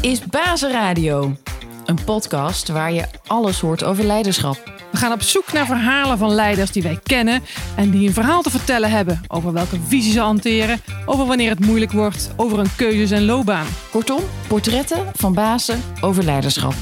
Dit 0.00 0.10
is 0.10 0.20
Bazenradio, 0.20 1.36
een 1.84 2.04
podcast 2.04 2.68
waar 2.68 2.92
je 2.92 3.04
alles 3.26 3.60
hoort 3.60 3.84
over 3.84 4.04
leiderschap. 4.04 4.72
We 4.90 4.96
gaan 4.96 5.12
op 5.12 5.22
zoek 5.22 5.52
naar 5.52 5.66
verhalen 5.66 6.18
van 6.18 6.30
leiders 6.30 6.70
die 6.70 6.82
wij 6.82 6.98
kennen 7.02 7.42
en 7.76 7.90
die 7.90 8.06
een 8.06 8.14
verhaal 8.14 8.42
te 8.42 8.50
vertellen 8.50 8.90
hebben 8.90 9.20
over 9.28 9.52
welke 9.52 9.76
visie 9.88 10.12
ze 10.12 10.20
hanteren, 10.20 10.80
over 11.06 11.26
wanneer 11.26 11.50
het 11.50 11.66
moeilijk 11.66 11.92
wordt, 11.92 12.30
over 12.36 12.58
hun 12.58 12.76
keuzes 12.76 13.10
en 13.10 13.24
loopbaan. 13.24 13.66
Kortom, 13.90 14.20
portretten 14.46 15.06
van 15.14 15.34
bazen 15.34 15.82
over 16.00 16.24
leiderschap. 16.24 16.74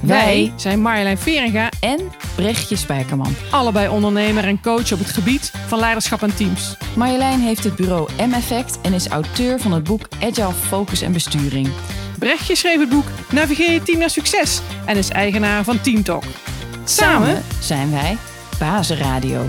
Wij 0.00 0.52
zijn 0.56 0.82
Marjolein 0.82 1.18
Veringa, 1.18 1.68
en 1.80 2.00
Brechtje 2.34 2.76
Spijkerman. 2.76 3.34
allebei 3.50 3.88
ondernemer 3.88 4.44
en 4.44 4.60
coach 4.60 4.92
op 4.92 4.98
het 4.98 5.10
gebied 5.10 5.52
van 5.66 5.78
leiderschap 5.78 6.22
en 6.22 6.34
teams. 6.34 6.76
Marjolein 6.96 7.40
heeft 7.40 7.64
het 7.64 7.76
bureau 7.76 8.08
M-Effect 8.16 8.80
en 8.80 8.92
is 8.92 9.08
auteur 9.08 9.60
van 9.60 9.72
het 9.72 9.84
boek 9.84 10.08
Agile 10.20 10.52
Focus 10.52 11.02
en 11.02 11.12
Besturing. 11.12 11.68
Brechtje 12.18 12.56
schreef 12.56 12.80
het 12.80 12.88
boek 12.88 13.06
Navigeer 13.30 13.72
je 13.72 13.82
team 13.82 13.98
naar 13.98 14.10
succes 14.10 14.60
en 14.86 14.96
is 14.96 15.08
eigenaar 15.08 15.64
van 15.64 15.80
Team 15.80 16.02
Talk. 16.02 16.24
Samen 16.84 17.42
zijn 17.60 17.90
wij 17.90 18.16
Bazenradio. 18.58 19.46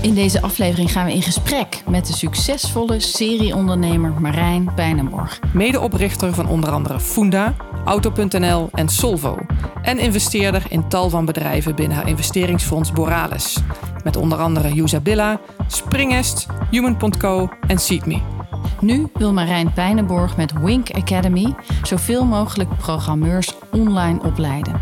In 0.00 0.14
deze 0.14 0.40
aflevering 0.42 0.92
gaan 0.92 1.06
we 1.06 1.12
in 1.12 1.22
gesprek 1.22 1.82
met 1.88 2.06
de 2.06 2.12
succesvolle 2.12 3.00
serieondernemer 3.00 4.20
Marijn 4.20 4.70
Bijnenborg. 4.74 5.38
medeoprichter 5.52 6.34
van 6.34 6.48
onder 6.48 6.70
andere 6.70 7.00
Funda, 7.00 7.54
Auto.nl 7.84 8.68
en 8.72 8.88
Solvo. 8.88 9.38
En 9.82 9.98
investeerder 9.98 10.62
in 10.68 10.88
tal 10.88 11.10
van 11.10 11.24
bedrijven 11.24 11.74
binnen 11.74 11.96
haar 11.96 12.08
investeringsfonds 12.08 12.92
Boralis. 12.92 13.56
Met 14.04 14.16
onder 14.16 14.38
andere 14.38 14.76
Usabilla, 14.76 15.40
Springest, 15.66 16.46
Human.co 16.70 17.48
en 17.66 17.78
SeedMe. 17.78 18.37
Nu 18.80 19.08
wil 19.14 19.32
Marijn 19.32 19.72
Pijnenborg 19.72 20.36
met 20.36 20.52
Wink 20.52 20.90
Academy 20.90 21.54
zoveel 21.82 22.24
mogelijk 22.24 22.76
programmeurs 22.76 23.54
online 23.70 24.22
opleiden. 24.22 24.80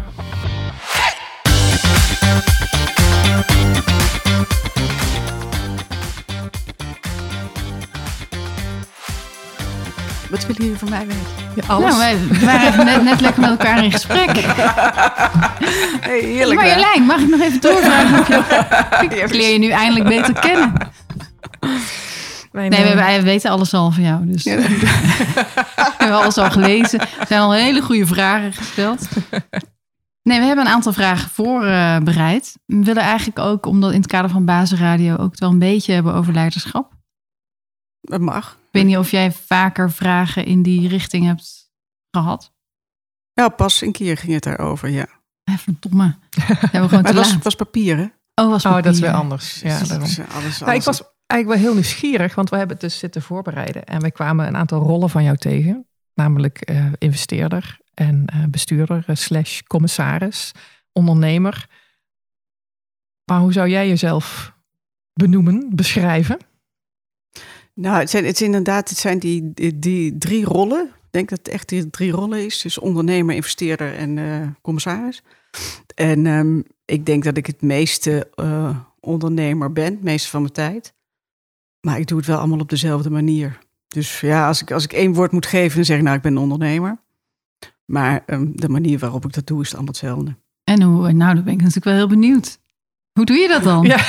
Wat 10.31 10.47
willen 10.47 10.63
jullie 10.63 10.79
van 10.79 10.91
mij 10.91 11.07
weten? 11.07 11.47
alles. 11.67 11.97
Nou, 11.97 11.99
wij 11.99 12.19
waren 12.59 12.85
net, 12.85 13.03
net 13.03 13.21
lekker 13.21 13.41
met 13.41 13.51
elkaar 13.51 13.85
in 13.85 13.93
gesprek. 13.93 14.31
Hey, 16.01 16.21
heerlijk 16.21 16.61
hè? 16.61 16.67
Marjolein, 16.67 17.03
mag 17.03 17.21
ik 17.21 17.29
nog 17.29 17.41
even 17.41 17.61
doorvragen? 17.61 18.45
Ik 19.25 19.35
leer 19.35 19.53
je 19.53 19.59
nu 19.59 19.69
eindelijk 19.69 20.09
beter 20.09 20.35
kennen. 20.35 20.73
Mijn, 22.57 22.71
Nee, 22.71 22.83
we, 22.83 22.89
eh, 22.89 22.97
wij 22.97 23.23
weten 23.23 23.51
alles 23.51 23.75
al 23.75 23.91
van 23.91 24.03
jou. 24.03 24.27
Dus 24.27 24.43
Ja, 24.43 24.57
we 24.67 25.95
hebben 25.99 26.17
alles 26.19 26.37
al 26.39 26.51
gelezen. 26.51 27.01
Er 27.01 27.27
zijn 27.27 27.41
al 27.41 27.53
hele 27.53 27.83
goede 27.83 28.07
vragen 28.07 28.53
gesteld. 28.53 29.09
Nee, 30.23 30.39
we 30.41 30.45
hebben 30.47 30.67
een 30.67 30.73
aantal 30.73 30.93
vragen 30.93 31.31
voorbereid. 31.31 32.57
we 32.67 32.85
willen 32.85 33.03
eigenlijk 33.03 33.39
ook, 33.39 33.67
omdat 33.67 33.93
in 33.93 33.97
het 34.01 34.07
kader 34.07 34.31
van 34.31 34.45
Bazenradio... 34.45 35.17
ook 35.17 35.31
het 35.31 35.41
wel 35.41 35.51
een 35.51 35.59
beetje 35.59 35.93
hebben 35.93 36.15
over 36.15 36.33
leiderschap. 36.33 36.93
Dat 38.01 38.21
mag. 38.21 38.53
Ik 38.53 38.69
weet 38.71 38.85
niet 38.85 38.97
of 38.97 39.11
jij 39.11 39.33
vaker 39.33 39.91
vragen 39.91 40.45
in 40.45 40.63
die 40.63 40.89
richting 40.89 41.27
hebt 41.27 41.71
gehad. 42.11 42.53
Ja, 43.33 43.49
pas 43.49 43.81
een 43.83 43.93
keer 43.93 44.17
ging 44.17 44.33
het 44.33 44.43
daarover, 44.43 44.89
ja. 44.89 45.07
Eh, 45.45 45.55
Verdomme. 45.57 46.17
Hebben 46.31 46.57
we 46.61 46.69
gewoon 46.71 46.89
Maar 46.91 47.01
te 47.03 47.07
het 47.09 47.17
was, 47.17 47.33
laat. 47.33 47.43
was 47.45 47.55
papier, 47.55 47.97
hè? 47.97 48.07
Oh, 48.43 48.51
was 48.51 48.65
Oh, 48.67 48.73
dat 48.73 48.85
is 48.87 48.91
papier. 48.91 49.01
weer 49.01 49.13
anders. 49.21 49.61
Ja, 49.61 49.79
Dus 49.79 49.89
daarom. 49.89 50.09
eh, 50.09 50.35
alles, 50.37 50.59
Nou, 50.59 50.73
ik 50.75 50.85
alles- 50.85 50.85
was 50.85 51.03
eigenlijk 51.27 51.61
wel 51.61 51.71
heel 51.71 51.81
nieuwsgierig, 51.81 52.35
want 52.35 52.51
we 52.51 52.57
hebben 52.57 52.77
het 52.77 52.85
dus 52.85 52.99
zitten 52.99 53.23
voorbereiden. 53.23 53.85
En 53.85 54.01
we 54.01 54.11
kwamen 54.11 54.47
een 54.47 54.57
aantal 54.57 54.83
rollen 54.83 55.11
van 55.11 55.25
jou 55.25 55.37
tegen. 55.37 55.87
Namelijk 56.15 56.61
eh, 56.61 56.87
investeerder 56.99 57.79
en 57.97 58.25
eh, 58.27 58.45
bestuurder 58.51 59.05
eh, 59.07 59.17
slash 59.17 59.61
commissaris, 59.61 60.53
ondernemer. 60.93 61.69
Maar 63.25 63.41
hoe 63.41 63.53
zou 63.53 63.69
jij 63.69 63.89
jezelf 63.89 64.55
benoemen, 65.13 65.71
beschrijven? 65.75 66.39
Nou, 67.75 67.99
het 67.99 68.11
zijn, 68.11 68.25
het 68.25 68.35
is 68.35 68.43
inderdaad, 68.43 68.89
het 68.89 68.99
zijn 68.99 69.19
die, 69.19 69.53
die, 69.79 70.19
drie 70.19 70.45
rollen. 70.45 70.85
Ik 70.85 71.13
denk 71.13 71.29
dat 71.29 71.39
het 71.39 71.49
echt 71.49 71.69
die 71.69 71.91
drie 71.91 72.11
rollen 72.11 72.45
is. 72.45 72.63
Dus 72.63 72.79
ondernemer, 72.79 73.35
investeerder 73.35 73.95
en 73.95 74.19
eh, 74.19 74.49
commissaris. 74.63 75.23
En 75.95 76.27
ehm, 76.27 76.61
ik 76.85 77.07
denk 77.07 77.25
dat 77.25 77.37
ik 77.37 77.47
het 77.47 77.63
meeste 77.63 78.31
ondernemer 79.01 79.73
ben, 79.73 79.99
meeste 80.03 80.29
van 80.29 80.41
mijn 80.41 80.53
tijd. 80.53 80.95
Maar 81.87 81.99
ik 81.99 82.07
doe 82.07 82.19
het 82.19 82.27
wel 82.27 82.39
allemaal 82.39 82.59
op 82.59 82.69
dezelfde 82.69 83.11
manier. 83.11 83.59
Dus 83.89 84.21
ja, 84.21 84.47
als 84.47 84.63
ik, 84.63 84.71
als 84.71 84.85
ik 84.85 84.93
één 84.93 85.13
woord 85.13 85.33
moet 85.33 85.47
geven, 85.47 85.77
dan 85.77 85.85
zeg 85.85 85.97
ik 85.97 86.03
nou, 86.03 86.17
ik 86.17 86.23
ben 86.23 86.33
een 86.33 86.43
ondernemer. 86.43 86.99
Maar 87.85 88.23
ehm, 88.27 88.47
de 88.53 88.69
manier 88.69 88.99
waarop 88.99 89.25
ik 89.25 89.33
dat 89.33 89.47
doe, 89.47 89.63
is 89.63 89.73
allemaal 89.73 89.89
hetzelfde. 89.89 90.37
En 90.65 90.83
hoe, 90.83 91.13
nou, 91.13 91.35
dan 91.35 91.45
ben 91.45 91.53
ik 91.53 91.59
natuurlijk 91.59 91.85
wel 91.85 91.95
heel 91.95 92.09
benieuwd. 92.09 92.59
Hoe 93.13 93.25
doe 93.25 93.37
je 93.37 93.49
dat 93.49 93.63
dan? 93.63 93.83
Ja. 93.83 93.99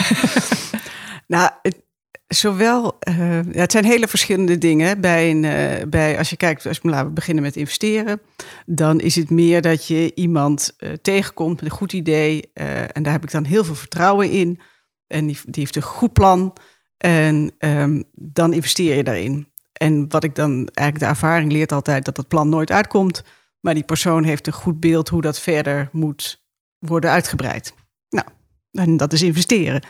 Nou, 1.27 1.49
het, 1.61 1.81
zowel, 2.27 2.97
eh, 2.99 3.43
ja, 3.43 3.59
het 3.59 3.71
zijn 3.71 3.85
hele 3.85 4.07
verschillende 4.07 4.57
dingen. 4.57 5.01
Bij 5.01 5.29
een, 5.29 5.44
eh, 5.45 5.88
bij, 5.88 6.17
als 6.17 6.29
je 6.29 6.38
kijkt, 6.38 6.65
als, 6.65 6.79
laten 6.83 7.07
we 7.07 7.13
beginnen 7.13 7.44
met 7.44 7.55
investeren. 7.55 8.21
Dan 8.65 8.99
is 8.99 9.15
het 9.15 9.29
meer 9.29 9.61
dat 9.61 9.88
je 9.88 10.11
iemand 10.15 10.73
eh, 10.77 10.91
tegenkomt 11.01 11.61
met 11.61 11.71
een 11.71 11.77
goed 11.77 11.94
idee. 11.94 12.49
eh, 12.53 12.81
en 12.81 13.03
daar 13.03 13.11
heb 13.11 13.23
ik 13.23 13.31
dan 13.31 13.44
heel 13.44 13.63
veel 13.63 13.75
vertrouwen 13.75 14.31
in. 14.31 14.59
En 15.07 15.27
die, 15.27 15.38
die 15.44 15.53
heeft 15.63 15.75
een 15.75 15.81
goed 15.81 16.13
plan. 16.13 16.53
En 16.97 17.52
ehm, 17.58 18.02
dan 18.12 18.53
investeer 18.53 18.96
je 18.96 19.03
daarin. 19.03 19.47
En 19.74 20.09
wat 20.09 20.24
ik 20.24 20.35
dan 20.35 20.52
eigenlijk, 20.52 21.00
de 21.00 21.06
ervaring 21.06 21.52
leert 21.52 21.72
altijd 21.72 22.06
dat 22.06 22.16
dat 22.16 22.28
plan 22.28 22.50
nooit 22.50 22.72
uitkomt. 22.72 23.24
Maar 23.59 23.74
die 23.74 23.84
persoon 23.84 24.24
heeft 24.24 24.47
een 24.47 24.53
goed 24.53 24.80
beeld 24.80 25.09
hoe 25.09 25.22
dat 25.22 25.40
verder 25.40 25.90
moet 25.91 26.46
worden 26.80 27.09
uitgebreid. 27.09 27.74
Nou, 28.09 28.28
en 28.72 28.97
dat 28.97 29.13
is 29.13 29.22
investeren 29.22 29.81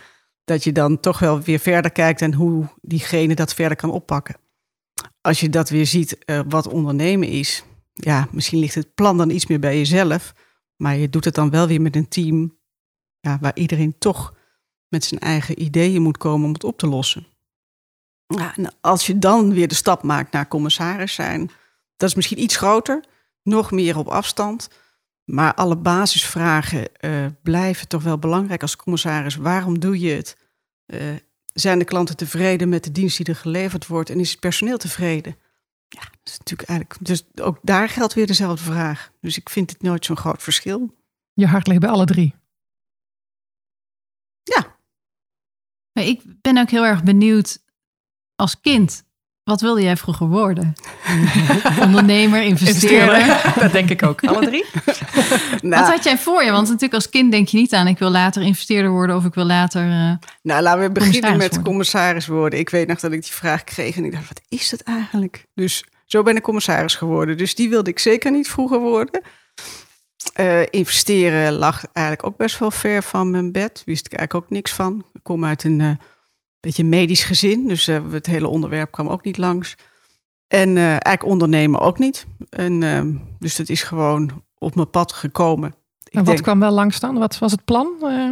dat 0.44 0.64
je 0.64 0.72
dan 0.72 1.00
toch 1.00 1.20
wel 1.20 1.42
weer 1.42 1.60
verder 1.60 1.92
kijkt 1.92 2.22
en 2.22 2.34
hoe 2.34 2.66
diegene 2.82 3.36
dat 3.36 3.54
verder 3.54 3.78
kan 3.78 3.92
oppakken. 3.92 4.36
Als 5.22 5.40
je 5.40 5.50
dat 5.50 5.70
weer 5.70 5.86
ziet 5.86 6.18
eh, 6.26 6.40
wat 6.48 6.68
ondernemen 6.68 7.28
is, 7.28 7.64
ja, 7.94 8.28
misschien 8.32 8.60
ligt 8.60 8.76
het 8.76 8.94
plan 8.96 9.18
dan 9.18 9.30
iets 9.30 9.48
meer 9.48 9.60
bij 9.60 9.78
jezelf, 9.78 10.34
maar 10.76 10.96
je 10.96 11.10
doet 11.10 11.26
het 11.26 11.36
dan 11.36 11.50
wel 11.50 11.68
weer 11.68 11.82
met 11.82 11.96
een 11.96 12.08
team 12.08 12.58
ja, 13.20 13.38
waar 13.42 13.56
iedereen 13.56 13.96
toch 13.98 14.37
met 14.88 15.04
zijn 15.04 15.20
eigen 15.20 15.62
ideeën 15.62 16.02
moet 16.02 16.18
komen 16.18 16.48
om 16.48 16.54
het 16.54 16.64
op 16.64 16.78
te 16.78 16.88
lossen. 16.88 17.28
En 18.28 18.74
als 18.82 19.06
je 19.06 19.20
dan 19.20 19.54
weer 19.54 19.68
de 19.68 19.76
stap 19.76 20.04
maakt 20.04 20.32
naar 20.32 20.48
commissaris 20.48 21.14
zijn, 21.14 21.52
dat 21.96 22.10
is 22.10 22.16
misschien 22.16 22.42
iets 22.42 22.56
groter, 22.56 23.04
nog 23.44 23.72
meer 23.72 23.98
op 23.98 24.08
afstand. 24.08 24.70
Maar 25.24 25.54
alle 25.54 25.78
basisvragen 25.78 26.96
eh, 26.96 27.26
blijven 27.44 27.88
toch 27.88 28.04
wel 28.04 28.18
belangrijk 28.18 28.62
als 28.62 28.76
commissaris. 28.76 29.36
Waarom 29.36 29.80
doe 29.80 30.00
je 30.00 30.14
het? 30.14 30.38
Eh, 30.86 31.00
zijn 31.54 31.80
de 31.80 31.86
klanten 31.86 32.18
tevreden 32.18 32.70
met 32.70 32.84
de 32.84 32.92
dienst 32.92 33.18
die 33.18 33.26
er 33.26 33.36
geleverd 33.36 33.88
wordt? 33.88 34.10
En 34.10 34.20
is 34.20 34.32
het 34.32 34.40
personeel 34.40 34.78
tevreden? 34.78 35.36
Ja, 35.88 36.00
dat 36.00 36.34
is 36.34 36.38
natuurlijk 36.38 36.70
eigenlijk. 36.70 37.06
Dus 37.06 37.24
ook 37.42 37.60
daar 37.62 37.90
geldt 37.90 38.14
weer 38.14 38.28
dezelfde 38.28 38.64
vraag. 38.64 39.12
Dus 39.22 39.38
ik 39.38 39.50
vind 39.50 39.70
het 39.70 39.82
nooit 39.82 40.06
zo'n 40.06 40.18
groot 40.18 40.44
verschil. 40.44 40.96
Je 41.34 41.48
hart 41.48 41.68
ligt 41.68 41.80
bij 41.80 41.90
alle 41.90 42.06
drie. 42.06 42.36
Maar 45.98 46.06
ik 46.06 46.22
ben 46.42 46.58
ook 46.58 46.70
heel 46.70 46.86
erg 46.86 47.04
benieuwd 47.04 47.58
als 48.36 48.60
kind. 48.62 49.04
Wat 49.44 49.62
wilde 49.62 49.82
jij 49.82 49.98
vroeger 49.98 50.28
worden? 50.28 50.74
Ondernemer, 51.86 52.42
investeerder. 52.42 53.54
Dat 53.60 53.72
denk 53.72 53.90
ik 53.90 54.04
ook. 54.04 54.24
Alle 54.26 54.46
drie? 54.46 54.66
Nou, 55.62 55.82
Wat 55.84 55.92
had 55.94 56.04
jij 56.04 56.18
voor 56.18 56.44
je? 56.44 56.52
Want 56.52 56.66
natuurlijk 56.68 56.94
als 56.94 57.10
kind 57.10 57.32
denk 57.32 57.48
je 57.48 57.58
niet 57.58 57.74
aan... 57.74 57.88
ik 57.88 57.98
wil 58.00 58.10
later 58.10 58.42
investeerder 58.42 58.92
worden 58.92 59.16
of 59.16 59.26
ik 59.26 59.34
wil 59.34 59.46
later... 59.46 59.82
eh, 59.82 60.14
nou, 60.42 60.62
laten 60.62 60.82
we 60.82 60.92
beginnen 60.92 61.22
Commissaris 61.22 61.38
met 61.38 61.48
worden. 61.50 61.64
commissaris 61.64 62.28
worden. 62.28 62.60
Ik 62.60 62.70
weet 62.70 62.88
nog 62.88 63.00
dat 63.00 63.12
ik 63.12 63.22
die 63.22 63.32
vraag 63.32 63.64
kreeg 63.64 63.98
en 63.98 64.06
ik 64.06 64.12
dacht, 64.12 64.28
wat 64.28 64.42
is 64.48 64.70
dat 64.70 64.82
eigenlijk? 64.82 65.46
Dus 65.54 65.84
zo 66.06 66.24
ben 66.24 66.36
ik 66.36 66.44
commissaris 66.44 66.96
geworden. 66.96 67.38
Dus 67.38 67.56
die 67.56 67.70
wilde 67.70 67.90
ik 67.90 68.00
zeker 68.00 68.32
niet 68.32 68.48
vroeger 68.50 68.80
worden. 68.80 69.22
Eh, 70.38 70.62
investeren 70.70 71.54
lag 71.54 71.86
eigenlijk 71.94 72.28
ook 72.28 72.38
best 72.38 72.60
wel 72.60 72.72
ver 72.72 73.04
van 73.04 73.32
mijn 73.32 73.52
bed. 73.52 73.82
Wist 73.86 74.06
ik 74.06 74.14
eigenlijk 74.14 74.46
ook 74.46 74.52
niks 74.52 74.74
van. 74.74 75.06
Ik 75.14 75.24
kom 75.24 75.46
uit 75.46 75.64
een 75.64 75.82
eh, 75.82 75.92
beetje 76.60 76.84
medisch 76.84 77.24
gezin, 77.24 77.68
dus 77.68 77.88
eh, 77.88 78.12
het 78.12 78.26
hele 78.26 78.48
onderwerp 78.48 78.92
kwam 78.92 79.08
ook 79.08 79.24
niet 79.24 79.38
langs. 79.38 79.76
En 80.48 80.78
eh, 80.78 80.84
eigenlijk 80.90 81.24
ondernemen 81.24 81.80
ook 81.80 81.98
niet. 82.00 82.26
En, 82.50 82.84
ehm, 82.84 83.16
dus 83.40 83.56
dat 83.56 83.70
is 83.70 83.84
gewoon 83.84 84.44
op 84.58 84.76
mijn 84.76 84.90
pad 84.90 85.14
gekomen. 85.14 85.70
Ik 86.04 86.14
En 86.14 86.18
wat 86.20 86.26
denk- 86.26 86.42
kwam 86.42 86.60
wel 86.60 86.72
langs 86.72 87.00
dan? 87.00 87.18
Wat 87.18 87.40
was 87.40 87.52
het 87.52 87.66
plan? 87.66 87.88
Eh 88.02 88.32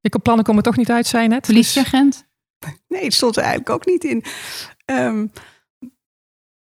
je 0.00 0.18
plannen 0.22 0.44
komen 0.44 0.62
toch 0.62 0.76
niet 0.76 0.90
uit, 0.90 1.06
zei 1.06 1.22
je 1.22 1.28
net. 1.28 1.44
Dus- 1.46 1.54
politieagent? 1.54 2.28
Nee, 2.88 3.04
het 3.04 3.14
stond 3.14 3.36
er 3.36 3.42
eigenlijk 3.42 3.70
ook 3.70 3.86
niet 3.86 4.04
in. 4.04 4.24
Ehm, 4.84 5.26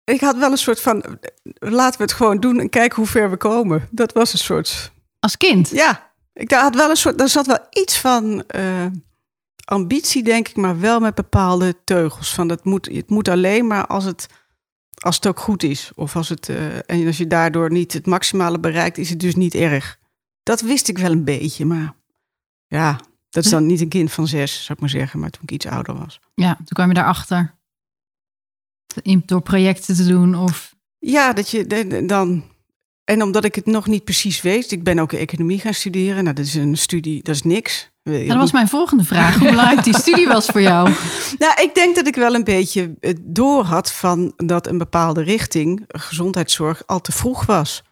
ik 0.05 0.21
had 0.21 0.37
wel 0.37 0.51
een 0.51 0.57
soort 0.59 0.81
van, 0.81 1.03
eh, 1.03 1.11
laten 1.59 1.99
we 1.99 2.05
het 2.05 2.13
gewoon 2.13 2.41
doen 2.41 2.61
en 2.61 2.69
kijken 2.69 2.97
hoe 2.97 3.07
ver 3.07 3.31
we 3.31 3.37
komen. 3.37 3.89
Dat 3.91 4.13
was 4.13 4.33
een 4.33 4.39
soort, 4.39 4.93
Als 5.21 5.37
kind? 5.37 5.69
ja, 5.69 6.13
ik 6.33 6.51
had 6.51 6.75
wel 6.75 6.91
een 6.91 6.97
soort, 6.97 7.19
daar 7.19 7.29
zat 7.29 7.47
wel 7.47 7.67
iets 7.71 7.99
van, 7.99 8.45
eh, 8.47 8.87
ambitie, 9.65 10.23
denk 10.23 10.49
ik, 10.49 10.57
maar 10.57 10.81
wel 10.81 11.01
met 11.01 11.15
bepaalde 11.15 11.77
teugels. 11.85 12.35
Van 12.35 12.49
het 12.49 12.65
moet, 12.65 12.87
het 12.93 13.11
moet 13.11 13.29
alleen 13.29 13.67
maar 13.67 13.87
als 13.87 14.05
het, 14.05 14.27
als 15.01 15.15
het 15.17 15.27
ook 15.27 15.39
goed 15.41 15.63
is. 15.63 15.91
Of 15.95 16.17
als 16.17 16.29
het, 16.29 16.49
uh, 16.49 16.91
en 16.91 17.07
als 17.07 17.17
je 17.17 17.27
daardoor 17.27 17.71
niet 17.71 17.93
het 17.93 18.07
maximale 18.07 18.59
bereikt, 18.59 18.99
is 18.99 19.11
het 19.11 19.21
dus 19.21 19.35
niet 19.35 19.55
erg. 19.55 19.99
Dat 20.43 20.61
wist 20.61 20.89
ik 20.89 20.99
wel 20.99 21.11
een 21.11 21.25
beetje, 21.25 21.65
maar 21.65 21.95
ja, 22.67 23.01
dat 23.31 23.45
is 23.45 23.51
dan 23.51 23.67
niet 23.71 23.81
een 23.81 23.89
kind 23.89 24.13
van 24.13 24.27
zes, 24.27 24.55
zou 24.55 24.73
ik 24.73 24.81
maar 24.81 24.89
zeggen, 24.89 25.21
maar 25.21 25.31
toen 25.31 25.43
ik 25.43 25.51
iets 25.51 25.67
ouder 25.67 25.99
was. 25.99 26.21
Ja, 26.35 26.55
toen 26.55 26.65
kwam 26.67 26.89
je 26.89 26.95
daarachter. 26.95 27.55
Door 29.25 29.43
projecten 29.43 29.97
te 29.97 30.07
doen 30.07 30.35
of... 30.35 30.75
Ja, 30.99 31.33
dat 31.33 31.51
je 31.51 31.67
dan... 32.07 32.45
En 33.05 33.23
omdat 33.23 33.45
ik 33.45 33.55
het 33.55 33.67
nog 33.67 33.87
niet 33.87 34.05
precies 34.05 34.43
weet, 34.43 34.73
ik 34.73 34.83
ben 34.83 34.99
ook 34.99 35.13
economie 35.13 35.59
gaan 35.59 35.75
studeren. 35.75 36.25
Nou, 36.25 36.37
dat 36.37 36.45
is 36.45 36.55
een 36.55 36.77
studie, 36.77 37.23
dat 37.23 37.35
is 37.35 37.43
niks. 37.43 37.91
Dat 38.03 38.37
was 38.37 38.53
mijn 38.53 38.69
volgende 38.69 39.05
vraag. 39.05 39.39
Hoe 39.39 39.49
belangrijk 39.49 39.85
die 39.85 39.99
studie 39.99 40.27
was 40.27 40.47
voor 40.47 40.61
jou? 40.61 40.91
Nou, 41.39 41.63
ik 41.63 41.75
denk 41.75 41.95
dat 41.97 42.07
ik 42.07 42.15
wel 42.15 42.35
een 42.35 42.45
beetje 42.45 42.95
door 43.21 43.65
had 43.65 43.93
van 43.93 44.33
dat 44.37 44.67
een 44.67 44.79
bepaalde 44.79 45.23
richting, 45.23 45.85
gezondheidszorg, 45.89 46.83
al 46.87 47.01
te 47.01 47.13
vroeg 47.13 47.47
was. 47.47 47.83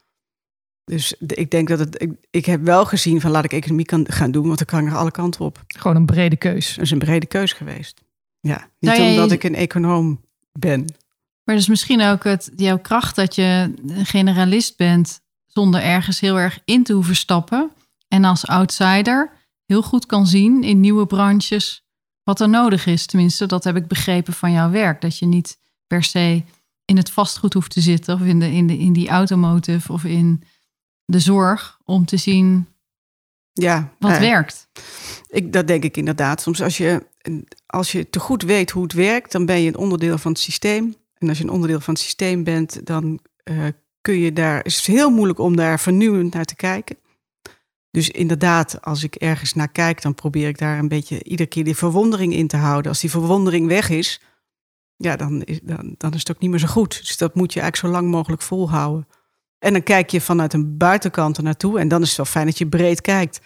Dus 0.84 1.14
ik 1.18 1.50
denk 1.50 1.68
dat 1.68 1.78
het. 1.78 2.02
Ik, 2.02 2.10
ik, 2.30 2.46
heb 2.46 2.64
wel 2.64 2.84
gezien 2.84 3.20
van 3.20 3.30
laat 3.30 3.44
ik 3.44 3.52
economie 3.52 3.84
kan, 3.84 4.06
gaan 4.08 4.30
doen, 4.30 4.46
want 4.46 4.58
dan 4.58 4.66
kan 4.66 4.80
ik 4.80 4.92
er 4.92 4.98
alle 4.98 5.10
kanten 5.10 5.44
op. 5.44 5.62
Gewoon 5.66 5.96
een 5.96 6.06
brede 6.06 6.36
keus. 6.36 6.74
Dat 6.74 6.84
is 6.84 6.90
een 6.90 6.98
brede 6.98 7.26
keus 7.26 7.52
geweest. 7.52 8.00
Ja, 8.40 8.68
niet 8.78 8.98
omdat 8.98 9.30
ik 9.30 9.44
een 9.44 9.54
econoom 9.54 10.20
ben. 10.58 10.94
Maar 11.44 11.56
dus 11.56 11.68
misschien 11.68 12.02
ook 12.02 12.24
het, 12.24 12.52
jouw 12.56 12.78
kracht 12.78 13.16
dat 13.16 13.34
je 13.34 13.74
een 13.86 14.06
generalist 14.06 14.76
bent 14.76 15.20
zonder 15.46 15.82
ergens 15.82 16.20
heel 16.20 16.38
erg 16.38 16.58
in 16.64 16.82
te 16.82 16.92
hoeven 16.92 17.16
stappen. 17.16 17.70
En 18.08 18.24
als 18.24 18.46
outsider 18.46 19.30
heel 19.66 19.82
goed 19.82 20.06
kan 20.06 20.26
zien 20.26 20.62
in 20.62 20.80
nieuwe 20.80 21.06
branches 21.06 21.84
wat 22.22 22.40
er 22.40 22.48
nodig 22.48 22.86
is. 22.86 23.06
Tenminste, 23.06 23.46
dat 23.46 23.64
heb 23.64 23.76
ik 23.76 23.86
begrepen 23.86 24.32
van 24.32 24.52
jouw 24.52 24.70
werk. 24.70 25.00
Dat 25.00 25.18
je 25.18 25.26
niet 25.26 25.58
per 25.86 26.02
se 26.02 26.42
in 26.84 26.96
het 26.96 27.10
vastgoed 27.10 27.52
hoeft 27.52 27.70
te 27.70 27.80
zitten 27.80 28.14
of 28.14 28.20
in, 28.20 28.40
de, 28.40 28.52
in, 28.52 28.66
de, 28.66 28.78
in 28.78 28.92
die 28.92 29.08
automotive 29.08 29.92
of 29.92 30.04
in 30.04 30.42
de 31.04 31.20
zorg 31.20 31.78
om 31.84 32.04
te 32.04 32.16
zien 32.16 32.66
ja, 33.52 33.92
wat 33.98 34.18
werkt. 34.18 34.68
Ik, 35.28 35.52
dat 35.52 35.66
denk 35.66 35.84
ik 35.84 35.96
inderdaad. 35.96 36.40
Soms 36.40 36.62
als 36.62 36.76
je, 36.76 37.06
als 37.66 37.92
je 37.92 38.10
te 38.10 38.20
goed 38.20 38.42
weet 38.42 38.70
hoe 38.70 38.82
het 38.82 38.92
werkt, 38.92 39.32
dan 39.32 39.46
ben 39.46 39.60
je 39.60 39.68
een 39.68 39.76
onderdeel 39.76 40.18
van 40.18 40.32
het 40.32 40.40
systeem. 40.40 40.94
En 41.18 41.28
als 41.28 41.38
je 41.38 41.44
een 41.44 41.50
onderdeel 41.50 41.80
van 41.80 41.94
het 41.94 42.02
systeem 42.02 42.44
bent, 42.44 42.86
dan 42.86 43.20
uh, 43.44 43.66
kun 44.00 44.18
je 44.18 44.32
daar, 44.32 44.64
is 44.64 44.76
het 44.76 44.84
heel 44.84 45.10
moeilijk 45.10 45.38
om 45.38 45.56
daar 45.56 45.80
vernieuwend 45.80 46.34
naar 46.34 46.44
te 46.44 46.56
kijken. 46.56 46.96
Dus 47.90 48.10
inderdaad, 48.10 48.82
als 48.82 49.02
ik 49.02 49.14
ergens 49.14 49.54
naar 49.54 49.72
kijk, 49.72 50.02
dan 50.02 50.14
probeer 50.14 50.48
ik 50.48 50.58
daar 50.58 50.78
een 50.78 50.88
beetje 50.88 51.22
iedere 51.22 51.48
keer 51.48 51.64
die 51.64 51.76
verwondering 51.76 52.32
in 52.32 52.46
te 52.46 52.56
houden. 52.56 52.90
Als 52.90 53.00
die 53.00 53.10
verwondering 53.10 53.66
weg 53.66 53.88
is, 53.88 54.20
ja, 54.96 55.16
dan 55.16 55.42
is, 55.42 55.60
dan, 55.62 55.94
dan 55.98 56.12
is 56.12 56.18
het 56.18 56.30
ook 56.30 56.38
niet 56.38 56.50
meer 56.50 56.58
zo 56.58 56.66
goed. 56.66 56.98
Dus 56.98 57.16
dat 57.16 57.34
moet 57.34 57.52
je 57.52 57.60
eigenlijk 57.60 57.94
zo 57.94 58.00
lang 58.00 58.14
mogelijk 58.14 58.42
volhouden. 58.42 59.08
En 59.58 59.72
dan 59.72 59.82
kijk 59.82 60.10
je 60.10 60.20
vanuit 60.20 60.52
een 60.52 60.76
buitenkant 60.76 61.36
er 61.36 61.42
naartoe. 61.42 61.78
En 61.78 61.88
dan 61.88 62.02
is 62.02 62.08
het 62.08 62.16
wel 62.16 62.26
fijn 62.26 62.46
dat 62.46 62.58
je 62.58 62.68
breed 62.68 63.00
kijkt. 63.00 63.40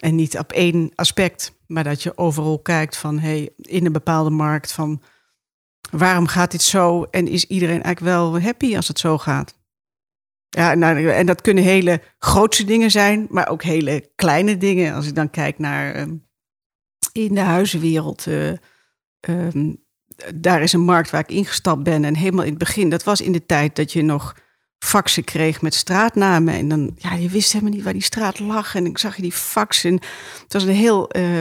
En 0.00 0.14
niet 0.14 0.38
op 0.38 0.52
één 0.52 0.92
aspect, 0.94 1.59
maar 1.70 1.84
dat 1.84 2.02
je 2.02 2.18
overal 2.18 2.58
kijkt 2.58 2.96
van 2.96 3.18
hey, 3.18 3.50
in 3.56 3.86
een 3.86 3.92
bepaalde 3.92 4.30
markt 4.30 4.72
van 4.72 5.02
waarom 5.90 6.26
gaat 6.26 6.50
dit 6.50 6.62
zo? 6.62 7.02
En 7.02 7.28
is 7.28 7.44
iedereen 7.44 7.82
eigenlijk 7.82 8.16
wel 8.16 8.40
happy 8.40 8.76
als 8.76 8.88
het 8.88 8.98
zo 8.98 9.18
gaat? 9.18 9.58
Ja, 10.48 10.74
nou, 10.74 11.08
en 11.10 11.26
dat 11.26 11.40
kunnen 11.40 11.64
hele 11.64 12.02
grootse 12.18 12.64
dingen 12.64 12.90
zijn, 12.90 13.26
maar 13.30 13.48
ook 13.48 13.62
hele 13.62 14.10
kleine 14.14 14.56
dingen. 14.56 14.94
Als 14.94 15.06
ik 15.06 15.14
dan 15.14 15.30
kijk 15.30 15.58
naar 15.58 15.96
uh, 15.96 16.12
in 17.12 17.34
de 17.34 17.40
huizenwereld. 17.40 18.26
Uh, 18.26 18.52
um, 19.20 19.84
daar 20.34 20.62
is 20.62 20.72
een 20.72 20.80
markt 20.80 21.10
waar 21.10 21.20
ik 21.20 21.30
ingestapt 21.30 21.82
ben. 21.82 22.04
En 22.04 22.16
helemaal 22.16 22.44
in 22.44 22.50
het 22.50 22.58
begin, 22.58 22.90
dat 22.90 23.04
was 23.04 23.20
in 23.20 23.32
de 23.32 23.46
tijd 23.46 23.76
dat 23.76 23.92
je 23.92 24.02
nog 24.02 24.36
faxen 24.84 25.24
kreeg 25.24 25.62
met 25.62 25.74
straatnamen. 25.74 26.54
En 26.54 26.68
dan, 26.68 26.96
ja, 26.96 27.14
je 27.14 27.28
wist 27.28 27.52
helemaal 27.52 27.74
niet 27.74 27.82
waar 27.84 27.92
die 27.92 28.02
straat 28.02 28.38
lag. 28.38 28.74
En 28.74 28.86
ik 28.86 28.98
zag 28.98 29.16
je 29.16 29.22
die 29.22 29.32
faxen. 29.32 29.92
Het 30.42 30.52
was 30.52 30.62
een 30.62 30.74
heel 30.74 31.16
uh, 31.16 31.40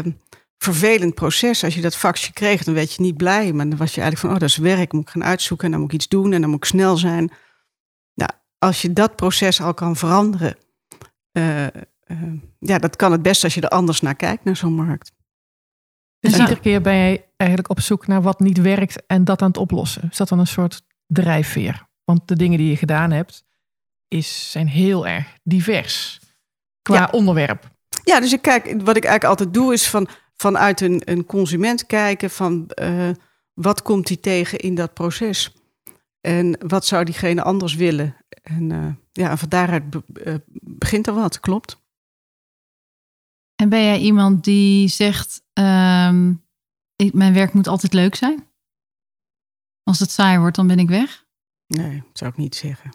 vervelend 0.57 1.13
proces. 1.15 1.63
Als 1.63 1.75
je 1.75 1.81
dat 1.81 1.95
faxje 1.95 2.33
kreeg, 2.33 2.63
dan 2.63 2.73
werd 2.73 2.93
je 2.93 3.01
niet 3.01 3.17
blij. 3.17 3.53
Maar 3.53 3.69
dan 3.69 3.77
was 3.77 3.95
je 3.95 4.01
eigenlijk 4.01 4.19
van, 4.19 4.29
oh, 4.29 4.39
dat 4.39 4.49
is 4.49 4.57
werk. 4.57 4.93
Moet 4.93 5.01
ik 5.01 5.09
gaan 5.09 5.23
uitzoeken. 5.23 5.65
En 5.65 5.71
dan 5.71 5.79
moet 5.81 5.89
ik 5.89 5.95
iets 5.95 6.07
doen. 6.07 6.33
En 6.33 6.41
dan 6.41 6.49
moet 6.49 6.63
ik 6.63 6.69
snel 6.69 6.97
zijn. 6.97 7.31
Nou, 8.13 8.31
als 8.57 8.81
je 8.81 8.93
dat 8.93 9.15
proces 9.15 9.61
al 9.61 9.73
kan 9.73 9.95
veranderen. 9.95 10.57
Uh, 11.31 11.63
uh, 11.63 11.71
ja, 12.59 12.77
dat 12.77 12.95
kan 12.95 13.11
het 13.11 13.21
best 13.21 13.43
als 13.43 13.53
je 13.53 13.61
er 13.61 13.69
anders 13.69 14.01
naar 14.01 14.15
kijkt, 14.15 14.43
naar 14.43 14.55
zo'n 14.55 14.73
markt. 14.73 15.11
Dus 16.19 16.37
iedere 16.37 16.59
keer 16.59 16.81
ben 16.81 16.95
je 16.95 17.25
eigenlijk 17.37 17.69
op 17.69 17.79
zoek 17.79 18.07
naar 18.07 18.21
wat 18.21 18.39
niet 18.39 18.57
werkt 18.57 19.05
en 19.05 19.23
dat 19.23 19.41
aan 19.41 19.47
het 19.47 19.57
oplossen. 19.57 20.07
Is 20.11 20.17
dat 20.17 20.27
dan 20.27 20.39
een 20.39 20.47
soort 20.47 20.81
drijfveer? 21.07 21.88
Want 22.09 22.27
de 22.27 22.35
dingen 22.35 22.57
die 22.57 22.69
je 22.69 22.77
gedaan 22.77 23.11
hebt, 23.11 23.45
is, 24.07 24.51
zijn 24.51 24.67
heel 24.67 25.07
erg 25.07 25.37
divers 25.43 26.19
qua 26.81 27.09
onderwerp. 27.11 27.71
Ja, 28.03 28.19
dus 28.19 28.33
ik 28.33 28.41
kijk, 28.41 28.63
wat 28.63 28.97
ik 28.97 29.03
eigenlijk 29.03 29.23
altijd 29.23 29.53
doe, 29.53 29.73
is 29.73 29.89
van, 29.89 30.07
vanuit 30.33 30.81
een, 30.81 31.01
een 31.05 31.25
consument 31.25 31.85
kijken 31.85 32.29
van 32.29 32.71
uh, 32.81 33.09
wat 33.53 33.81
komt 33.81 34.07
hij 34.07 34.17
tegen 34.17 34.59
in 34.59 34.75
dat 34.75 34.93
proces? 34.93 35.53
En 36.21 36.67
wat 36.67 36.85
zou 36.85 37.03
diegene 37.03 37.43
anders 37.43 37.75
willen? 37.75 38.15
En 38.29 38.69
uh, 38.69 38.93
ja, 39.11 39.37
van 39.37 39.49
daaruit 39.49 39.83
uh, 40.13 40.35
begint 40.61 41.07
er 41.07 41.13
wat, 41.13 41.39
klopt. 41.39 41.81
En 43.55 43.69
ben 43.69 43.83
jij 43.83 43.99
iemand 43.99 44.43
die 44.43 44.87
zegt, 44.87 45.41
um, 45.53 46.45
ik, 46.95 47.13
mijn 47.13 47.33
werk 47.33 47.53
moet 47.53 47.67
altijd 47.67 47.93
leuk 47.93 48.15
zijn? 48.15 48.47
Als 49.83 49.99
het 49.99 50.11
saai 50.11 50.39
wordt, 50.39 50.55
dan 50.55 50.67
ben 50.67 50.79
ik 50.79 50.89
weg? 50.89 51.27
Nee, 51.69 52.03
zou 52.13 52.31
ik 52.31 52.37
niet 52.37 52.55
zeggen. 52.55 52.91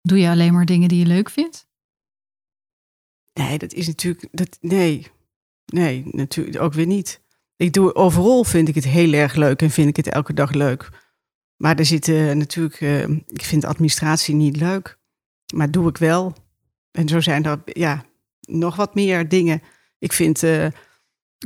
Doe 0.00 0.18
je 0.18 0.28
alleen 0.28 0.52
maar 0.52 0.64
dingen 0.64 0.88
die 0.88 0.98
je 0.98 1.06
leuk 1.06 1.30
vindt? 1.30 1.68
Nee, 3.32 3.58
dat 3.58 3.72
is 3.72 3.86
natuurlijk. 3.86 4.28
Dat, 4.30 4.58
nee, 4.60 5.06
nee, 5.66 6.02
natuurlijk 6.06 6.60
ook 6.60 6.72
weer 6.72 6.86
niet. 6.86 7.20
Ik 7.56 7.72
doe 7.72 7.94
overal 7.94 8.44
vind 8.44 8.68
ik 8.68 8.74
het 8.74 8.84
heel 8.84 9.12
erg 9.12 9.34
leuk 9.34 9.62
en 9.62 9.70
vind 9.70 9.88
ik 9.88 9.96
het 9.96 10.08
elke 10.08 10.34
dag 10.34 10.52
leuk. 10.52 10.88
Maar 11.56 11.78
er 11.78 11.86
zitten 11.86 12.38
natuurlijk. 12.38 12.80
Uh, 12.80 13.08
ik 13.26 13.42
vind 13.42 13.64
administratie 13.64 14.34
niet 14.34 14.56
leuk, 14.56 14.98
maar 15.54 15.70
doe 15.70 15.88
ik 15.88 15.96
wel. 15.96 16.34
En 16.90 17.08
zo 17.08 17.20
zijn 17.20 17.44
er 17.44 17.60
ja, 17.64 18.04
nog 18.40 18.76
wat 18.76 18.94
meer 18.94 19.28
dingen. 19.28 19.62
Ik 19.98 20.12
vind 20.12 20.42
uh, 20.42 20.66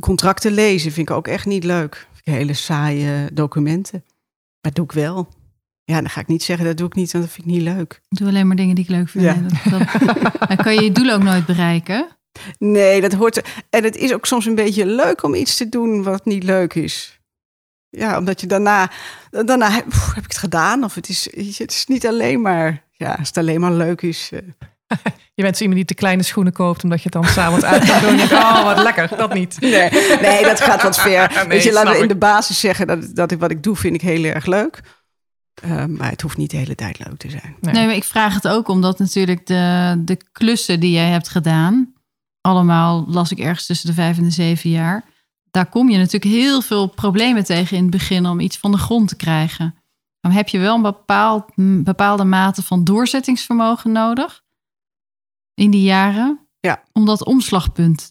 contracten 0.01 0.51
lezen 0.51 0.91
vind 0.91 1.09
ik 1.09 1.15
ook 1.15 1.27
echt 1.27 1.45
niet 1.45 1.63
leuk. 1.63 2.07
Hele 2.23 2.53
saaie 2.53 3.33
documenten. 3.33 4.05
Maar 4.61 4.73
doe 4.73 4.85
ik 4.85 4.91
wel. 4.91 5.29
Ja, 5.85 5.95
dan 5.95 6.09
ga 6.09 6.21
ik 6.21 6.27
niet 6.27 6.43
zeggen, 6.43 6.65
dat 6.65 6.77
doe 6.77 6.87
ik 6.87 6.95
niet, 6.95 7.11
want 7.11 7.23
dat 7.23 7.33
vind 7.33 7.47
ik 7.47 7.53
niet 7.53 7.61
leuk. 7.61 8.01
Ik 8.09 8.17
doe 8.17 8.27
alleen 8.27 8.47
maar 8.47 8.55
dingen 8.55 8.75
die 8.75 8.83
ik 8.83 8.89
leuk 8.89 9.09
vind. 9.09 9.23
Ja. 9.23 9.41
dan 9.69 10.57
kan 10.63 10.73
je 10.73 10.83
je 10.83 10.91
doel 10.91 11.09
ook 11.09 11.23
nooit 11.23 11.45
bereiken. 11.45 12.07
Nee, 12.57 13.01
dat 13.01 13.13
hoort. 13.13 13.41
En 13.69 13.83
het 13.83 13.95
is 13.95 14.13
ook 14.13 14.25
soms 14.25 14.45
een 14.45 14.55
beetje 14.55 14.85
leuk 14.85 15.23
om 15.23 15.35
iets 15.35 15.57
te 15.57 15.69
doen 15.69 16.03
wat 16.03 16.25
niet 16.25 16.43
leuk 16.43 16.73
is. 16.73 17.19
Ja, 17.89 18.17
omdat 18.17 18.41
je 18.41 18.47
daarna, 18.47 18.91
daarna 19.29 19.71
heb 19.71 19.85
ik 20.15 20.23
het 20.23 20.37
gedaan. 20.37 20.83
Of 20.83 20.95
het 20.95 21.09
is, 21.09 21.27
het 21.57 21.71
is 21.71 21.85
niet 21.85 22.07
alleen 22.07 22.41
maar, 22.41 22.83
ja, 22.91 23.13
als 23.13 23.27
het 23.27 23.37
alleen 23.37 23.59
maar 23.59 23.73
leuk 23.73 24.01
is. 24.01 24.29
Uh. 24.33 24.39
Je 25.33 25.43
bent 25.43 25.57
zo 25.57 25.63
iemand 25.63 25.79
die 25.79 25.95
te 25.95 26.01
kleine 26.01 26.23
schoenen 26.23 26.53
koopt, 26.53 26.83
omdat 26.83 26.97
je 27.01 27.09
het 27.11 27.13
dan 27.13 27.31
s'avonds 27.31 27.65
uit 27.65 27.85
gaat 27.85 28.01
doen. 28.01 28.19
En 28.19 28.31
oh, 28.31 28.63
wat 28.63 28.83
lekker, 28.83 29.17
dat 29.17 29.33
niet. 29.33 29.59
Nee, 29.59 29.89
nee 30.21 30.43
dat 30.43 30.61
gaat 30.61 30.81
wat 30.81 30.99
ver. 30.99 31.31
Nee, 31.35 31.47
Weet 31.47 31.63
je, 31.63 31.71
laten 31.71 31.91
we 31.91 31.97
in 31.97 32.07
de 32.07 32.15
basis 32.15 32.59
zeggen 32.59 32.87
dat, 32.87 33.15
dat 33.15 33.31
ik, 33.31 33.39
wat 33.39 33.51
ik 33.51 33.63
doe, 33.63 33.75
vind 33.75 33.95
ik 33.95 34.01
heel 34.01 34.23
erg 34.23 34.45
leuk. 34.45 34.81
Uh, 35.63 35.85
maar 35.85 36.09
het 36.09 36.21
hoeft 36.21 36.37
niet 36.37 36.51
de 36.51 36.57
hele 36.57 36.75
tijd 36.75 37.05
leuk 37.05 37.17
te 37.17 37.29
zijn. 37.29 37.55
Nee. 37.61 37.73
nee, 37.73 37.85
maar 37.85 37.95
ik 37.95 38.03
vraag 38.03 38.33
het 38.33 38.47
ook 38.47 38.67
omdat 38.67 38.99
natuurlijk 38.99 39.47
de, 39.47 39.95
de 40.05 40.17
klussen 40.31 40.79
die 40.79 40.91
jij 40.91 41.09
hebt 41.09 41.29
gedaan, 41.29 41.93
allemaal 42.41 43.05
las 43.07 43.31
ik 43.31 43.39
ergens 43.39 43.65
tussen 43.65 43.87
de 43.87 43.93
vijf 43.93 44.17
en 44.17 44.23
de 44.23 44.29
zeven 44.29 44.69
jaar. 44.69 45.05
Daar 45.51 45.65
kom 45.65 45.89
je 45.89 45.97
natuurlijk 45.97 46.33
heel 46.33 46.61
veel 46.61 46.87
problemen 46.87 47.43
tegen 47.43 47.77
in 47.77 47.81
het 47.81 47.91
begin 47.91 48.25
om 48.25 48.39
iets 48.39 48.57
van 48.57 48.71
de 48.71 48.77
grond 48.77 49.07
te 49.07 49.15
krijgen. 49.15 49.75
Dan 50.19 50.31
heb 50.31 50.47
je 50.47 50.59
wel 50.59 50.75
een 50.75 50.81
bepaald, 50.81 51.45
bepaalde 51.83 52.23
mate 52.23 52.63
van 52.63 52.83
doorzettingsvermogen 52.83 53.91
nodig 53.91 54.43
in 55.53 55.71
die 55.71 55.83
jaren. 55.83 56.39
Ja. 56.59 56.83
Om 56.91 57.05
dat 57.05 57.25
omslagpunt 57.25 58.09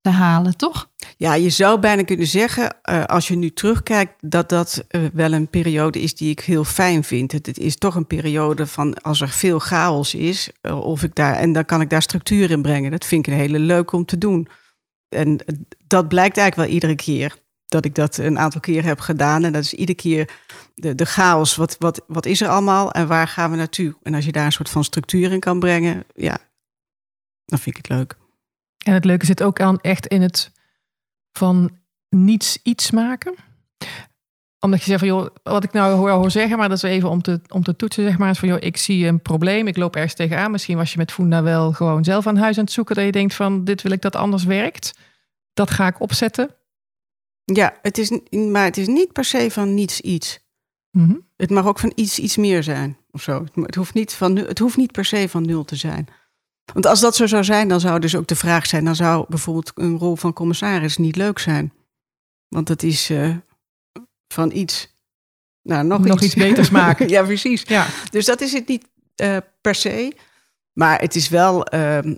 te 0.00 0.10
halen, 0.10 0.56
toch? 0.56 0.90
Ja, 1.16 1.34
je 1.34 1.50
zou 1.50 1.80
bijna 1.80 2.02
kunnen 2.02 2.26
zeggen, 2.26 2.76
uh, 2.90 3.04
als 3.04 3.28
je 3.28 3.36
nu 3.36 3.50
terugkijkt, 3.50 4.12
dat 4.20 4.48
dat 4.48 4.84
uh, 4.90 5.04
wel 5.12 5.32
een 5.32 5.48
periode 5.48 6.00
is 6.00 6.14
die 6.14 6.30
ik 6.30 6.40
heel 6.40 6.64
fijn 6.64 7.04
vind. 7.04 7.32
Het, 7.32 7.58
is 7.58 7.76
toch 7.76 7.94
een 7.94 8.06
periode 8.06 8.66
van 8.66 9.02
als 9.02 9.20
er 9.20 9.28
veel 9.28 9.58
chaos 9.58 10.14
is, 10.14 10.50
uh, 10.62 10.80
of 10.80 11.02
ik 11.02 11.14
daar, 11.14 11.34
en 11.34 11.52
dan 11.52 11.64
kan 11.64 11.80
ik 11.80 11.90
daar 11.90 12.02
structuur 12.02 12.50
in 12.50 12.62
brengen. 12.62 12.90
Dat 12.90 13.04
vind 13.04 13.26
ik 13.26 13.32
een 13.32 13.38
hele 13.38 13.58
leuk 13.58 13.92
om 13.92 14.04
te 14.04 14.18
doen. 14.18 14.48
En 15.08 15.38
dat 15.86 16.08
blijkt 16.08 16.36
eigenlijk 16.36 16.68
wel 16.68 16.76
iedere 16.76 17.02
keer. 17.02 17.38
Dat 17.66 17.84
ik 17.84 17.94
dat 17.94 18.16
een 18.16 18.38
aantal 18.38 18.60
keer 18.60 18.84
heb 18.84 19.00
gedaan. 19.00 19.44
En 19.44 19.52
dat 19.52 19.62
is 19.62 19.74
iedere 19.74 19.98
keer 19.98 20.30
de, 20.74 20.94
de 20.94 21.04
chaos. 21.04 21.56
Wat, 21.56 21.76
wat, 21.78 22.04
wat 22.06 22.26
is 22.26 22.40
er 22.40 22.48
allemaal 22.48 22.92
en 22.92 23.06
waar 23.06 23.28
gaan 23.28 23.50
we 23.50 23.56
naartoe? 23.56 23.96
En 24.02 24.14
als 24.14 24.24
je 24.24 24.32
daar 24.32 24.44
een 24.44 24.52
soort 24.52 24.70
van 24.70 24.84
structuur 24.84 25.32
in 25.32 25.40
kan 25.40 25.58
brengen, 25.58 26.04
ja, 26.14 26.38
dan 27.44 27.58
vind 27.58 27.76
ik 27.76 27.86
het 27.86 27.96
leuk. 27.96 28.19
En 28.84 28.92
het 28.92 29.04
leuke 29.04 29.26
zit 29.26 29.42
ook 29.42 29.60
aan 29.60 29.80
echt 29.80 30.06
in 30.06 30.22
het 30.22 30.52
van 31.32 31.70
niets 32.08 32.58
iets 32.62 32.90
maken? 32.90 33.34
Omdat 34.60 34.78
je 34.78 34.84
zegt 34.84 34.98
van 34.98 35.08
joh, 35.08 35.26
wat 35.42 35.64
ik 35.64 35.72
nou 35.72 35.94
hoor, 35.94 36.10
hoor 36.10 36.30
zeggen, 36.30 36.58
maar 36.58 36.68
dat 36.68 36.76
is 36.76 36.90
even 36.90 37.08
om 37.08 37.22
te, 37.22 37.40
om 37.48 37.62
te 37.62 37.76
toetsen, 37.76 38.04
zeg 38.04 38.18
maar, 38.18 38.30
is 38.30 38.38
van 38.38 38.48
joh, 38.48 38.60
ik 38.60 38.76
zie 38.76 39.06
een 39.06 39.22
probleem, 39.22 39.66
ik 39.66 39.76
loop 39.76 39.94
ergens 39.94 40.14
tegenaan. 40.14 40.50
Misschien 40.50 40.76
was 40.76 40.92
je 40.92 40.98
met 40.98 41.12
Funda 41.12 41.42
wel 41.42 41.72
gewoon 41.72 42.04
zelf 42.04 42.26
aan 42.26 42.36
huis 42.36 42.58
aan 42.58 42.64
het 42.64 42.72
zoeken, 42.72 42.94
dat 42.94 43.04
je 43.04 43.12
denkt 43.12 43.34
van 43.34 43.64
dit 43.64 43.82
wil 43.82 43.92
ik 43.92 44.00
dat 44.00 44.16
anders 44.16 44.44
werkt. 44.44 44.98
Dat 45.52 45.70
ga 45.70 45.86
ik 45.86 46.00
opzetten. 46.00 46.54
Ja, 47.44 47.78
het 47.82 47.98
is, 47.98 48.20
maar 48.30 48.64
het 48.64 48.76
is 48.76 48.86
niet 48.86 49.12
per 49.12 49.24
se 49.24 49.50
van 49.50 49.74
niets 49.74 50.00
iets. 50.00 50.48
Mhm. 50.90 51.16
Het 51.36 51.50
mag 51.50 51.66
ook 51.66 51.78
van 51.78 51.92
iets 51.94 52.18
iets 52.18 52.36
meer 52.36 52.62
zijn 52.62 52.98
of 53.10 53.22
zo. 53.22 53.44
Het, 53.54 53.74
hoeft 53.74 53.94
niet 53.94 54.12
van, 54.12 54.36
het 54.36 54.58
hoeft 54.58 54.76
niet 54.76 54.92
per 54.92 55.04
se 55.04 55.28
van 55.28 55.46
nul 55.46 55.64
te 55.64 55.76
zijn. 55.76 56.06
Want 56.72 56.86
als 56.86 57.00
dat 57.00 57.16
zo 57.16 57.26
zou 57.26 57.44
zijn, 57.44 57.68
dan 57.68 57.80
zou 57.80 58.00
dus 58.00 58.16
ook 58.16 58.26
de 58.26 58.36
vraag 58.36 58.66
zijn... 58.66 58.84
dan 58.84 58.96
zou 58.96 59.24
bijvoorbeeld 59.28 59.72
een 59.74 59.98
rol 59.98 60.16
van 60.16 60.32
commissaris 60.32 60.96
niet 60.96 61.16
leuk 61.16 61.38
zijn. 61.38 61.72
Want 62.48 62.66
dat 62.66 62.82
is 62.82 63.10
eh, 63.10 63.36
van 64.28 64.52
iets... 64.52 64.98
Nou, 65.62 65.84
nog, 65.84 66.04
Nog 66.04 66.20
iets 66.20 66.34
beters 66.34 66.70
maken. 66.80 67.08
ja, 67.08 67.22
precies. 67.22 67.62
Ja, 67.62 67.86
Dus 68.10 68.24
dat 68.24 68.40
is 68.40 68.52
het 68.52 68.68
niet 68.68 68.88
eh, 69.14 69.36
per 69.60 69.74
se. 69.74 70.12
Maar 70.72 71.00
het 71.00 71.14
is 71.14 71.28
wel 71.28 71.64
ehm, 71.66 72.14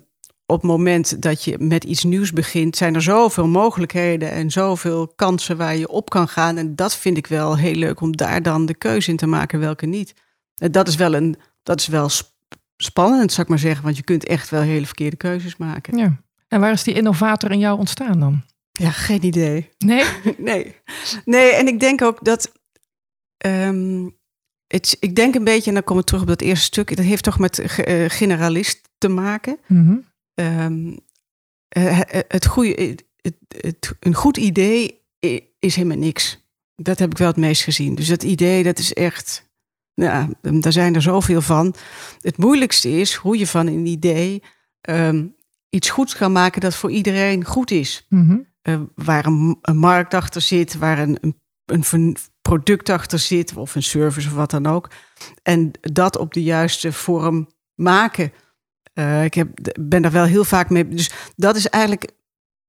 op 0.47 0.61
het 0.61 0.71
moment 0.71 1.23
dat 1.23 1.45
je 1.45 1.59
met 1.59 1.85
iets 1.85 2.05
nieuws 2.05 2.33
begint, 2.33 2.77
zijn 2.77 2.95
er 2.95 3.03
zoveel 3.03 3.47
mogelijkheden 3.49 4.31
en 4.31 4.51
zoveel 4.51 5.09
kansen 5.09 5.57
waar 5.57 5.77
je 5.77 5.89
op 5.89 6.11
kan 6.11 6.29
gaan. 6.29 6.57
En 6.57 6.77
dat 6.77 6.97
vind 6.97 7.17
ik 7.17 7.27
wel 7.27 7.57
heel 7.57 7.75
leuk 7.75 8.01
om 8.01 8.17
daar 8.17 8.43
dan 8.43 8.67
de 8.67 8.75
keuze 8.75 9.11
in 9.11 9.17
te 9.17 9.27
maken, 9.27 9.61
welke 9.61 9.87
niet. 9.87 10.15
En 10.57 10.73
dat 10.73 10.89
is 10.89 10.95
wel 10.97 11.15
een, 11.15 11.37
dat 11.63 11.81
is 11.81 11.87
wel 11.87 12.09
sp- 12.09 12.32
spannend, 12.77 13.31
zou 13.31 13.43
ik 13.43 13.49
maar 13.49 13.59
zeggen, 13.59 13.85
want 13.85 13.97
je 13.97 14.03
kunt 14.03 14.27
echt 14.27 14.51
wel 14.51 14.61
hele 14.61 14.87
verkeerde 14.87 15.17
keuzes 15.17 15.57
maken. 15.57 15.97
ja. 15.99 16.21
En 16.49 16.61
waar 16.61 16.73
is 16.73 16.83
die 16.83 16.95
innovator 16.95 17.51
in 17.51 17.59
jou 17.59 17.79
ontstaan 17.79 18.21
dan? 18.21 18.43
Ja, 18.73 18.91
geen 18.91 19.25
idee. 19.25 19.71
Nee? 19.79 20.05
Nee. 20.39 20.75
Nee, 21.25 21.51
en 21.53 21.67
ik 21.67 21.81
denk 21.81 22.03
ook 22.03 22.25
dat. 22.25 22.53
ehm, 23.39 24.09
het, 24.67 24.97
ik 25.01 25.15
denk 25.17 25.35
een 25.35 25.45
beetje, 25.45 25.69
en 25.69 25.75
dan 25.75 25.85
kom 25.85 25.99
ik 25.99 26.05
terug 26.05 26.23
op 26.23 26.29
dat 26.29 26.41
eerste 26.41 26.65
stuk. 26.65 26.97
Dat 26.97 27.05
heeft 27.05 27.25
toch 27.25 27.39
met 27.39 27.59
eh, 27.59 28.05
generalist 28.11 28.89
te 28.99 29.09
maken. 29.09 29.59
Mhm. 29.67 29.97
Ehm, 30.35 30.97
eh, 31.69 32.01
eh, 32.01 32.21
het 32.29 32.47
goede, 32.47 32.97
het, 33.17 33.35
het, 33.57 33.95
een 34.01 34.15
goed 34.15 34.37
idee 34.37 35.01
is 35.59 35.77
helemaal 35.77 35.97
niks. 35.99 36.41
Dat 36.77 36.99
heb 36.99 37.11
ik 37.11 37.19
wel 37.19 37.29
het 37.29 37.37
meest 37.37 37.63
gezien. 37.63 37.95
Dus 37.95 38.09
dat 38.09 38.23
idee, 38.23 38.63
dat 38.63 38.79
is 38.79 38.93
echt. 38.93 39.51
Nou, 39.95 40.33
daar 40.41 40.73
zijn 40.73 40.95
er 40.95 41.03
zoveel 41.03 41.41
van. 41.41 41.75
Het 42.21 42.37
moeilijkste 42.37 42.91
is 42.91 43.15
hoe 43.15 43.39
je 43.39 43.47
van 43.47 43.67
een 43.67 43.87
idee 43.87 44.43
ehm, 44.81 45.27
iets 45.71 45.91
goeds 45.91 46.17
kan 46.17 46.33
maken 46.33 46.61
dat 46.61 46.75
voor 46.75 46.91
iedereen 46.91 47.45
goed 47.45 47.71
is 47.71 48.07
Mhm. 48.09 48.39
eh, 48.63 48.81
waar 48.95 49.27
een, 49.27 49.59
een 49.63 49.77
markt 49.77 50.15
achter 50.15 50.41
zit, 50.41 50.79
waar 50.79 50.99
een, 50.99 51.19
een, 51.67 52.17
product 52.43 52.89
achter 52.89 53.19
zit, 53.19 53.57
of 53.57 53.75
een 53.75 53.83
service 53.83 54.29
of 54.29 54.35
wat 54.35 54.51
dan 54.51 54.67
ook. 54.67 54.91
En 55.43 55.71
dat 55.81 56.19
op 56.19 56.33
de 56.33 56.43
juiste 56.43 56.93
vorm 56.93 57.49
maken. 57.75 58.33
Eh, 58.93 59.25
ik 59.25 59.35
heb, 59.35 59.49
ben 59.81 60.03
daar 60.03 60.13
wel 60.13 60.25
heel 60.25 60.45
vaak 60.45 60.71
mee. 60.71 60.89
Dus 60.89 61.11
dat 61.37 61.57
is 61.57 61.69
eigenlijk 61.69 62.11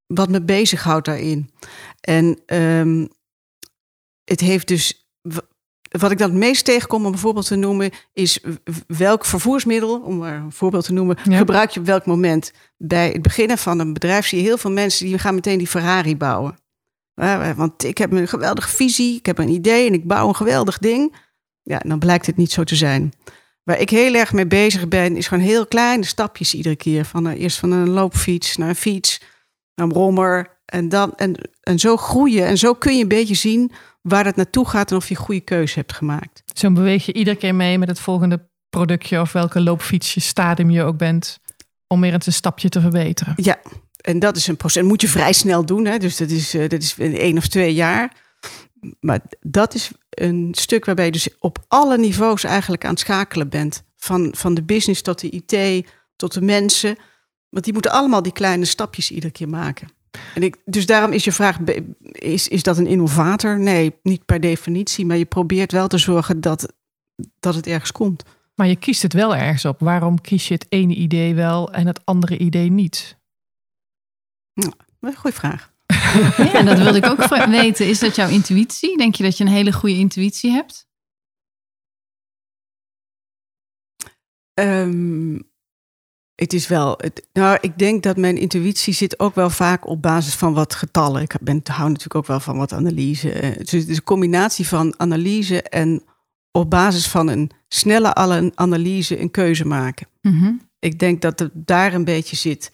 wat 0.08 0.30
me 0.30 0.42
bezighoudt 0.42 1.06
daarin. 1.06 1.50
En 2.02 2.42
ehm, 2.46 3.08
het 4.24 4.40
heeft 4.40 4.68
dus. 4.68 5.03
Wat 6.00 6.12
ik 6.12 6.18
dan 6.18 6.30
het 6.30 6.40
meest 6.40 6.66
tegenkom 6.66 7.06
om 7.06 7.12
een 7.12 7.18
voorbeeld 7.18 7.48
te 7.48 7.56
noemen, 7.56 7.92
is 8.14 8.40
welk 8.88 9.26
vervoersmiddel, 9.26 10.00
om 10.00 10.18
maar 10.18 10.36
een 10.36 10.52
voorbeeld 10.52 10.86
te 10.86 10.94
noemen, 10.94 11.18
Ja. 11.24 11.38
gebruik 11.38 11.70
je 11.70 11.80
op 11.80 11.86
welk 11.86 12.06
moment. 12.06 12.52
Bij 12.78 13.10
het 13.10 13.22
beginnen 13.22 13.58
van 13.58 13.80
een 13.80 13.94
bedrijf 13.94 14.28
zie 14.28 14.38
je 14.38 14.44
heel 14.44 14.58
veel 14.58 14.72
mensen 14.72 15.06
die 15.06 15.18
gaan 15.20 15.36
meteen 15.36 15.58
die 15.58 15.68
Ferrari 15.68 16.18
bouwen. 16.18 16.58
Eh, 17.16 17.52
Want 17.52 17.84
ik 17.84 17.98
heb 17.98 18.12
een 18.12 18.28
geweldige 18.28 18.70
visie, 18.70 19.18
ik 19.18 19.26
heb 19.26 19.38
een 19.38 19.50
idee 19.50 19.88
en 19.88 19.94
ik 19.94 20.08
bouw 20.08 20.28
een 20.28 20.36
geweldig 20.36 20.78
ding. 20.78 21.16
Ja, 21.62 21.78
dan 21.86 22.00
blijkt 22.00 22.26
het 22.26 22.38
niet 22.38 22.52
zo 22.52 22.64
te 22.64 22.76
zijn. 22.76 23.14
Waar 23.64 23.80
ik 23.80 23.90
heel 23.90 24.14
erg 24.14 24.34
mee 24.34 24.48
bezig 24.48 24.88
ben, 24.88 25.16
is 25.18 25.28
gewoon 25.28 25.44
heel 25.44 25.68
kleine 25.68 26.06
stapjes 26.06 26.54
iedere 26.54 26.76
keer. 26.76 27.06
Van, 27.06 27.28
eh, 27.28 27.42
eerst 27.42 27.58
van 27.60 27.72
een 27.72 27.90
loopfiets 27.90 28.58
naar 28.58 28.70
een 28.70 28.76
fiets, 28.76 29.22
naar 29.76 29.86
een 29.86 29.92
brommer. 29.92 30.62
En, 30.66 30.90
dan, 30.90 31.14
en, 31.16 31.50
en 31.62 31.80
zo 31.80 31.98
groeien. 31.98 32.46
En 32.46 32.58
zo 32.58 32.74
kun 32.74 32.96
je 32.96 33.02
een 33.02 33.08
beetje 33.08 33.36
zien 33.36 33.72
waar 34.04 34.26
het 34.26 34.36
naartoe 34.36 34.68
gaat 34.68 34.92
en 34.92 34.98
of 34.98 35.08
je 35.08 35.16
een 35.16 35.22
goede 35.22 35.42
keuze 35.42 35.80
hebt 35.80 35.94
gemaakt. 35.94 36.44
Zo 36.54 36.72
beweeg 36.72 37.06
je 37.06 37.14
iedere 37.14 37.38
keer 37.38 37.56
mee 37.56 37.78
met 37.78 37.88
het 37.88 38.00
volgende 38.00 38.50
productje 38.70 39.22
of 39.22 39.32
welke 39.32 39.62
loopfietsje, 39.62 40.20
stadium 40.20 40.70
je 40.70 40.84
ook 40.84 40.98
bent, 40.98 41.40
om 41.88 42.02
weer 42.02 42.14
eens 42.14 42.26
een 42.26 42.34
stapje 42.34 42.70
te 42.70 42.82
verbeteren. 42.82 43.34
Ja, 43.36 43.60
en 44.02 44.20
dat 44.20 44.36
is 44.36 44.48
een 44.48 44.58
proces. 44.58 44.82
Dat 44.82 44.90
moet 44.90 45.02
je 45.02 45.08
vrij 45.08 45.34
snel 45.34 45.66
doen. 45.66 45.86
Hè? 45.86 45.98
Dus 45.98 46.18
dat 46.18 46.30
is, 46.30 46.54
eh, 46.54 46.70
dat 46.70 46.82
is 46.82 46.98
in 46.98 47.18
één 47.18 47.38
of 47.38 47.48
twee 47.48 47.74
jaar. 47.74 48.16
Maar 49.00 49.20
dat 49.42 49.74
is 49.74 49.92
een 50.10 50.50
stuk 50.52 50.86
waarbij 50.86 51.06
je 51.06 51.12
dus 51.12 51.30
op 51.40 51.66
alle 51.68 51.98
niveaus 51.98 52.44
eigenlijk 52.44 52.84
aan 52.84 52.90
het 52.90 53.00
schakelen 53.00 53.50
bent. 53.50 53.84
Van, 53.96 54.34
van 54.38 54.54
de 54.54 54.64
business 54.64 55.02
tot 55.02 55.20
de 55.20 55.30
IT, 55.30 55.86
tot 56.16 56.34
de 56.34 56.42
mensen. 56.42 56.98
Want 57.50 57.64
die 57.64 57.74
moeten 57.74 57.92
allemaal 57.92 58.22
die 58.22 58.32
kleine 58.32 58.66
stapjes 58.66 59.12
iedere 59.12 59.32
keer 59.32 59.50
maken. 59.50 59.88
En 60.36 60.44
ik, 60.44 60.62
dus 60.66 60.86
daarom 60.86 61.12
is 61.12 61.24
je 61.24 61.32
vraag, 61.32 61.58
is, 62.12 62.48
is 62.48 62.64
dat 62.64 62.78
een 62.78 62.88
innovator? 62.88 63.60
Nee, 63.60 63.96
niet 64.04 64.26
per 64.26 64.40
definitie. 64.40 65.06
Maar 65.06 65.18
je 65.18 65.26
probeert 65.26 65.72
wel 65.72 65.88
te 65.88 65.98
zorgen 65.98 66.42
dat, 66.42 66.74
dat 67.40 67.56
het 67.56 67.68
ergens 67.68 67.92
komt. 67.92 68.24
Maar 68.56 68.68
je 68.68 68.76
kiest 68.76 69.02
het 69.02 69.14
wel 69.14 69.36
ergens 69.36 69.66
op. 69.66 69.80
Waarom 69.80 70.22
kies 70.22 70.48
je 70.48 70.54
het 70.54 70.66
ene 70.70 70.96
idee 70.96 71.36
wel 71.36 71.72
en 71.72 71.88
het 71.88 72.06
andere 72.06 72.38
idee 72.38 72.72
niet? 72.72 73.18
Goeie 75.16 75.36
vraag. 75.36 75.72
Ja, 76.38 76.54
en 76.54 76.66
dat 76.66 76.78
wilde 76.78 76.98
ik 76.98 77.06
ook 77.06 77.48
weten. 77.48 77.88
Is 77.88 78.00
dat 78.00 78.16
jouw 78.16 78.30
intuïtie? 78.30 78.98
Denk 78.98 79.16
je 79.16 79.24
dat 79.24 79.38
je 79.38 79.44
een 79.44 79.50
hele 79.50 79.72
goede 79.72 79.96
intuïtie 79.96 80.52
hebt? 80.52 80.88
Ehm, 84.54 85.40
het 86.36 86.54
is 86.54 86.68
wel. 86.68 86.94
Het, 86.98 87.28
nou, 87.34 87.58
ik 87.62 87.78
denk 87.78 88.04
dat 88.04 88.18
mijn 88.18 88.38
intuïtie 88.38 88.94
zit 88.94 89.20
ook 89.20 89.36
wel 89.36 89.50
vaak 89.50 89.88
op 89.88 90.02
basis 90.02 90.36
van 90.36 90.54
wat 90.54 90.76
getallen. 90.76 91.22
Ik 91.22 91.36
ben, 91.42 91.62
hou 91.64 91.88
natuurlijk 91.88 92.16
ook 92.16 92.28
wel 92.28 92.40
van 92.40 92.58
wat 92.58 92.74
analyse. 92.74 93.32
Eh, 93.32 93.58
Dus 93.58 93.72
het 93.72 93.90
is 93.90 93.98
een 93.98 94.04
combinatie 94.04 94.68
van 94.68 94.94
analyse 95.00 95.62
en 95.62 96.04
op 96.52 96.70
basis 96.70 97.08
van 97.08 97.28
een 97.28 97.52
snelle 97.68 98.14
alle- 98.14 98.52
analyse 98.56 99.20
een 99.20 99.32
keuze 99.32 99.66
maken. 99.66 100.08
Mhm. 100.22 100.52
Ik 100.80 101.00
denk 101.00 101.22
dat 101.22 101.40
het 101.40 101.52
daar 101.54 101.94
een 101.94 102.04
beetje 102.06 102.36
zit. 102.36 102.72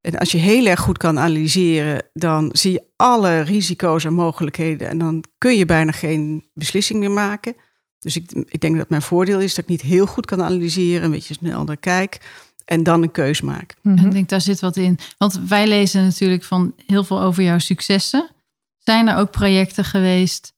En 0.00 0.18
als 0.18 0.32
je 0.32 0.38
heel 0.38 0.66
erg 0.66 0.80
goed 0.80 0.98
kan 0.98 1.18
analyseren, 1.18 2.02
dan 2.12 2.48
zie 2.52 2.72
je 2.72 2.82
alle 2.96 3.40
risico's 3.40 4.04
en 4.04 4.14
mogelijkheden. 4.14 4.88
En 4.88 4.98
dan 4.98 5.24
kun 5.38 5.56
je 5.56 5.64
bijna 5.64 5.92
geen 5.92 6.44
beslissing 6.54 6.98
meer 6.98 7.10
maken. 7.10 7.54
Dus 7.98 8.16
ik, 8.16 8.30
ik 8.32 8.60
denk 8.60 8.76
dat 8.76 8.88
mijn 8.88 9.02
voordeel 9.02 9.40
is 9.40 9.54
dat 9.54 9.64
ik 9.64 9.70
niet 9.70 9.80
heel 9.80 10.06
goed 10.06 10.26
kan 10.26 10.42
analyseren, 10.42 11.04
een 11.04 11.10
beetje 11.10 11.34
snel 11.34 11.64
naar 11.64 11.76
kijk. 11.76 12.20
En 12.64 12.82
dan 12.82 13.02
een 13.02 13.10
keus 13.10 13.40
maak. 13.40 13.74
Mhm. 13.82 13.98
En 13.98 14.04
ik 14.06 14.12
denk, 14.12 14.28
daar 14.28 14.40
zit 14.40 14.60
wat 14.60 14.76
in. 14.76 14.98
Want 15.18 15.40
wij 15.48 15.66
lezen 15.66 16.04
natuurlijk 16.04 16.44
van 16.44 16.74
heel 16.86 17.04
veel 17.04 17.20
over 17.20 17.42
jouw 17.42 17.58
successen. 17.58 18.30
Zijn 18.78 19.08
er 19.08 19.16
ook 19.16 19.30
projecten 19.30 19.84
geweest 19.84 20.52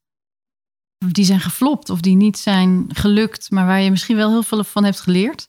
die 1.13 1.25
zijn 1.25 1.41
geflopt 1.41 1.91
of 1.91 2.01
die 2.01 2.17
niet 2.17 2.39
zijn 2.39 2.87
gelukt, 2.89 3.51
maar 3.51 3.67
waar 3.67 3.81
je 3.81 3.91
misschien 3.91 4.17
wel 4.17 4.31
heel 4.31 4.43
veel 4.43 4.65
van 4.65 4.85
hebt 4.85 5.01
geleerd? 5.01 5.49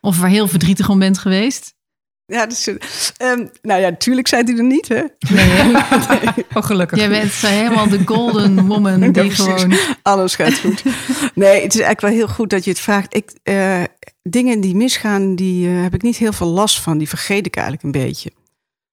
Of 0.00 0.18
waar 0.18 0.30
heel 0.30 0.48
verdrietig 0.48 0.88
om 0.88 0.98
bent 0.98 1.18
geweest? 1.18 1.74
Ja, 2.26 2.46
dus, 2.46 2.66
ehm, 3.16 3.46
nou 3.62 3.80
ja, 3.80 3.88
natuurlijk 3.88 4.28
zijn 4.28 4.44
die 4.46 4.56
er 4.56 4.64
niet, 4.64 4.88
hè? 4.88 5.02
Nee, 5.34 6.44
Oh, 6.54 6.62
gelukkig. 6.62 6.98
Jij 6.98 7.08
bent 7.08 7.32
zo 7.32 7.46
helemaal 7.46 7.88
de 7.88 8.02
golden 8.04 8.60
woman 8.68 9.12
die 9.12 9.30
gewoon... 9.30 9.74
Alles 10.02 10.34
gaat 10.34 10.58
goed. 10.58 10.82
Nee, 11.34 11.62
het 11.62 11.74
is 11.74 11.80
eigenlijk 11.80 12.00
wel 12.00 12.10
heel 12.10 12.28
goed 12.28 12.50
dat 12.50 12.64
je 12.64 12.70
het 12.70 12.80
vraagt. 12.80 13.14
Ik, 13.14 13.30
eh, 13.42 13.82
dingen 14.28 14.60
die 14.60 14.74
misgaan, 14.74 15.34
die 15.34 15.68
eh, 15.68 15.82
heb 15.82 15.94
ik 15.94 16.02
niet 16.02 16.16
heel 16.16 16.32
veel 16.32 16.46
last 16.46 16.80
van. 16.80 16.98
Die 16.98 17.08
vergeet 17.08 17.46
ik 17.46 17.56
eigenlijk 17.56 17.84
een 17.84 18.02
beetje. 18.02 18.32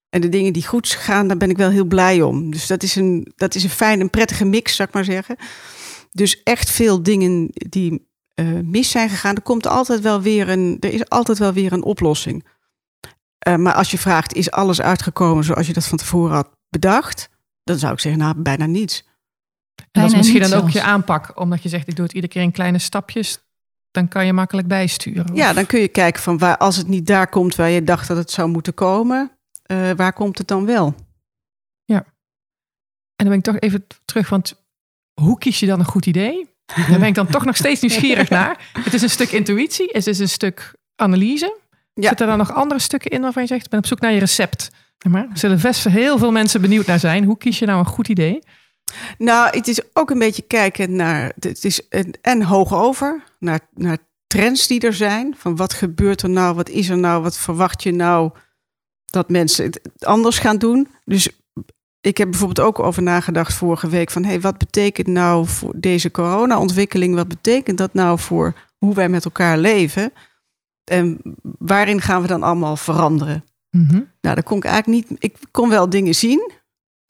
En 0.10 0.22
de 0.22 0.30
dingen 0.30 0.54
die 0.54 0.68
goed 0.68 0.90
gaan, 0.90 1.28
daar 1.28 1.38
ben 1.38 1.50
ik 1.50 1.58
wel 1.58 1.70
heel 1.70 1.86
blij 1.86 2.22
om. 2.22 2.52
Dus 2.52 2.68
dat 2.68 2.84
is 2.84 2.96
een, 2.96 3.32
dat 3.36 3.56
is 3.56 3.64
een 3.64 3.70
fijne, 3.70 4.04
een 4.04 4.10
prettige 4.10 4.46
mix, 4.46 4.76
zou 4.76 4.88
ik 4.88 4.94
maar 4.94 5.04
zeggen. 5.04 5.36
Dus 6.12 6.44
echt 6.44 6.70
veel 6.70 7.04
dingen 7.04 7.50
die 7.52 8.08
eh, 8.34 8.46
mis 8.64 8.90
zijn 8.90 9.10
gegaan, 9.10 9.36
er 9.36 9.42
komt 9.42 9.68
altijd 9.68 10.02
wel 10.02 10.22
weer 10.22 10.50
een, 10.50 10.78
er 10.80 10.94
is 10.94 11.10
altijd 11.10 11.38
wel 11.38 11.54
weer 11.54 11.74
een 11.74 11.84
oplossing. 11.84 12.48
Eh, 13.38 13.56
maar 13.56 13.74
als 13.74 13.92
je 13.92 13.98
vraagt, 13.98 14.34
is 14.34 14.52
alles 14.52 14.82
uitgekomen 14.82 15.44
zoals 15.44 15.68
je 15.68 15.74
dat 15.74 15.88
van 15.88 15.98
tevoren 15.98 16.36
had 16.36 16.50
bedacht? 16.70 17.30
Dan 17.64 17.78
zou 17.78 17.94
ik 17.94 18.00
zeggen, 18.00 18.22
nou, 18.22 18.36
bijna 18.38 18.66
niets. 18.66 19.10
En 19.76 20.02
dat 20.02 20.12
is 20.12 20.18
misschien 20.18 20.42
dan 20.42 20.54
ook 20.54 20.60
zelfs. 20.60 20.74
je 20.74 20.82
aanpak. 20.82 21.40
Omdat 21.40 21.64
je 21.64 21.70
zegt, 21.70 21.88
ik 21.88 21.96
doe 21.96 22.06
het 22.06 22.14
iedere 22.14 22.34
keer 22.34 22.42
in 22.42 22.52
kleine 22.52 22.80
stapjes. 22.80 23.40
Dan 23.92 24.08
kan 24.08 24.26
je 24.26 24.34
makkelijk 24.34 24.68
bijsturen. 24.68 25.36
Ja, 25.36 25.54
dan 25.54 25.66
kun 25.66 25.80
je 25.80 25.88
kijken 25.88 26.22
van 26.22 26.38
waar, 26.38 26.58
als 26.58 26.76
het 26.76 26.88
niet 26.88 27.08
daar 27.08 27.30
komt 27.30 27.56
waar 27.56 27.70
je 27.70 27.84
dacht 27.84 28.08
dat 28.08 28.18
het 28.18 28.32
zou 28.32 28.50
moeten 28.50 28.74
komen, 28.74 29.32
eh, 29.64 29.92
waar 29.96 30.14
komt 30.14 30.38
het 30.38 30.48
dan 30.48 30.66
wel? 30.66 30.96
En 33.22 33.28
dan 33.28 33.28
ben 33.28 33.38
ik 33.38 33.44
toch 33.44 33.70
even 33.70 33.88
terug, 34.06 34.30
want 34.30 34.64
hoe 35.22 35.38
kies 35.38 35.60
je 35.60 35.66
dan 35.66 35.80
een 35.80 35.86
goed 35.86 36.06
idee? 36.06 36.50
Daar 36.90 37.00
ben 37.00 37.08
ik 37.08 37.16
dan 37.16 37.28
toch 37.28 37.46
nog 37.46 37.56
steeds 37.56 37.82
nieuwsgierig 37.82 38.30
naar. 38.30 38.70
Het 38.74 38.94
is 38.94 39.02
een 39.02 39.10
stuk 39.10 39.32
intuïtie, 39.32 39.90
het 39.92 40.08
is 40.08 40.20
een 40.20 40.30
stuk 40.30 40.74
analyse. 40.96 41.58
Ja. 41.94 42.08
Zitten 42.08 42.26
er 42.26 42.38
dan 42.38 42.48
nog 42.48 42.56
andere 42.56 42.80
stukken 42.80 43.12
in 43.12 43.22
waarvan 43.22 43.42
je 43.42 43.48
zegt, 43.48 43.64
ik 43.64 43.70
ben 43.70 43.80
op 43.80 43.86
zoek 43.86 44.00
naar 44.00 44.12
je 44.12 44.20
recept 44.20 44.70
Maar 45.10 45.24
er 45.24 45.38
zullen 45.38 45.62
best 45.62 45.84
heel 45.84 46.18
veel 46.18 46.32
mensen 46.32 46.62
benieuwd 46.62 46.86
naar 46.86 47.00
zijn. 47.00 47.24
Hoe 47.24 47.38
kies 47.38 47.60
je 47.60 47.66
nou 47.66 47.80
een 47.80 47.86
goed 47.86 48.08
idee? 48.08 48.40
Nou, 49.18 49.58
het 49.58 49.68
is 49.68 49.82
ook 49.94 50.10
een 50.10 50.20
beetje 50.20 50.42
kijken 50.42 50.96
naar. 50.96 51.32
Het 51.40 51.64
is 51.66 51.82
een, 51.90 52.14
en 52.22 52.44
hoog 52.44 52.74
over, 52.74 53.24
naar, 53.40 53.60
naar 53.74 53.98
trends 54.28 54.68
die 54.68 54.80
er 54.80 54.94
zijn. 54.94 55.36
Van 55.38 55.56
wat 55.56 55.74
gebeurt 55.74 56.22
er 56.22 56.30
nou? 56.30 56.56
Wat 56.56 56.70
is 56.70 56.90
er 56.90 56.98
nou? 56.98 57.24
Wat 57.24 57.38
verwacht 57.38 57.84
je 57.84 57.92
nou 57.92 58.32
dat 59.06 59.30
mensen 59.30 59.66
het 59.66 60.06
anders 60.06 60.40
gaan 60.40 60.58
doen? 60.58 60.88
Dus 61.06 61.30
ik 62.02 62.18
heb 62.18 62.30
bijvoorbeeld 62.30 62.68
ook 62.68 62.80
over 62.80 63.04
nagedacht 63.04 63.54
vorige 63.54 63.90
week 63.90 64.12
van 64.12 64.24
hey, 64.24 64.42
wat 64.42 64.58
betekent 64.58 65.08
nou 65.08 65.48
voor 65.48 65.74
deze 65.76 66.12
corona-ontwikkeling? 66.12 67.16
Wat 67.16 67.28
betekent 67.28 67.78
dat 67.78 67.94
nou 67.94 68.20
voor 68.20 68.54
hoe 68.78 68.94
wij 68.94 69.10
met 69.10 69.26
elkaar 69.26 69.58
leven? 69.58 70.14
En 70.84 71.22
waarin 71.60 72.02
gaan 72.02 72.22
we 72.22 72.28
dan 72.28 72.44
allemaal 72.44 72.78
veranderen? 72.78 73.44
Mhm. 73.70 73.94
Nou, 73.94 74.36
daar 74.36 74.44
kon 74.44 74.58
ik 74.58 74.64
eigenlijk 74.64 75.10
niet. 75.10 75.24
Ik 75.24 75.36
kon 75.52 75.70
wel 75.70 75.90
dingen 75.90 76.16
zien, 76.16 76.52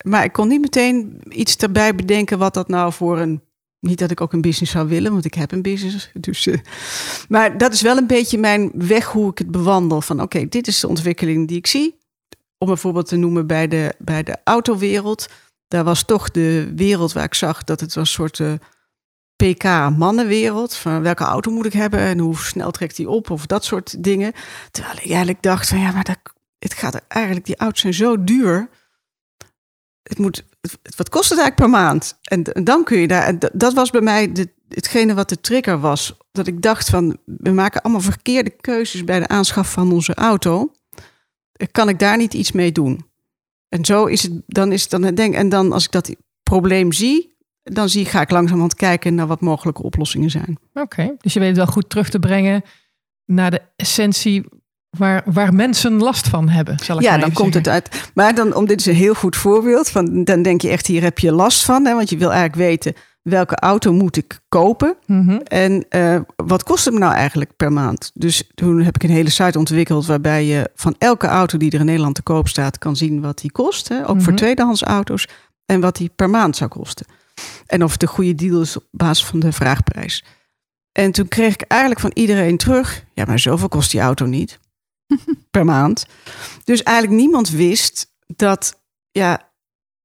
maar 0.04 0.24
ik 0.24 0.32
kon 0.32 0.48
niet 0.48 0.62
meteen 0.62 1.22
iets 1.30 1.58
erbij 1.58 1.96
bedenken 1.96 2.38
wat 2.38 2.54
dat 2.54 2.68
nou 2.68 2.94
voor 2.94 3.20
een. 3.20 3.42
Niet 3.80 4.00
dat 4.00 4.12
ik 4.12 4.22
ook 4.22 4.34
een 4.34 4.42
business 4.42 4.72
zou 4.72 4.88
willen, 4.88 5.12
want 5.12 5.26
ik 5.26 5.34
heb 5.34 5.52
een 5.52 5.62
business. 5.62 6.12
Dus, 6.14 6.48
eh, 6.48 6.58
maar 7.30 7.58
dat 7.58 7.74
is 7.74 7.82
wel 7.82 7.98
een 7.98 8.08
beetje 8.08 8.38
mijn 8.38 8.72
weg 8.74 9.06
hoe 9.06 9.32
ik 9.32 9.38
het 9.38 9.52
bewandel. 9.52 10.02
Van 10.02 10.22
oké, 10.22 10.48
dit 10.48 10.68
is 10.68 10.80
de 10.80 10.88
ontwikkeling 10.88 11.48
die 11.48 11.58
ik 11.58 11.68
zie. 11.68 11.98
Om 12.58 12.70
een 12.70 12.78
voorbeeld 12.78 13.08
te 13.08 13.16
noemen 13.16 13.48
bij 13.48 13.68
de, 13.68 13.94
bij 13.98 14.24
de 14.24 14.38
autowereld. 14.44 15.30
Daar 15.68 15.84
was 15.84 16.04
toch 16.04 16.32
de 16.32 16.72
wereld 16.76 17.14
waar 17.14 17.24
ik 17.24 17.34
zag 17.34 17.64
dat 17.64 17.80
het 17.80 17.94
was 17.94 18.08
een 18.08 18.14
soort 18.14 18.40
eh, 18.40 18.54
PK-mannenwereld. 19.36 20.76
Van 20.76 21.02
welke 21.02 21.24
auto 21.24 21.52
moet 21.52 21.66
ik 21.66 21.74
hebben 21.74 22.00
en 22.00 22.20
hoe 22.20 22.38
snel 22.38 22.72
trekt 22.72 22.96
die 22.96 23.10
op 23.10 23.30
of 23.30 23.46
dat 23.46 23.66
soort 23.66 24.04
dingen. 24.04 24.34
Terwijl 24.72 24.96
ik 24.96 25.06
eigenlijk 25.06 25.42
dacht 25.42 25.68
van 25.68 25.80
ja, 25.80 25.92
maar 25.92 26.04
dat, 26.04 26.18
het 26.60 26.74
gaat 26.74 26.94
er 26.94 27.02
eigenlijk, 27.08 27.46
die 27.46 27.58
auto's 27.58 27.82
zijn 27.82 27.94
zo 27.94 28.24
duur. 28.24 28.70
Het 30.12 30.20
moet, 30.20 30.46
het- 30.62 30.96
wat 30.96 31.10
kost 31.10 31.30
het 31.30 31.40
eigenlijk 31.40 31.72
per 31.72 31.82
maand? 31.82 32.18
En, 32.22 32.44
dan 32.64 32.84
kun 32.84 32.98
je 33.00 33.08
daar, 33.08 33.24
en 33.24 33.38
dat 33.54 33.74
was 33.74 33.90
bij 33.90 34.02
mij 34.02 34.32
de, 34.32 34.50
hetgene 34.68 35.14
wat 35.14 35.30
de 35.30 35.42
trigger 35.42 35.80
was. 35.80 36.18
Dat 36.32 36.48
ik 36.48 36.62
dacht 36.62 36.90
van, 36.90 37.18
we 37.26 37.52
maken 37.52 37.82
allemaal 37.82 38.02
verkeerde 38.02 38.50
keuzes 38.50 39.04
bij 39.04 39.20
de 39.20 39.28
aanschaf 39.28 39.72
van 39.72 39.92
onze 39.92 40.14
auto. 40.16 40.72
Kan 41.72 41.90
ik 41.90 42.00
daar 42.00 42.18
niet 42.18 42.34
iets 42.34 42.52
mee 42.52 42.72
doen? 42.72 43.06
En 43.70 43.86
zo 43.86 44.06
is 44.06 44.24
het, 44.24 44.42
dan 44.48 44.72
is 44.72 44.82
het 44.82 44.92
dan, 44.92 45.16
denk, 45.16 45.34
en 45.36 45.50
dan 45.50 45.72
als 45.72 45.86
ik 45.86 45.92
dat 45.92 46.16
probleem 46.44 46.92
zie, 46.92 47.36
dan 47.64 47.90
zie, 47.90 48.06
ga 48.06 48.22
ik 48.22 48.30
langzamerhand 48.32 48.76
kijken 48.76 49.16
naar 49.16 49.28
wat 49.28 49.42
mogelijke 49.42 49.84
oplossingen 49.84 50.30
zijn. 50.30 50.58
Oké, 50.74 51.16
dus 51.18 51.34
je 51.34 51.40
weet 51.40 51.48
het 51.48 51.58
wel 51.58 51.66
goed 51.66 51.90
terug 51.90 52.10
te 52.10 52.20
brengen 52.20 52.62
naar 53.26 53.52
de 53.52 53.62
essentie 53.76 54.46
waar, 54.98 55.22
waar 55.26 55.54
mensen 55.54 55.98
last 55.98 56.28
van 56.28 56.50
hebben. 56.50 56.80
Zal 56.80 56.98
ik 56.98 57.04
Ja, 57.04 57.18
dan 57.18 57.34
komt 57.34 57.54
het 57.54 57.68
uit. 57.68 58.12
Maar 58.14 58.36
dan, 58.36 58.56
om 58.56 58.66
dit 58.66 58.80
is 58.80 58.86
een 58.86 58.96
heel 58.96 59.14
goed 59.14 59.36
voorbeeld. 59.36 59.90
Van, 59.90 60.24
dan 60.24 60.42
denk 60.42 60.62
je 60.62 60.70
echt, 60.70 60.88
hier 60.88 61.02
heb 61.02 61.20
je 61.20 61.32
last 61.32 61.64
van. 61.64 61.86
Hè, 61.86 61.96
want 61.96 62.10
je 62.10 62.18
wil 62.18 62.32
eigenlijk 62.32 62.70
weten, 62.70 62.94
welke 63.22 63.56
auto 63.56 63.94
moet 63.94 64.18
ik 64.18 64.40
kopen? 64.50 64.96
Mhm. 65.06 65.40
En 65.44 65.86
eh, 65.90 66.20
wat 66.36 66.64
kost 66.64 66.86
het 66.86 66.94
me 66.94 67.00
nou 67.00 67.14
eigenlijk 67.14 67.56
per 67.56 67.72
maand? 67.72 68.12
Dus 68.14 68.52
toen 68.54 68.82
heb 68.82 68.96
ik 68.96 69.04
een 69.04 69.10
hele 69.10 69.30
site 69.30 69.58
ontwikkeld... 69.58 70.06
waarbij 70.06 70.46
je 70.46 70.70
van 70.76 70.96
elke 70.98 71.28
auto 71.28 71.58
die 71.58 71.72
er 71.72 71.80
in 71.80 71.86
Nederland 71.86 72.16
te 72.16 72.22
koop 72.24 72.48
staat... 72.48 72.78
kan 72.78 72.96
zien 72.96 73.22
wat 73.22 73.38
die 73.40 73.52
kost. 73.52 73.88
Hè, 73.88 74.00
ook 74.00 74.22
voor 74.22 74.34
Mhm. 74.34 74.36
tweedehands 74.36 74.84
auto's. 74.84 75.28
En 75.66 75.80
wat 75.80 75.96
die 75.96 76.12
per 76.16 76.30
maand 76.30 76.56
zou 76.56 76.70
kosten. 76.70 77.06
En 77.66 77.84
of 77.84 77.92
het 77.92 78.02
een 78.02 78.08
goede 78.08 78.36
deal 78.36 78.62
is 78.62 78.78
op 78.78 78.84
basis 78.92 79.26
van 79.26 79.40
de 79.40 79.52
vraagprijs. 79.52 80.24
En 80.92 81.12
toen 81.12 81.28
kreeg 81.28 81.54
ik 81.54 81.62
eigenlijk 81.62 82.02
van 82.02 82.12
iedereen 82.14 82.58
terug... 82.58 83.04
ja, 83.14 83.26
maar 83.26 83.40
zoveel 83.40 83.68
kost 83.68 83.92
die 83.92 84.00
auto 84.02 84.26
niet 84.26 84.60
per 85.52 85.66
maand. 85.66 86.06
Dus 86.64 86.84
eigenlijk 86.84 87.22
niemand 87.22 87.50
wist 87.50 88.14
dat... 88.28 88.82
ja, 89.12 89.50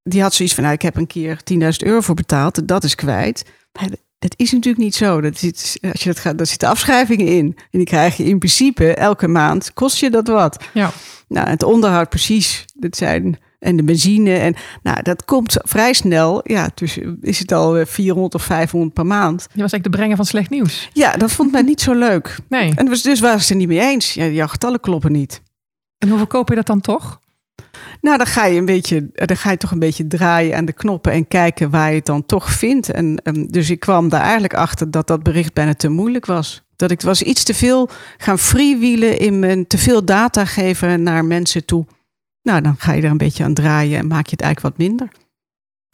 die 0.02 0.22
had 0.22 0.34
zoiets 0.34 0.54
van... 0.54 0.62
Nou, 0.62 0.74
ik 0.74 0.82
heb 0.82 0.96
een 0.96 1.06
keer 1.06 1.40
10.000 1.52 1.58
euro 1.76 2.00
voor 2.00 2.14
betaald. 2.14 2.68
Dat 2.68 2.84
is 2.84 2.94
kwijt. 2.94 3.44
Maar 3.72 3.88
dat 4.18 4.34
is 4.36 4.52
natuurlijk 4.52 4.84
niet 4.84 4.94
zo. 4.94 5.20
Dat 5.20 5.38
zit, 5.38 5.78
als 5.92 6.02
je 6.02 6.08
dat 6.08 6.18
gaat, 6.18 6.38
daar 6.38 6.46
zitten 6.46 6.68
afschrijvingen 6.68 7.26
in. 7.26 7.56
En 7.56 7.78
die 7.78 7.84
krijg 7.84 8.16
je 8.16 8.24
in 8.24 8.38
principe 8.38 8.94
elke 8.94 9.28
maand. 9.28 9.72
Kost 9.72 9.98
je 9.98 10.10
dat 10.10 10.28
wat? 10.28 10.64
Ja. 10.74 10.92
Nou, 11.28 11.48
het 11.48 11.62
onderhoud 11.62 12.08
precies. 12.08 12.64
Dat 12.74 12.96
zijn, 12.96 13.38
en 13.66 13.76
de 13.76 13.82
benzine. 13.82 14.32
En 14.32 14.54
nou, 14.82 15.02
dat 15.02 15.24
komt 15.24 15.56
vrij 15.62 15.92
snel. 15.92 16.40
Ja, 16.44 16.70
dus 16.74 16.98
is 17.20 17.38
het 17.38 17.52
al 17.52 17.76
eh, 17.76 17.86
400 17.86 18.34
of 18.34 18.42
500 18.42 18.94
per 18.94 19.06
maand. 19.06 19.40
Je 19.40 19.46
was 19.46 19.72
eigenlijk 19.72 19.84
de 19.84 19.90
brenger 19.90 20.16
van 20.16 20.24
slecht 20.24 20.50
nieuws. 20.50 20.88
Ja, 20.92 21.12
dat 21.12 21.32
vond 21.32 21.52
mij 21.52 21.62
niet 21.62 21.80
zo 21.80 21.94
leuk. 21.94 22.38
Nee. 22.48 22.72
En 22.74 22.86
dus, 22.86 23.02
dus 23.02 23.20
waren 23.20 23.40
ze 23.40 23.42
het 23.42 23.52
er 23.52 23.56
niet 23.56 23.68
mee 23.68 23.80
eens. 23.80 24.14
Ja, 24.14 24.26
jouw 24.26 24.46
getallen 24.46 24.80
kloppen 24.80 25.12
niet. 25.12 25.42
En 25.98 26.08
hoeveel 26.08 26.26
koop 26.26 26.48
je 26.48 26.54
dat 26.54 26.66
dan 26.66 26.80
toch? 26.80 27.20
Nou, 28.00 28.16
dan 28.16 28.26
ga 28.26 28.46
je 28.46 28.58
een 28.58 28.64
beetje, 28.64 29.10
dan 29.12 29.36
ga 29.36 29.50
je 29.50 29.56
toch 29.56 29.70
een 29.70 29.78
beetje 29.78 30.06
draaien 30.06 30.56
aan 30.56 30.64
de 30.64 30.72
knoppen 30.72 31.12
en 31.12 31.28
kijken 31.28 31.70
waar 31.70 31.88
je 31.88 31.96
het 31.96 32.06
dan 32.06 32.26
toch 32.26 32.50
vindt. 32.50 32.90
En 32.90 33.20
ehm, 33.22 33.46
dus 33.46 33.70
ik 33.70 33.80
kwam 33.80 34.08
daar 34.08 34.20
eigenlijk 34.20 34.54
achter 34.54 34.90
dat 34.90 35.06
dat 35.06 35.22
bericht 35.22 35.52
bijna 35.52 35.74
te 35.74 35.88
moeilijk 35.88 36.26
was. 36.26 36.62
Dat 36.76 36.90
ik 36.90 37.00
was 37.00 37.22
iets 37.22 37.44
te 37.44 37.54
veel 37.54 37.88
gaan 38.16 38.38
freewheelen 38.38 39.18
in 39.18 39.38
mijn 39.38 39.66
te 39.66 39.78
veel 39.78 40.04
data 40.04 40.44
geven 40.44 41.02
naar 41.02 41.24
mensen 41.24 41.64
toe. 41.64 41.86
Nou, 42.46 42.60
dan 42.60 42.74
ga 42.78 42.92
je 42.92 43.02
er 43.02 43.10
een 43.10 43.16
beetje 43.16 43.44
aan 43.44 43.54
draaien 43.54 43.98
en 43.98 44.06
maak 44.06 44.24
je 44.26 44.30
het 44.30 44.40
eigenlijk 44.40 44.76
wat 44.76 44.86
minder. 44.88 45.08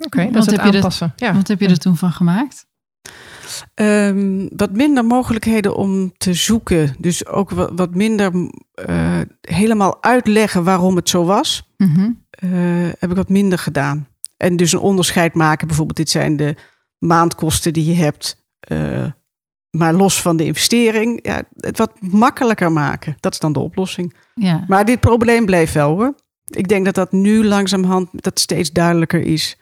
Oké, 0.04 0.24
Wat 0.24 0.32
dat 0.32 0.42
is 0.42 0.46
het 0.52 0.56
heb 0.56 0.64
je 0.64 0.70
er- 0.70 0.76
aanpassen. 0.76 1.12
Ja. 1.16 1.34
Wat 1.34 1.48
heb 1.48 1.60
je 1.60 1.68
er 1.68 1.78
toen 1.78 1.96
van 1.96 2.12
gemaakt? 2.12 2.66
Ehm, 3.74 4.46
wat 4.56 4.72
minder 4.72 5.04
mogelijkheden 5.04 5.76
om 5.76 6.12
te 6.16 6.34
zoeken. 6.34 6.94
Dus 6.98 7.26
ook 7.26 7.50
wat, 7.50 7.70
wat 7.74 7.94
minder 7.94 8.50
eh, 8.74 9.20
helemaal 9.40 10.02
uitleggen 10.02 10.64
waarom 10.64 10.96
het 10.96 11.08
zo 11.08 11.24
was. 11.24 11.68
Mhm. 11.76 12.10
eh, 12.30 12.50
heb 12.98 13.10
ik 13.10 13.16
wat 13.16 13.28
minder 13.28 13.58
gedaan. 13.58 14.06
En 14.36 14.56
dus 14.56 14.72
een 14.72 14.78
onderscheid 14.78 15.34
maken. 15.34 15.66
Bijvoorbeeld, 15.66 15.96
dit 15.96 16.10
zijn 16.10 16.36
de 16.36 16.56
maandkosten 16.98 17.72
die 17.72 17.84
je 17.84 17.94
hebt. 17.94 18.40
eh, 18.60 19.04
maar 19.70 19.94
los 19.94 20.20
van 20.22 20.36
de 20.36 20.44
investering. 20.44 21.18
Ja, 21.26 21.42
het 21.56 21.78
wat 21.78 21.92
makkelijker 22.00 22.72
maken. 22.72 23.16
Dat 23.20 23.32
is 23.32 23.38
dan 23.38 23.52
de 23.52 23.58
oplossing. 23.58 24.14
Ja. 24.34 24.64
Maar 24.68 24.84
dit 24.84 25.00
probleem 25.00 25.44
bleef 25.46 25.72
wel 25.72 25.90
hoor. 25.96 26.14
Ik 26.56 26.68
denk 26.68 26.84
dat 26.84 26.94
dat 26.94 27.12
nu 27.12 27.44
langzamerhand 27.44 28.08
dat 28.12 28.40
steeds 28.40 28.70
duidelijker 28.72 29.20
is. 29.20 29.56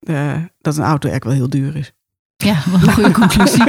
eh, 0.00 0.36
dat 0.60 0.76
een 0.76 0.84
auto 0.84 1.08
eigenlijk 1.08 1.24
wel 1.24 1.34
heel 1.34 1.60
duur 1.60 1.76
is. 1.76 1.92
Ja, 2.36 2.62
wat 2.70 2.82
een 2.86 2.92
goede 2.92 3.10
conclusie. 3.12 3.62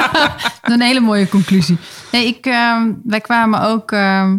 een 0.72 0.80
hele 0.80 1.00
mooie 1.00 1.28
conclusie. 1.28 1.78
Nee, 2.12 2.26
ik, 2.26 2.46
ehm, 2.46 2.92
wij 3.04 3.20
kwamen 3.20 3.60
ook 3.60 3.92
ehm, 3.92 4.38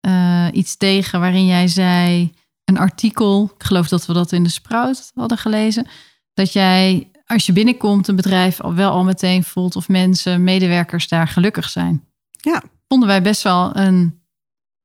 eh, 0.00 0.46
iets 0.52 0.76
tegen 0.76 1.20
waarin 1.20 1.46
jij 1.46 1.68
zei, 1.68 2.32
een 2.64 2.78
artikel, 2.78 3.52
ik 3.58 3.64
geloof 3.64 3.88
dat 3.88 4.06
we 4.06 4.12
dat 4.12 4.32
in 4.32 4.42
de 4.42 4.48
Sprout 4.48 5.10
hadden 5.14 5.38
gelezen, 5.38 5.86
dat 6.34 6.52
jij 6.52 7.10
als 7.26 7.46
je 7.46 7.52
binnenkomt 7.52 8.08
een 8.08 8.16
bedrijf 8.16 8.60
al 8.60 8.74
wel 8.74 8.90
al 8.90 9.04
meteen 9.04 9.44
voelt 9.44 9.76
of 9.76 9.88
mensen, 9.88 10.44
medewerkers 10.44 11.08
daar 11.08 11.28
gelukkig 11.28 11.68
zijn. 11.68 12.04
Ja. 12.30 12.62
Vonden 12.88 13.08
wij 13.08 13.22
best 13.22 13.42
wel 13.42 13.76
een 13.76 14.19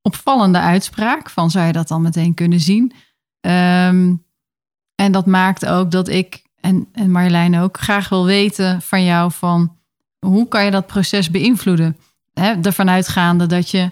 opvallende 0.06 0.58
uitspraak 0.58 1.30
van 1.30 1.50
zou 1.50 1.66
je 1.66 1.72
dat 1.72 1.88
dan 1.88 2.02
meteen 2.02 2.34
kunnen 2.34 2.60
zien. 2.60 2.92
Ehm, 3.40 4.14
en 4.94 5.12
dat 5.12 5.26
maakt 5.26 5.66
ook 5.66 5.90
dat 5.90 6.08
ik 6.08 6.42
en, 6.60 6.88
en 6.92 7.10
Marjolein 7.10 7.58
ook 7.58 7.78
graag 7.78 8.08
wil 8.08 8.24
weten 8.24 8.82
van 8.82 9.04
jou 9.04 9.32
van 9.32 9.76
hoe 10.18 10.48
kan 10.48 10.64
je 10.64 10.70
dat 10.70 10.86
proces 10.86 11.30
beïnvloeden? 11.30 11.96
Hè, 12.32 12.54
ervan 12.62 12.90
uitgaande 12.90 13.46
dat 13.46 13.70
je, 13.70 13.90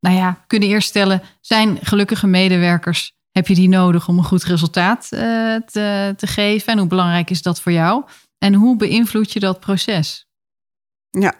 nou 0.00 0.16
ja, 0.16 0.44
kunnen 0.46 0.68
eerst 0.68 0.88
stellen, 0.88 1.22
zijn 1.40 1.78
gelukkige 1.82 2.26
medewerkers, 2.26 3.12
heb 3.30 3.46
je 3.46 3.54
die 3.54 3.68
nodig 3.68 4.08
om 4.08 4.18
een 4.18 4.24
goed 4.24 4.44
resultaat 4.44 5.08
eh, 5.10 5.20
te, 5.54 6.14
te 6.16 6.26
geven? 6.26 6.72
En 6.72 6.78
hoe 6.78 6.88
belangrijk 6.88 7.30
is 7.30 7.42
dat 7.42 7.60
voor 7.60 7.72
jou? 7.72 8.04
En 8.38 8.54
hoe 8.54 8.76
beïnvloed 8.76 9.32
je 9.32 9.40
dat 9.40 9.60
proces? 9.60 10.26
Ja, 11.10 11.34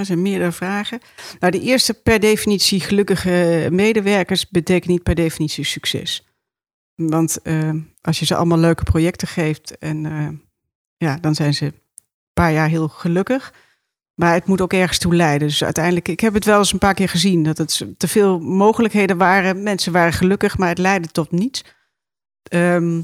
er 0.00 0.06
zijn 0.06 0.22
meerdere 0.22 0.52
vragen. 0.52 1.00
Nou, 1.40 1.52
de 1.52 1.60
eerste 1.60 1.94
per 1.94 2.20
definitie 2.20 2.80
gelukkige 2.80 3.68
medewerkers 3.70 4.48
betekent 4.48 4.90
niet 4.90 5.02
per 5.02 5.14
definitie 5.14 5.64
succes. 5.64 6.26
Want 6.94 7.42
eh, 7.42 7.70
als 8.00 8.18
je 8.18 8.24
ze 8.24 8.34
allemaal 8.36 8.58
leuke 8.58 8.84
projecten 8.84 9.28
geeft 9.28 9.78
en 9.78 10.06
eh, 10.06 10.28
ja, 10.96 11.16
dan 11.20 11.34
zijn 11.34 11.54
ze 11.54 11.64
een 11.64 11.74
paar 12.32 12.52
jaar 12.52 12.68
heel 12.68 12.88
gelukkig. 12.88 13.52
Maar 14.14 14.34
het 14.34 14.46
moet 14.46 14.60
ook 14.60 14.72
ergens 14.72 14.98
toe 14.98 15.14
leiden. 15.14 15.48
Dus 15.48 15.64
uiteindelijk, 15.64 16.08
ik 16.08 16.20
heb 16.20 16.34
het 16.34 16.44
wel 16.44 16.58
eens 16.58 16.72
een 16.72 16.78
paar 16.78 16.94
keer 16.94 17.08
gezien 17.08 17.42
dat 17.42 17.58
het 17.58 17.84
te 17.96 18.08
veel 18.08 18.38
mogelijkheden 18.40 19.16
waren. 19.16 19.62
Mensen 19.62 19.92
waren 19.92 20.12
gelukkig, 20.12 20.58
maar 20.58 20.68
het 20.68 20.78
leidde 20.78 21.08
tot 21.08 21.30
niets. 21.30 21.64
Ehm, 22.42 23.00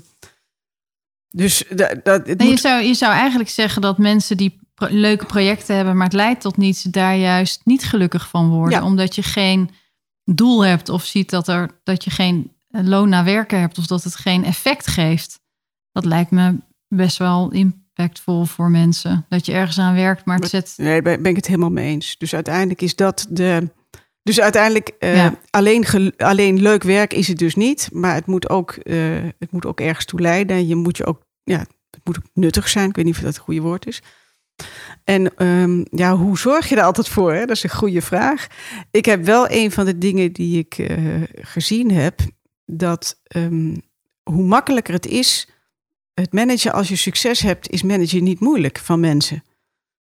dus 1.30 1.64
dat, 1.68 2.04
dat, 2.04 2.26
het 2.26 2.42
je, 2.42 2.48
moet- 2.48 2.60
zou, 2.60 2.82
je 2.82 2.94
zou 2.94 3.12
eigenlijk 3.12 3.50
zeggen 3.50 3.82
dat 3.82 3.98
mensen 3.98 4.36
die 4.36 4.58
leuke 4.78 5.24
projecten 5.26 5.76
hebben, 5.76 5.96
maar 5.96 6.04
het 6.06 6.14
leidt 6.14 6.40
tot 6.40 6.56
niets, 6.56 6.82
daar 6.82 7.16
juist 7.16 7.60
niet 7.64 7.84
gelukkig 7.84 8.28
van 8.28 8.48
worden. 8.48 8.78
Ja. 8.78 8.84
Omdat 8.84 9.14
je 9.14 9.22
geen 9.22 9.70
doel 10.24 10.64
hebt 10.64 10.88
of 10.88 11.04
ziet 11.04 11.30
dat, 11.30 11.48
er, 11.48 11.80
dat 11.82 12.04
je 12.04 12.10
geen 12.10 12.52
loon 12.68 13.08
naar 13.08 13.24
werken 13.24 13.60
hebt 13.60 13.78
of 13.78 13.86
dat 13.86 14.04
het 14.04 14.16
geen 14.16 14.44
effect 14.44 14.86
geeft. 14.86 15.40
Dat 15.92 16.04
lijkt 16.04 16.30
me 16.30 16.56
best 16.88 17.16
wel 17.16 17.50
impactvol 17.52 18.44
voor 18.44 18.70
mensen. 18.70 19.26
Dat 19.28 19.46
je 19.46 19.52
ergens 19.52 19.78
aan 19.78 19.94
werkt, 19.94 20.24
maar 20.24 20.38
het 20.38 20.48
zet. 20.48 20.74
Nee, 20.76 21.02
daar 21.02 21.20
ben 21.20 21.30
ik 21.30 21.36
het 21.36 21.46
helemaal 21.46 21.70
mee 21.70 21.88
eens. 21.88 22.16
Dus 22.18 22.34
uiteindelijk 22.34 22.82
is 22.82 22.96
dat 22.96 23.26
de, 23.30 23.70
Dus 24.22 24.40
uiteindelijk, 24.40 24.92
uh, 24.98 25.16
Ja. 25.16 25.34
alleen, 25.50 26.12
alleen 26.16 26.60
leuk 26.62 26.82
werk 26.82 27.12
is 27.12 27.28
het 27.28 27.38
dus 27.38 27.54
niet. 27.54 27.88
Maar 27.92 28.14
het 28.14 28.26
moet 28.26 28.48
ook, 28.48 28.78
uh, 28.82 29.16
het 29.38 29.52
moet 29.52 29.66
ook 29.66 29.80
ergens 29.80 30.04
toe 30.04 30.20
leiden. 30.20 30.66
Je 30.66 30.74
moet 30.76 30.96
je 30.96 31.04
ook, 31.04 31.22
ja, 31.44 31.58
het 31.90 32.00
moet 32.04 32.16
ook 32.16 32.30
nuttig 32.34 32.68
zijn. 32.68 32.88
Ik 32.88 32.96
weet 32.96 33.04
niet 33.04 33.14
of 33.14 33.20
dat 33.20 33.34
het 33.34 33.42
goede 33.42 33.60
woord 33.60 33.86
is. 33.86 34.02
En 35.04 35.46
um, 35.46 35.84
ja, 35.90 36.16
hoe 36.16 36.38
zorg 36.38 36.68
je 36.68 36.76
er 36.76 36.82
altijd 36.82 37.08
voor? 37.08 37.32
Hè? 37.32 37.40
Dat 37.40 37.56
is 37.56 37.62
een 37.62 37.70
goede 37.70 38.02
vraag. 38.02 38.46
Ik 38.90 39.04
heb 39.04 39.24
wel 39.24 39.50
een 39.50 39.72
van 39.72 39.84
de 39.84 39.98
dingen 39.98 40.32
die 40.32 40.58
ik 40.58 40.78
uh, 40.78 41.22
gezien 41.34 41.90
heb. 41.90 42.20
Dat 42.66 43.20
um, 43.36 43.82
hoe 44.22 44.44
makkelijker 44.44 44.94
het 44.94 45.06
is, 45.06 45.48
het 46.14 46.32
managen 46.32 46.72
als 46.72 46.88
je 46.88 46.96
succes 46.96 47.40
hebt, 47.40 47.70
is 47.70 47.82
managen 47.82 48.24
niet 48.24 48.40
moeilijk 48.40 48.78
van 48.78 49.00
mensen. 49.00 49.44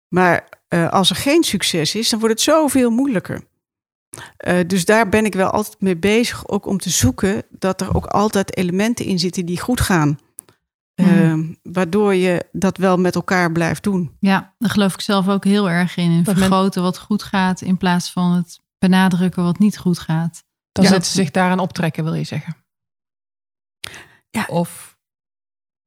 Maar 0.07 0.49
uh, 0.69 0.89
als 0.89 1.09
er 1.09 1.15
geen 1.15 1.43
succes 1.43 1.95
is, 1.95 2.09
dan 2.09 2.19
wordt 2.19 2.35
het 2.35 2.43
zoveel 2.43 2.89
moeilijker. 2.89 3.41
Uh, 4.47 4.59
dus 4.67 4.85
daar 4.85 5.09
ben 5.09 5.25
ik 5.25 5.33
wel 5.33 5.49
altijd 5.49 5.81
mee 5.81 5.97
bezig, 5.97 6.47
ook 6.47 6.65
om 6.65 6.77
te 6.77 6.89
zoeken 6.89 7.43
dat 7.49 7.81
er 7.81 7.95
ook 7.95 8.05
altijd 8.05 8.57
elementen 8.57 9.05
in 9.05 9.19
zitten 9.19 9.45
die 9.45 9.59
goed 9.59 9.81
gaan. 9.81 10.17
Mm. 10.95 11.07
Uh, 11.07 11.55
waardoor 11.73 12.13
je 12.15 12.45
dat 12.51 12.77
wel 12.77 12.97
met 12.97 13.15
elkaar 13.15 13.51
blijft 13.51 13.83
doen. 13.83 14.15
Ja, 14.19 14.55
daar 14.57 14.69
geloof 14.69 14.93
ik 14.93 15.01
zelf 15.01 15.27
ook 15.27 15.43
heel 15.43 15.69
erg 15.69 15.95
in. 15.97 16.11
In 16.11 16.23
Dat 16.23 16.37
vergroten 16.37 16.81
wat 16.81 16.97
goed 16.99 17.23
gaat 17.23 17.61
in 17.61 17.77
plaats 17.77 18.11
van 18.11 18.31
het 18.31 18.59
benadrukken 18.77 19.43
wat 19.43 19.59
niet 19.59 19.77
goed 19.77 19.99
gaat. 19.99 20.43
Dan 20.71 20.83
Ja. 20.83 20.89
zetten 20.89 21.11
ze 21.11 21.17
zich 21.17 21.31
daaraan 21.31 21.59
optrekken, 21.59 22.03
wil 22.03 22.13
je 22.13 22.23
zeggen. 22.23 22.55
Ja. 24.29 24.45
Of 24.49 24.97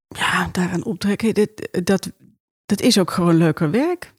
Ja, 0.09 0.49
daaraan 0.53 0.85
optrekken, 0.85 1.35
dit, 1.35 1.69
dat, 1.85 2.13
dat 2.67 2.81
is 2.81 2.99
ook 2.99 3.11
gewoon 3.11 3.35
leuker 3.37 3.71
werk. 3.71 4.15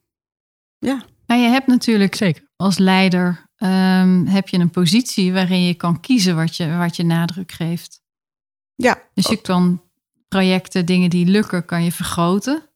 Nou, 1.26 1.42
je 1.42 1.48
hebt 1.50 1.68
natuurlijk 1.68 2.16
zeker. 2.16 2.48
als 2.56 2.78
leider 2.78 3.50
ehm, 3.56 4.26
heb 4.26 4.48
je 4.48 4.58
een 4.60 4.70
positie 4.70 5.34
waarin 5.34 5.64
je 5.64 5.74
kan 5.74 6.00
kiezen 6.00 6.36
wat 6.36 6.56
je, 6.56 6.76
wat 6.78 6.96
je 6.96 7.04
nadruk 7.04 7.52
geeft. 7.52 8.02
Ja, 8.76 9.02
Dus 9.14 9.28
je 9.28 9.42
kan 9.42 9.84
projecten, 10.30 10.86
dingen 10.86 11.10
die 11.10 11.26
lukken, 11.26 11.66
kan 11.66 11.84
je 11.84 11.92
vergroten. 11.92 12.70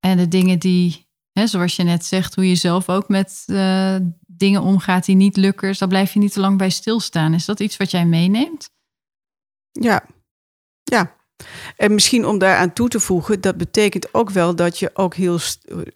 En 0.00 0.16
de 0.16 0.28
dingen 0.28 0.58
die, 0.58 1.08
hè, 1.32 1.46
zoals 1.46 1.76
je 1.76 1.82
net 1.82 2.04
zegt, 2.04 2.34
hoe 2.34 2.48
je 2.48 2.54
zelf 2.54 2.88
ook 2.88 3.08
met 3.08 3.42
eh, 3.46 3.96
dingen 4.26 4.62
omgaat 4.62 5.04
die 5.04 5.16
niet 5.16 5.36
lukken, 5.36 5.68
dus 5.68 5.78
daar 5.78 5.88
blijf 5.88 6.12
je 6.12 6.18
niet 6.18 6.32
te 6.32 6.40
lang 6.40 6.58
bij 6.58 6.70
stilstaan. 6.70 7.34
Is 7.34 7.44
dat 7.44 7.60
iets 7.60 7.76
wat 7.76 7.90
jij 7.90 8.06
meeneemt? 8.06 8.70
Ja, 9.70 10.04
ja. 10.82 11.14
En 11.76 11.94
misschien 11.94 12.26
om 12.26 12.38
daaraan 12.38 12.72
toe 12.72 12.88
te 12.88 13.00
voegen, 13.00 13.40
dat 13.40 13.56
betekent 13.56 14.14
ook 14.14 14.30
wel 14.30 14.54
dat 14.54 14.78
je 14.78 14.90
ook 14.94 15.14
heel 15.14 15.38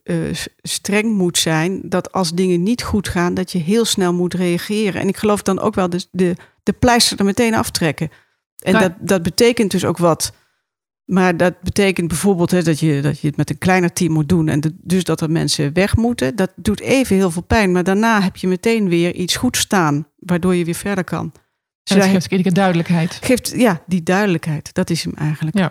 eh, 0.02 0.16
streng 0.62 1.14
moet 1.14 1.38
zijn. 1.38 1.80
Dat 1.84 2.12
als 2.12 2.32
dingen 2.32 2.62
niet 2.62 2.82
goed 2.82 3.08
gaan, 3.08 3.34
dat 3.34 3.52
je 3.52 3.58
heel 3.58 3.84
snel 3.84 4.12
moet 4.12 4.34
reageren. 4.34 5.00
En 5.00 5.08
ik 5.08 5.16
geloof 5.16 5.42
dan 5.42 5.60
ook 5.60 5.74
wel 5.74 5.90
de, 5.90 6.06
de, 6.10 6.36
de 6.62 6.72
pleister 6.72 7.18
er 7.18 7.24
meteen 7.24 7.54
aftrekken. 7.54 8.10
En 8.58 8.72
dat, 8.72 8.92
dat 8.98 9.22
betekent 9.22 9.70
dus 9.70 9.84
ook 9.84 9.98
wat. 9.98 10.32
Maar 11.11 11.37
dat 11.37 11.61
betekent 11.62 12.09
bijvoorbeeld 12.09 12.51
hè, 12.51 12.62
dat, 12.62 12.81
je, 12.81 13.01
dat 13.01 13.20
je 13.20 13.27
het 13.27 13.37
met 13.37 13.51
een 13.51 13.59
kleiner 13.59 13.92
team 13.92 14.12
moet 14.12 14.29
doen. 14.29 14.49
En 14.49 14.61
de- 14.61 14.77
dus 14.83 15.05
dat 15.05 15.20
er 15.20 15.31
mensen 15.31 15.73
weg 15.73 15.96
moeten. 15.96 16.37
Dat 16.37 16.51
doet 16.57 16.81
even 16.81 17.16
heel 17.16 17.31
veel 17.31 17.42
pijn. 17.42 17.73
Maar 17.73 17.85
daarna 17.85 18.20
heb 18.23 18.37
je 18.37 18.49
meteen 18.49 18.88
weer 18.88 19.14
iets 19.14 19.37
goed 19.37 19.57
staan. 19.57 20.07
Waardoor 20.18 20.55
je 20.55 20.64
weer 20.64 20.75
verder 20.75 21.05
kan. 21.05 21.33
Dus 21.83 21.96
hij 21.96 22.11
geeft 22.11 22.33
iedere 22.33 22.53
duidelijkheid. 22.55 23.18
geeft 23.20 23.53
ja, 23.57 23.83
die 23.87 24.03
duidelijkheid. 24.03 24.75
Dat 24.75 24.90
is 24.90 25.05
hem 25.05 25.14
eigenlijk. 25.14 25.59
Ja. 25.59 25.70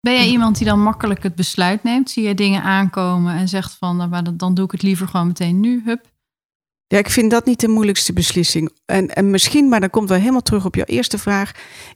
Ben 0.00 0.12
jij 0.12 0.26
iemand 0.28 0.56
die 0.58 0.66
dan 0.66 0.82
makkelijk 0.82 1.22
het 1.22 1.34
besluit 1.34 1.82
neemt? 1.82 2.10
Zie 2.10 2.26
je 2.28 2.34
dingen 2.34 2.62
aankomen 2.62 3.34
en 3.34 3.48
zegt 3.48 3.74
van, 3.78 3.96
nou, 3.96 4.08
maar 4.08 4.36
dan 4.36 4.54
doe 4.54 4.64
ik 4.64 4.70
het 4.70 4.82
liever 4.82 5.08
gewoon 5.08 5.26
meteen 5.26 5.60
nu, 5.60 5.82
hup. 5.84 6.06
Ja, 6.90 6.98
ik 6.98 7.10
vind 7.10 7.30
dat 7.30 7.44
niet 7.44 7.60
de 7.60 7.68
moeilijkste 7.68 8.12
beslissing. 8.12 8.70
En, 8.84 9.08
en 9.08 9.30
misschien, 9.30 9.68
maar 9.68 9.80
dan 9.80 9.90
komt 9.90 10.08
wel 10.08 10.18
helemaal 10.18 10.42
terug 10.42 10.64
op 10.64 10.74
jouw 10.74 10.84
eerste 10.84 11.18
vraag. 11.18 11.52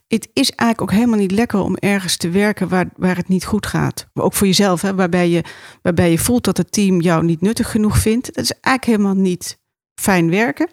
Het 0.07 0.29
is 0.33 0.49
eigenlijk 0.49 0.81
ook 0.81 0.97
helemaal 0.97 1.19
niet 1.19 1.31
lekker 1.31 1.59
om 1.59 1.75
ergens 1.75 2.17
te 2.17 2.29
werken 2.29 2.67
waar, 2.67 2.89
waar 2.95 3.15
het 3.15 3.27
niet 3.27 3.45
goed 3.45 3.65
gaat. 3.65 4.07
Maar 4.13 4.23
ook 4.23 4.33
voor 4.33 4.47
jezelf, 4.47 4.81
hè, 4.81 4.95
waarbij, 4.95 5.29
je, 5.29 5.43
waarbij 5.81 6.11
je 6.11 6.17
voelt 6.17 6.43
dat 6.43 6.57
het 6.57 6.71
team 6.71 7.01
jou 7.01 7.23
niet 7.23 7.41
nuttig 7.41 7.71
genoeg 7.71 7.97
vindt. 7.97 8.25
Dat 8.25 8.43
is 8.43 8.51
eigenlijk 8.51 8.85
helemaal 8.85 9.23
niet 9.23 9.59
fijn 10.01 10.29
werken. 10.29 10.67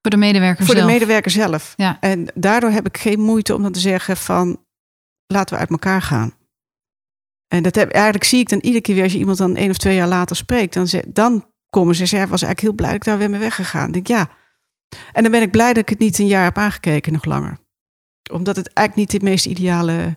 Voor 0.00 0.10
de 0.10 0.16
medewerker 0.16 0.64
Voor 0.64 0.74
zelf. 0.74 0.86
de 0.86 0.92
medewerker 0.92 1.30
zelf. 1.30 1.72
Ja. 1.76 1.96
En 2.00 2.30
daardoor 2.34 2.70
heb 2.70 2.86
ik 2.86 2.98
geen 2.98 3.20
moeite 3.20 3.54
om 3.54 3.62
dan 3.62 3.72
te 3.72 3.80
zeggen 3.80 4.16
van 4.16 4.64
laten 5.26 5.54
we 5.54 5.60
uit 5.60 5.70
elkaar 5.70 6.02
gaan. 6.02 6.34
En 7.48 7.62
dat 7.62 7.74
heb, 7.74 7.90
eigenlijk 7.90 8.24
zie 8.24 8.40
ik 8.40 8.48
dan 8.48 8.58
iedere 8.58 8.82
keer 8.82 8.94
weer 8.94 9.04
als 9.04 9.12
je 9.12 9.18
iemand 9.18 9.38
dan 9.38 9.56
één 9.56 9.70
of 9.70 9.78
twee 9.78 9.94
jaar 9.94 10.08
later 10.08 10.36
spreekt, 10.36 10.74
dan, 10.74 10.88
ze, 10.88 11.04
dan 11.08 11.46
komen 11.70 11.94
ze 11.94 12.00
en 12.00 12.08
zeggen, 12.08 12.30
was 12.30 12.42
eigenlijk 12.42 12.60
heel 12.60 12.84
blij 12.84 12.98
dat 12.98 13.00
ik 13.00 13.04
daar 13.04 13.18
weer 13.18 13.30
mee 13.30 13.40
weggegaan. 13.40 13.86
Ik 13.86 13.92
denk 13.92 14.06
ja. 14.06 14.30
En 15.12 15.22
dan 15.22 15.32
ben 15.32 15.42
ik 15.42 15.50
blij 15.50 15.72
dat 15.72 15.82
ik 15.82 15.88
het 15.88 15.98
niet 15.98 16.18
een 16.18 16.26
jaar 16.26 16.44
heb 16.44 16.58
aangekeken, 16.58 17.12
nog 17.12 17.24
langer. 17.24 17.58
Omdat 18.32 18.56
het 18.56 18.72
eigenlijk 18.72 19.12
niet 19.12 19.20
de 19.20 19.28
meest 19.28 19.46
ideale 19.46 20.16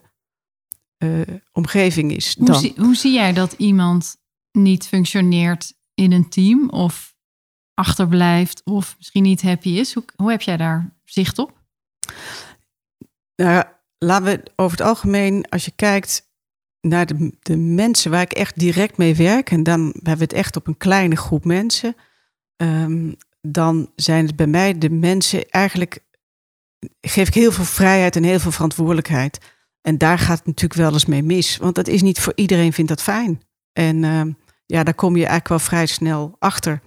eh, 0.96 1.20
omgeving 1.52 2.12
is. 2.12 2.36
Hoe, 2.36 2.46
Dan. 2.46 2.60
zie, 2.60 2.74
hoe 2.76 2.96
zie 2.96 3.12
jij 3.12 3.32
dat 3.32 3.52
iemand 3.52 4.16
niet 4.52 4.86
functioneert 4.86 5.74
in 5.94 6.12
een 6.12 6.28
team 6.28 6.68
of 6.68 7.14
achterblijft 7.74 8.64
of 8.64 8.94
misschien 8.98 9.22
niet 9.22 9.42
happy 9.42 9.68
is? 9.68 9.94
Hoe, 9.94 10.04
hoe 10.16 10.30
heb 10.30 10.42
jij 10.42 10.56
daar 10.56 10.96
zicht 11.04 11.38
op? 11.38 11.60
Nou, 13.36 13.64
laten 13.98 14.24
we 14.24 14.42
over 14.56 14.78
het 14.78 14.86
algemeen, 14.86 15.48
als 15.48 15.64
je 15.64 15.72
kijkt 15.76 16.31
naar 16.82 17.06
de, 17.42 17.56
mensen 17.56 18.10
waar 18.10 18.22
ik 18.22 18.32
echt 18.32 18.58
direct 18.58 18.96
mee 18.96 19.14
werk, 19.14 19.50
en 19.50 19.62
dan 19.62 19.80
hebben 19.80 20.16
we 20.16 20.22
het 20.22 20.32
echt 20.32 20.56
op 20.56 20.66
een 20.66 20.76
kleine 20.76 21.16
groep 21.16 21.44
mensen, 21.44 21.96
ehm, 22.56 23.12
dan 23.40 23.90
zijn 23.96 24.26
het 24.26 24.36
bij 24.36 24.46
mij 24.46 24.78
de 24.78 24.90
mensen 24.90 25.48
eigenlijk, 25.50 25.98
geef 27.00 27.28
ik 27.28 27.34
heel 27.34 27.52
veel 27.52 27.64
vrijheid 27.64 28.16
en 28.16 28.22
heel 28.22 28.40
veel 28.40 28.50
verantwoordelijkheid. 28.50 29.38
En 29.80 29.98
daar 29.98 30.18
gaat 30.18 30.38
het 30.38 30.46
natuurlijk 30.46 30.80
wel 30.80 30.92
eens 30.92 31.06
mee 31.06 31.22
mis, 31.22 31.56
want 31.56 31.74
dat 31.74 31.88
is 31.88 32.02
niet 32.02 32.20
voor 32.20 32.32
iedereen 32.36 32.72
vindt 32.72 32.90
dat 32.90 33.02
fijn. 33.02 33.42
En 33.72 34.04
ehm, 34.04 34.32
ja, 34.66 34.84
daar 34.84 34.94
kom 34.94 35.12
je 35.12 35.26
eigenlijk 35.26 35.48
wel 35.48 35.58
vrij 35.58 35.86
snel 35.86 36.36
achter. 36.38 36.80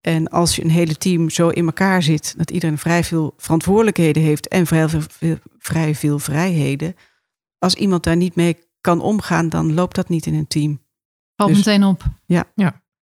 En 0.00 0.28
als 0.28 0.56
je 0.56 0.62
een 0.62 0.70
hele 0.70 0.96
team 0.96 1.30
zo 1.30 1.48
in 1.48 1.64
elkaar 1.64 2.02
zit, 2.02 2.34
dat 2.36 2.50
iedereen 2.50 2.78
vrij 2.78 3.04
veel 3.04 3.34
verantwoordelijkheden 3.36 4.22
heeft 4.22 4.48
en 4.48 4.66
vrij 4.66 4.88
veel- 4.88 5.38
vrij 5.58 5.94
veel 5.94 6.18
vrijheden. 6.18 6.96
Als 7.58 7.74
iemand 7.74 8.04
daar 8.04 8.16
niet 8.16 8.34
mee 8.34 8.56
kan 8.82 9.00
omgaan, 9.00 9.48
dan 9.48 9.74
loopt 9.74 9.94
dat 9.94 10.08
niet 10.08 10.26
in 10.26 10.34
een 10.34 10.46
team. 10.46 10.80
Valt 11.36 11.48
Dus- 11.48 11.58
meteen 11.58 11.84
op. 11.84 12.04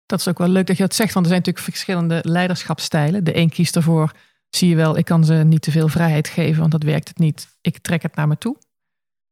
Dat 0.05 0.19
is 0.19 0.27
ook 0.27 0.37
wel 0.37 0.47
leuk 0.47 0.67
dat 0.67 0.77
je 0.77 0.83
dat 0.83 0.95
zegt, 0.95 1.13
want 1.13 1.25
er 1.25 1.31
zijn 1.31 1.43
natuurlijk 1.45 1.65
verschillende 1.65 2.19
leiderschapsstijlen. 2.23 3.23
De 3.23 3.35
een 3.37 3.49
kiest 3.49 3.75
ervoor, 3.75 4.11
zie 4.49 4.69
je 4.69 4.75
wel, 4.75 4.97
ik 4.97 5.05
kan 5.05 5.23
ze 5.23 5.33
niet 5.33 5.61
te 5.61 5.71
veel 5.71 5.87
vrijheid 5.87 6.27
geven, 6.27 6.59
want 6.59 6.71
dat 6.71 6.83
werkt 6.83 7.07
het 7.07 7.17
niet. 7.17 7.57
Ik 7.61 7.77
trek 7.77 8.01
het 8.01 8.15
naar 8.15 8.27
me 8.27 8.37
toe. 8.37 8.57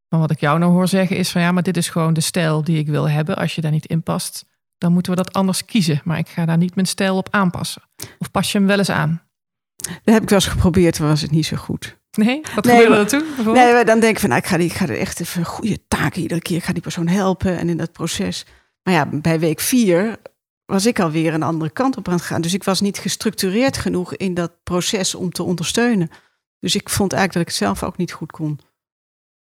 Maar 0.10 0.20
wat 0.20 0.32
ik 0.32 0.40
jou 0.40 0.60
nou 0.60 0.72
hoor 0.72 0.88
zeggen 0.88 1.18
is 1.18 1.32
van 1.32 1.42
ja, 1.42 1.52
maar 1.52 1.64
dit 1.64 1.78
is 1.78 1.90
gewoon 1.90 2.14
de 2.14 2.22
stijl 2.22 2.64
die 2.64 2.78
ik 2.78 2.88
wil 2.88 3.10
hebben. 3.10 3.38
Als 3.38 3.56
je 3.56 3.62
daar 3.62 3.72
niet 3.72 3.86
in 3.86 4.04
past, 4.04 4.46
dan 4.78 4.94
moeten 4.94 5.12
we 5.12 5.24
dat 5.24 5.34
anders 5.34 5.66
kiezen. 5.66 6.02
Maar 6.04 6.18
ik 6.18 6.30
ga 6.30 6.46
daar 6.46 6.58
niet 6.58 6.76
mijn 6.76 6.88
stijl 6.88 7.18
op 7.18 7.28
aanpassen. 7.32 7.82
Of 8.20 8.32
pas 8.32 8.52
je 8.52 8.58
hem 8.58 8.68
wel 8.68 8.78
eens 8.78 8.90
aan? 8.90 9.22
Dat 9.78 10.14
heb 10.14 10.24
ik 10.24 10.30
wel 10.30 10.40
eens 10.40 10.48
geprobeerd, 10.48 11.00
maar 11.00 11.10
was 11.10 11.22
het 11.22 11.32
niet 11.32 11.46
zo 11.46 11.58
goed. 11.58 11.97
Nee? 12.18 12.42
Wat 12.56 12.66
Nee, 12.66 12.74
gebeurde 12.82 13.02
er 13.02 13.08
toen 13.08 13.20
bijvoorbeeld? 13.36 13.56
Nee, 13.56 13.74
maar 13.74 13.86
dan 13.86 14.00
denk 14.00 14.14
ik 14.14 14.20
van, 14.20 14.30
nou, 14.30 14.42
ik 14.42 14.48
ga, 14.48 14.58
die, 14.58 14.66
ik 14.66 14.74
ga 14.74 14.88
er 14.88 15.00
echt 15.00 15.20
even 15.20 15.46
goede 15.46 15.88
taken 15.88 16.22
iedere 16.22 16.42
keer. 16.42 16.58
Ik 16.58 16.64
ga 16.64 16.74
die 16.74 16.82
persoon 16.82 17.08
helpen 17.08 17.58
en 17.58 17.70
in 17.70 17.78
dat 17.78 17.92
proces. 17.92 18.46
Maar 18.84 18.94
ja, 18.94 19.06
bij 19.06 19.40
week 19.40 19.60
vier 19.60 20.18
was 20.66 20.86
ik 20.86 21.00
alweer 21.00 21.34
een 21.34 21.44
andere 21.44 21.70
kant 21.72 21.98
op 21.98 22.08
aan 22.08 22.14
het 22.14 22.24
gaan. 22.24 22.42
Dus 22.42 22.54
ik 22.54 22.64
was 22.64 22.82
niet 22.82 22.98
gestructureerd 22.98 23.78
genoeg 23.78 24.16
in 24.16 24.34
dat 24.34 24.64
proces 24.64 25.16
om 25.16 25.32
te 25.32 25.44
ondersteunen. 25.44 26.10
Dus 26.60 26.76
ik 26.76 26.90
vond 26.90 27.14
eigenlijk 27.14 27.34
dat 27.34 27.42
ik 27.42 27.60
het 27.60 27.68
zelf 27.78 27.90
ook 27.90 27.98
niet 27.98 28.12
goed 28.12 28.32
kon. 28.32 28.60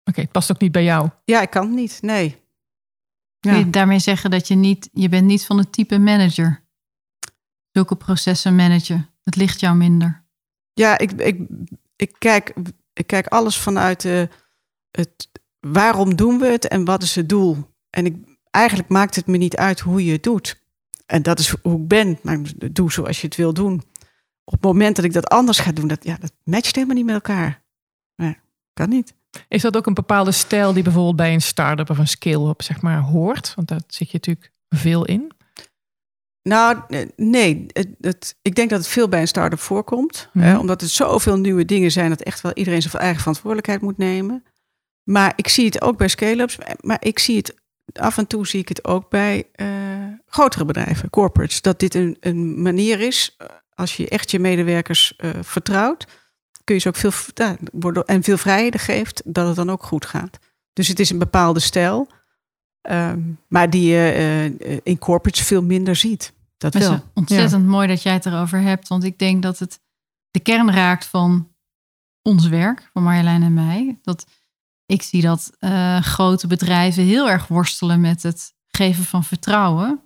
Oké, 0.03 0.21
het 0.21 0.31
past 0.31 0.51
ook 0.51 0.59
niet 0.59 0.71
bij 0.71 0.83
jou. 0.83 1.09
Ja, 1.25 1.41
ik 1.41 1.49
kan 1.49 1.65
het 1.65 1.75
niet, 1.75 1.97
nee. 2.01 2.39
Kun 3.39 3.53
je 3.53 3.59
Ja. 3.59 3.71
daarmee 3.71 3.99
zeggen 3.99 4.31
dat 4.31 4.47
je 4.47 4.55
niet, 4.55 4.89
je 4.93 5.09
bent 5.09 5.25
niet 5.25 5.45
van 5.45 5.57
het 5.57 5.71
type 5.71 5.97
manager. 5.99 6.63
Zulke 7.71 7.95
processen 7.95 8.55
managen. 8.55 9.09
Het 9.23 9.35
ligt 9.35 9.59
jou 9.59 9.75
minder. 9.75 10.23
Ja, 10.73 10.97
ik, 10.97 11.11
ik, 11.11 11.39
ik, 12.01 12.15
kijk, 12.17 12.53
ik 12.93 13.07
kijk 13.07 13.27
alles 13.27 13.57
vanuit 13.57 14.05
eh, 14.05 14.23
het 14.91 15.29
waarom 15.59 16.15
doen 16.15 16.39
we 16.39 16.45
het 16.45 16.67
en 16.67 16.85
wat 16.85 17.03
is 17.03 17.15
het 17.15 17.29
doel. 17.29 17.57
En 17.89 18.05
ik, 18.05 18.15
eigenlijk 18.51 18.89
maakt 18.89 19.15
het 19.15 19.27
me 19.27 19.37
niet 19.37 19.55
uit 19.55 19.79
hoe 19.79 20.05
je 20.05 20.11
het 20.11 20.23
doet. 20.23 20.61
En 21.05 21.21
dat 21.21 21.39
is 21.39 21.55
hoe 21.61 21.79
ik 21.79 21.87
ben, 21.87 22.19
maar 22.21 22.39
doe 22.71 22.91
zoals 22.91 23.21
je 23.21 23.27
het 23.27 23.35
wil 23.35 23.53
doen. 23.53 23.83
Op 24.43 24.53
het 24.53 24.61
moment 24.61 24.95
dat 24.95 25.05
ik 25.05 25.13
dat 25.13 25.27
anders 25.27 25.59
ga 25.59 25.71
doen, 25.71 25.87
dat, 25.87 26.03
ja, 26.03 26.17
dat 26.19 26.33
matcht 26.43 26.75
helemaal 26.75 26.95
niet 26.95 27.05
met 27.05 27.15
elkaar. 27.15 27.63
Nee, 28.15 28.37
kan 28.73 28.89
niet. 28.89 29.13
Is 29.47 29.61
dat 29.61 29.77
ook 29.77 29.85
een 29.85 29.93
bepaalde 29.93 30.31
stijl 30.31 30.73
die 30.73 30.83
bijvoorbeeld 30.83 31.15
bij 31.15 31.33
een 31.33 31.41
start-up 31.41 31.89
of 31.89 31.97
een 31.97 32.07
scale-up 32.07 32.61
zeg 32.61 32.81
maar 32.81 32.99
hoort? 32.99 33.53
Want 33.55 33.67
daar 33.67 33.81
zit 33.87 34.11
je 34.11 34.17
natuurlijk 34.17 34.51
veel 34.69 35.05
in. 35.05 35.31
Nou, 36.43 36.79
eh, 36.87 37.07
nee. 37.15 37.65
Het, 37.67 37.87
het- 37.99 38.35
ik 38.41 38.55
denk 38.55 38.69
dat 38.69 38.79
het 38.79 38.87
veel 38.87 39.07
bij 39.07 39.21
een 39.21 39.27
start-up 39.27 39.59
voorkomt. 39.59 40.29
Mhm. 40.33 40.45
hè, 40.45 40.57
omdat 40.57 40.81
er 40.81 40.87
zoveel 40.87 41.37
nieuwe 41.37 41.65
dingen 41.65 41.91
zijn 41.91 42.09
dat 42.09 42.21
echt 42.21 42.41
wel 42.41 42.53
iedereen 42.53 42.81
zijn 42.81 42.93
eigen 42.93 43.19
verantwoordelijkheid 43.19 43.81
moet 43.81 43.97
nemen. 43.97 44.43
Maar 45.03 45.33
ik 45.35 45.47
zie 45.47 45.65
het 45.65 45.81
ook 45.81 45.97
bij 45.97 46.07
scale-ups. 46.07 46.57
Maar 46.79 46.97
ik 46.99 47.19
zie 47.19 47.37
het 47.37 47.55
af 47.93 48.17
en 48.17 48.27
toe 48.27 48.47
zie 48.47 48.59
ik 48.59 48.67
het 48.69 48.85
ook 48.85 49.09
bij 49.09 49.47
eh, 49.51 49.67
grotere 50.25 50.65
bedrijven, 50.65 51.09
corporates. 51.09 51.61
Dat 51.61 51.79
dit 51.79 51.95
een, 51.95 52.17
een 52.19 52.61
manier 52.61 52.99
is 52.99 53.37
als 53.73 53.97
je 53.97 54.09
echt 54.09 54.31
je 54.31 54.39
medewerkers 54.39 55.13
uh, 55.17 55.29
vertrouwt, 55.41 56.05
kun 56.63 56.75
je 56.75 56.81
ze 56.81 56.87
ook 56.87 56.95
veel, 56.95 57.11
worden, 57.71 58.05
en 58.05 58.23
veel 58.23 58.37
vrijheden 58.37 58.79
geeft, 58.79 59.21
dat 59.25 59.47
het 59.47 59.55
dan 59.55 59.69
ook 59.69 59.83
goed 59.83 60.05
gaat. 60.05 60.37
Dus 60.73 60.87
het 60.87 60.99
is 60.99 61.09
een 61.09 61.17
bepaalde 61.19 61.59
stijl, 61.59 62.07
um, 62.81 63.39
maar 63.47 63.69
die 63.69 63.87
je 63.87 64.55
uh, 64.59 64.77
in 64.83 64.99
corporates 64.99 65.47
veel 65.47 65.63
minder 65.63 65.95
ziet. 65.95 66.33
Dat 66.57 66.75
is 66.75 66.87
wel. 66.87 67.03
ontzettend 67.13 67.65
mooi 67.65 67.87
dat 67.87 68.01
jij 68.01 68.13
het 68.13 68.25
erover 68.25 68.61
hebt, 68.61 68.87
want 68.87 69.03
ik 69.03 69.19
denk 69.19 69.41
dat 69.43 69.59
het 69.59 69.79
de 70.31 70.39
kern 70.39 70.71
raakt 70.71 71.05
van 71.05 71.49
ons 72.21 72.47
werk, 72.47 72.89
van 72.93 73.03
Marjolein 73.03 73.43
en 73.43 73.53
mij. 73.53 73.99
Dat 74.01 74.25
ik 74.85 75.01
zie 75.01 75.21
dat 75.21 75.51
uh, 75.59 76.01
grote 76.01 76.47
bedrijven 76.47 77.03
heel 77.03 77.29
erg 77.29 77.47
worstelen 77.47 78.01
met 78.01 78.23
het 78.23 78.53
geven 78.67 79.03
van 79.03 79.23
vertrouwen 79.23 80.01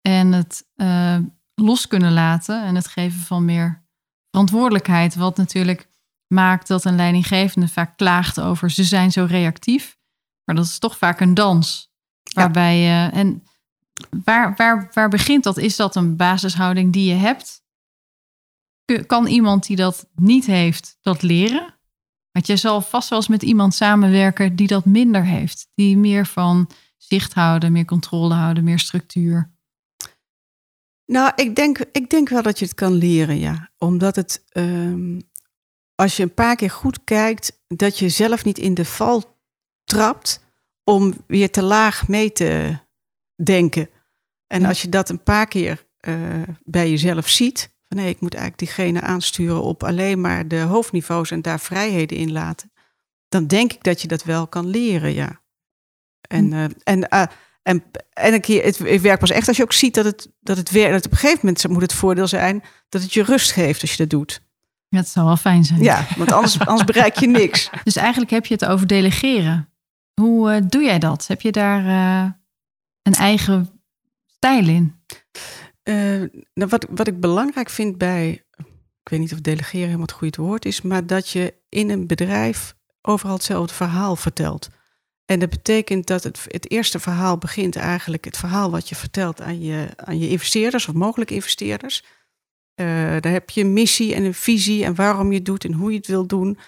en 0.00 0.32
het 0.32 0.66
uh, 0.76 1.18
los 1.54 1.86
kunnen 1.86 2.12
laten 2.12 2.64
en 2.64 2.74
het 2.74 2.86
geven 2.86 3.20
van 3.20 3.44
meer 3.44 3.82
verantwoordelijkheid. 4.30 5.14
Wat 5.14 5.36
natuurlijk 5.36 5.88
maakt 6.26 6.68
dat 6.68 6.84
een 6.84 6.96
leidinggevende 6.96 7.68
vaak 7.68 7.96
klaagt 7.96 8.40
over 8.40 8.70
ze 8.70 8.84
zijn 8.84 9.12
zo 9.12 9.24
reactief. 9.24 9.96
Maar 10.44 10.54
dat 10.54 10.64
is 10.64 10.78
toch 10.78 10.98
vaak 10.98 11.20
een 11.20 11.34
dans. 11.34 11.90
Waarbij 12.34 12.78
je. 12.78 13.10
en 13.12 13.42
waar, 14.24 14.54
waar, 14.56 14.90
waar 14.92 15.08
begint 15.08 15.44
dat? 15.44 15.56
Is 15.56 15.76
dat 15.76 15.96
een 15.96 16.16
basishouding 16.16 16.92
die 16.92 17.08
je 17.08 17.14
hebt? 17.14 17.62
Kan 19.06 19.26
iemand 19.26 19.66
die 19.66 19.76
dat 19.76 20.08
niet 20.14 20.46
heeft, 20.46 20.98
dat 21.00 21.22
leren? 21.22 21.74
Want 22.32 22.46
je 22.46 22.56
zal 22.56 22.80
vast 22.80 23.08
wel 23.08 23.18
eens 23.18 23.28
met 23.28 23.42
iemand 23.42 23.74
samenwerken 23.74 24.56
die 24.56 24.66
dat 24.66 24.84
minder 24.84 25.24
heeft. 25.24 25.68
Die 25.74 25.96
meer 25.96 26.26
van 26.26 26.70
zicht 26.96 27.32
houden, 27.32 27.72
meer 27.72 27.84
controle 27.84 28.34
houden, 28.34 28.64
meer 28.64 28.78
structuur. 28.78 29.50
Nou, 31.06 31.32
ik 31.34 31.56
denk, 31.56 31.78
ik 31.78 32.10
denk 32.10 32.28
wel 32.28 32.42
dat 32.42 32.58
je 32.58 32.64
het 32.64 32.74
kan 32.74 32.92
leren, 32.92 33.38
ja. 33.38 33.70
Omdat 33.78 34.16
het, 34.16 34.44
um, 34.52 35.22
als 35.94 36.16
je 36.16 36.22
een 36.22 36.34
paar 36.34 36.56
keer 36.56 36.70
goed 36.70 37.04
kijkt, 37.04 37.62
dat 37.66 37.98
je 37.98 38.08
zelf 38.08 38.44
niet 38.44 38.58
in 38.58 38.74
de 38.74 38.84
val 38.84 39.40
trapt 39.84 40.44
om 40.84 41.14
weer 41.26 41.50
te 41.50 41.62
laag 41.62 42.08
mee 42.08 42.32
te 42.32 42.78
denken. 43.42 43.88
En 44.46 44.64
als 44.64 44.82
je 44.82 44.88
dat 44.88 45.08
een 45.08 45.22
paar 45.22 45.46
keer 45.46 45.86
uh, 46.08 46.42
bij 46.64 46.90
jezelf 46.90 47.28
ziet, 47.28 47.74
van 47.88 47.96
nee, 47.96 48.08
ik 48.08 48.20
moet 48.20 48.34
eigenlijk 48.34 48.64
diegene 48.64 49.00
aansturen 49.00 49.62
op 49.62 49.82
alleen 49.82 50.20
maar 50.20 50.48
de 50.48 50.60
hoofdniveaus 50.60 51.30
en 51.30 51.42
daar 51.42 51.60
vrijheden 51.60 52.16
in 52.16 52.32
laten, 52.32 52.72
dan 53.28 53.46
denk 53.46 53.72
ik 53.72 53.82
dat 53.82 54.02
je 54.02 54.08
dat 54.08 54.24
wel 54.24 54.46
kan 54.46 54.66
leren, 54.66 55.12
ja. 55.12 55.40
En, 56.28 56.52
uh, 56.52 56.64
en 56.82 57.06
uh, 57.14 57.22
en, 57.62 57.82
en 58.12 58.40
keer, 58.40 58.64
het, 58.64 58.78
het 58.78 59.00
werkt 59.00 59.20
pas 59.20 59.30
echt 59.30 59.48
als 59.48 59.56
je 59.56 59.62
ook 59.62 59.72
ziet 59.72 59.94
dat 59.94 60.04
het, 60.04 60.28
dat 60.40 60.56
het 60.56 60.70
werkt. 60.70 60.92
Dat 60.92 61.04
op 61.04 61.10
een 61.10 61.16
gegeven 61.18 61.40
moment 61.42 61.68
moet 61.68 61.82
het 61.82 61.92
voordeel 61.92 62.26
zijn 62.26 62.62
dat 62.88 63.02
het 63.02 63.12
je 63.12 63.22
rust 63.22 63.52
geeft 63.52 63.80
als 63.80 63.90
je 63.90 63.96
dat 63.96 64.10
doet. 64.10 64.42
Dat 64.88 65.08
zou 65.08 65.26
wel 65.26 65.36
fijn 65.36 65.64
zijn. 65.64 65.82
Ja, 65.82 66.06
want 66.16 66.32
anders, 66.32 66.58
anders 66.66 66.84
bereik 66.84 67.18
je 67.18 67.26
niks. 67.26 67.70
Dus 67.84 67.96
eigenlijk 67.96 68.30
heb 68.30 68.46
je 68.46 68.54
het 68.54 68.64
over 68.64 68.86
delegeren. 68.86 69.71
Hoe 70.20 70.54
uh, 70.54 70.60
doe 70.68 70.82
jij 70.82 70.98
dat? 70.98 71.26
Heb 71.26 71.40
je 71.40 71.52
daar 71.52 71.84
uh, 71.84 72.30
een 73.02 73.12
eigen 73.12 73.82
stijl 74.26 74.68
in? 74.68 75.00
Uh, 75.84 76.28
nou, 76.54 76.68
wat, 76.68 76.86
wat 76.90 77.06
ik 77.06 77.20
belangrijk 77.20 77.70
vind 77.70 77.98
bij, 77.98 78.44
ik 79.02 79.08
weet 79.08 79.20
niet 79.20 79.32
of 79.32 79.40
delegeren 79.40 79.86
helemaal 79.86 80.06
het 80.06 80.12
goede 80.16 80.42
woord 80.42 80.64
is, 80.64 80.82
maar 80.82 81.06
dat 81.06 81.28
je 81.28 81.54
in 81.68 81.90
een 81.90 82.06
bedrijf 82.06 82.74
overal 83.02 83.34
hetzelfde 83.34 83.74
verhaal 83.74 84.16
vertelt. 84.16 84.68
En 85.24 85.38
dat 85.38 85.50
betekent 85.50 86.06
dat 86.06 86.22
het, 86.22 86.44
het 86.48 86.70
eerste 86.70 87.00
verhaal 87.00 87.38
begint 87.38 87.76
eigenlijk 87.76 88.24
het 88.24 88.36
verhaal 88.36 88.70
wat 88.70 88.88
je 88.88 88.94
vertelt 88.94 89.40
aan 89.40 89.60
je, 89.60 89.88
aan 89.96 90.18
je 90.18 90.28
investeerders 90.28 90.88
of 90.88 90.94
mogelijke 90.94 91.34
investeerders. 91.34 92.04
Daar 92.74 93.32
heb 93.32 93.50
je 93.50 93.60
een 93.60 93.72
missie 93.72 94.14
en 94.14 94.24
een 94.24 94.34
visie 94.34 94.84
en 94.84 94.94
waarom 94.94 95.28
je 95.28 95.36
het 95.36 95.44
doet 95.44 95.64
en 95.64 95.72
hoe 95.72 95.90
je 95.90 95.96
het 95.96 96.06
wil 96.06 96.26
doen. 96.26 96.58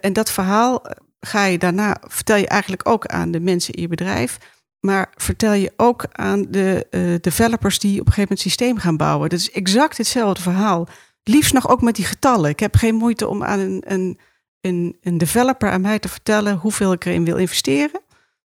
En 0.00 0.12
dat 0.12 0.30
verhaal 0.30 0.86
ga 1.20 1.44
je 1.44 1.58
daarna, 1.58 1.96
vertel 2.00 2.36
je 2.36 2.46
eigenlijk 2.46 2.88
ook 2.88 3.06
aan 3.06 3.30
de 3.30 3.40
mensen 3.40 3.74
in 3.74 3.82
je 3.82 3.88
bedrijf. 3.88 4.38
Maar 4.80 5.12
vertel 5.16 5.52
je 5.52 5.72
ook 5.76 6.06
aan 6.12 6.46
de 6.50 6.86
uh, 6.90 7.14
developers 7.20 7.78
die 7.78 8.00
op 8.00 8.06
een 8.06 8.12
gegeven 8.12 8.20
moment 8.20 8.42
het 8.42 8.52
systeem 8.52 8.78
gaan 8.78 8.96
bouwen. 8.96 9.28
Dat 9.28 9.38
is 9.38 9.50
exact 9.50 9.96
hetzelfde 9.96 10.42
verhaal. 10.42 10.88
Liefst 11.22 11.52
nog 11.52 11.68
ook 11.68 11.82
met 11.82 11.96
die 11.96 12.04
getallen. 12.04 12.50
Ik 12.50 12.60
heb 12.60 12.76
geen 12.76 12.94
moeite 12.94 13.28
om 13.28 13.44
aan 13.44 13.58
een, 13.58 13.82
een 13.86 14.18
een, 14.60 14.96
een 15.00 15.18
developer 15.18 15.70
aan 15.70 15.80
mij 15.80 15.98
te 15.98 16.08
vertellen 16.08 16.56
hoeveel 16.56 16.92
ik 16.92 17.04
erin 17.04 17.24
wil 17.24 17.36
investeren 17.36 18.00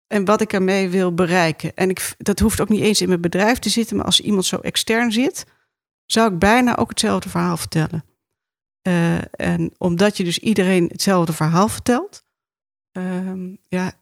en 0.07 0.25
wat 0.25 0.41
ik 0.41 0.53
ermee 0.53 0.89
wil 0.89 1.15
bereiken. 1.15 1.75
En 1.75 1.91
ik, 1.91 2.15
dat 2.19 2.39
hoeft 2.39 2.61
ook 2.61 2.69
niet 2.69 2.81
eens 2.81 3.01
in 3.01 3.09
mijn 3.09 3.21
bedrijf 3.21 3.59
te 3.59 3.69
zitten, 3.69 3.97
maar 3.97 4.05
als 4.05 4.21
iemand 4.21 4.45
zo 4.45 4.57
extern 4.57 5.13
zit, 5.13 5.47
zou 6.07 6.33
ik 6.33 6.39
bijna 6.39 6.77
ook 6.77 6.89
hetzelfde 6.89 7.29
verhaal 7.29 7.57
vertellen. 7.57 8.05
Uh, 8.83 9.19
en 9.31 9.75
omdat 9.79 10.17
je 10.17 10.25
dus 10.25 10.39
iedereen 10.39 10.89
hetzelfde 10.93 11.33
verhaal 11.33 11.69
vertelt, 11.69 12.23
uh, 12.99 13.57
ja, 13.69 13.93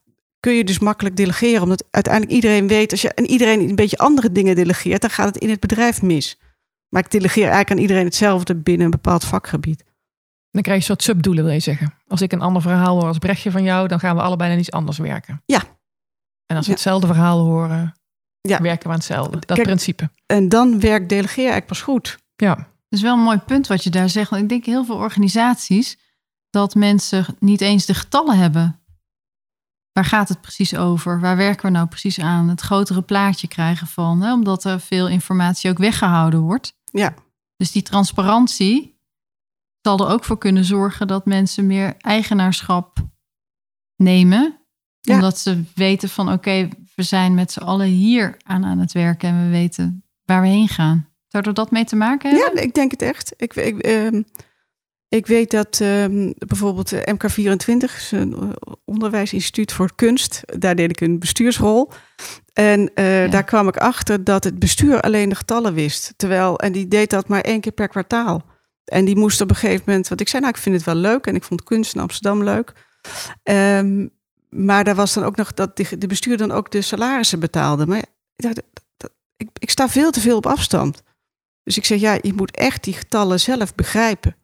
kun 0.40 0.52
je 0.52 0.64
dus 0.64 0.78
makkelijk 0.78 1.16
delegeren. 1.16 1.62
Omdat 1.62 1.84
uiteindelijk 1.90 2.34
iedereen 2.34 2.68
weet, 2.68 2.90
als 2.90 3.02
je 3.02 3.14
en 3.14 3.26
iedereen 3.26 3.60
een 3.60 3.74
beetje 3.74 3.98
andere 3.98 4.32
dingen 4.32 4.54
delegeert, 4.54 5.00
dan 5.00 5.10
gaat 5.10 5.26
het 5.26 5.36
in 5.36 5.50
het 5.50 5.60
bedrijf 5.60 6.02
mis. 6.02 6.38
Maar 6.88 7.04
ik 7.04 7.10
delegeer 7.10 7.42
eigenlijk 7.42 7.70
aan 7.70 7.78
iedereen 7.78 8.04
hetzelfde 8.04 8.54
binnen 8.54 8.84
een 8.84 8.90
bepaald 8.90 9.24
vakgebied. 9.24 9.84
Dan 10.50 10.62
krijg 10.62 10.84
je 10.84 10.90
een 10.90 10.96
soort 10.96 11.02
subdoelen, 11.02 11.44
wil 11.44 11.52
je 11.52 11.60
zeggen. 11.60 11.94
Als 12.06 12.20
ik 12.20 12.32
een 12.32 12.40
ander 12.40 12.62
verhaal 12.62 12.98
hoor 12.98 13.08
als 13.08 13.18
Brechtje 13.18 13.50
van 13.50 13.62
jou, 13.62 13.88
dan 13.88 14.00
gaan 14.00 14.16
we 14.16 14.22
allebei 14.22 14.50
naar 14.50 14.58
iets 14.58 14.70
anders 14.70 14.98
werken. 14.98 15.42
Ja. 15.46 15.62
En 16.46 16.56
als 16.56 16.66
we 16.66 16.70
ja. 16.70 16.76
hetzelfde 16.76 17.06
verhaal 17.06 17.38
horen, 17.38 17.94
ja. 18.40 18.60
werken 18.60 18.82
we 18.82 18.88
aan 18.88 18.98
hetzelfde. 18.98 19.30
Dat 19.30 19.56
Kijk, 19.56 19.62
principe. 19.62 20.10
En 20.26 20.48
dan 20.48 20.80
werkt 20.80 21.08
delegeren 21.08 21.50
eigenlijk 21.50 21.66
pas 21.66 21.80
goed. 21.80 22.18
Ja. 22.36 22.54
Dat 22.54 22.98
is 22.98 23.02
wel 23.02 23.14
een 23.14 23.22
mooi 23.22 23.38
punt 23.38 23.66
wat 23.66 23.84
je 23.84 23.90
daar 23.90 24.08
zegt. 24.08 24.30
Want 24.30 24.42
ik 24.42 24.48
denk 24.48 24.64
heel 24.64 24.84
veel 24.84 24.96
organisaties 24.96 25.98
dat 26.50 26.74
mensen 26.74 27.26
niet 27.38 27.60
eens 27.60 27.86
de 27.86 27.94
getallen 27.94 28.38
hebben. 28.38 28.80
Waar 29.96 30.04
gaat 30.04 30.28
het 30.28 30.40
precies 30.40 30.76
over? 30.76 31.20
Waar 31.20 31.36
werken 31.36 31.66
we 31.66 31.72
nou 31.72 31.86
precies 31.86 32.20
aan? 32.20 32.48
Het 32.48 32.60
grotere 32.60 33.02
plaatje 33.02 33.48
krijgen 33.48 33.86
van, 33.86 34.22
hè, 34.22 34.32
omdat 34.32 34.64
er 34.64 34.80
veel 34.80 35.08
informatie 35.08 35.70
ook 35.70 35.78
weggehouden 35.78 36.40
wordt. 36.40 36.76
Ja. 36.84 37.14
Dus 37.56 37.72
die 37.72 37.82
transparantie, 37.82 39.00
zal 39.80 39.98
er 39.98 40.12
ook 40.12 40.24
voor 40.24 40.38
kunnen 40.38 40.64
zorgen 40.64 41.06
dat 41.06 41.26
mensen 41.26 41.66
meer 41.66 41.94
eigenaarschap 41.98 42.98
nemen. 43.96 44.58
Ja. 45.00 45.14
Omdat 45.14 45.38
ze 45.38 45.64
weten 45.74 46.08
van 46.08 46.26
oké, 46.26 46.36
okay, 46.36 46.72
we 46.94 47.02
zijn 47.02 47.34
met 47.34 47.52
z'n 47.52 47.62
allen 47.62 47.86
hier 47.86 48.36
aan 48.42 48.64
aan 48.64 48.78
het 48.78 48.92
werken 48.92 49.28
en 49.28 49.44
we 49.44 49.50
weten 49.50 50.04
waar 50.24 50.42
we 50.42 50.48
heen 50.48 50.68
gaan. 50.68 51.08
Zou 51.28 51.44
er 51.44 51.54
dat 51.54 51.70
mee 51.70 51.84
te 51.84 51.96
maken 51.96 52.30
hebben? 52.30 52.56
Ja, 52.56 52.62
ik 52.62 52.74
denk 52.74 52.90
het 52.90 53.02
echt. 53.02 53.32
Ik, 53.36 53.54
ik, 53.54 53.86
uh, 53.86 54.22
ik 55.16 55.26
weet 55.26 55.50
dat 55.50 55.80
uh, 55.82 56.32
bijvoorbeeld 56.38 56.94
MK24, 56.94 58.10
een 58.10 58.54
onderwijsinstituut 58.84 59.72
voor 59.72 59.94
kunst, 59.94 60.42
daar 60.58 60.76
deed 60.76 60.90
ik 60.90 61.00
een 61.00 61.18
bestuursrol. 61.18 61.90
En 62.52 62.90
uh, 62.94 63.24
ja. 63.24 63.30
daar 63.30 63.44
kwam 63.44 63.68
ik 63.68 63.76
achter 63.76 64.24
dat 64.24 64.44
het 64.44 64.58
bestuur 64.58 65.00
alleen 65.00 65.28
de 65.28 65.34
getallen 65.34 65.74
wist. 65.74 66.12
Terwijl, 66.16 66.58
en 66.58 66.72
die 66.72 66.88
deed 66.88 67.10
dat 67.10 67.28
maar 67.28 67.40
één 67.40 67.60
keer 67.60 67.72
per 67.72 67.88
kwartaal. 67.88 68.44
En 68.84 69.04
die 69.04 69.16
moest 69.16 69.40
op 69.40 69.50
een 69.50 69.56
gegeven 69.56 69.84
moment, 69.86 70.08
want 70.08 70.20
ik 70.20 70.28
zei 70.28 70.42
nou, 70.42 70.54
ik 70.54 70.60
vind 70.62 70.74
het 70.74 70.84
wel 70.84 70.94
leuk 70.94 71.26
en 71.26 71.34
ik 71.34 71.44
vond 71.44 71.62
kunst 71.62 71.94
in 71.94 72.00
Amsterdam 72.00 72.44
leuk. 72.44 72.72
Um, 73.42 74.10
maar 74.48 74.84
daar 74.84 74.94
was 74.94 75.14
dan 75.14 75.24
ook 75.24 75.36
nog 75.36 75.54
dat 75.54 75.76
de 75.76 76.06
bestuur 76.06 76.36
dan 76.36 76.52
ook 76.52 76.70
de 76.70 76.82
salarissen 76.82 77.40
betaalde. 77.40 77.86
Maar 77.86 78.04
dat, 78.36 78.62
dat, 78.96 79.10
ik, 79.36 79.48
ik 79.58 79.70
sta 79.70 79.88
veel 79.88 80.10
te 80.10 80.20
veel 80.20 80.36
op 80.36 80.46
afstand. 80.46 81.02
Dus 81.62 81.76
ik 81.76 81.84
zeg, 81.84 82.00
ja, 82.00 82.18
je 82.20 82.32
moet 82.34 82.56
echt 82.56 82.84
die 82.84 82.94
getallen 82.94 83.40
zelf 83.40 83.74
begrijpen. 83.74 84.36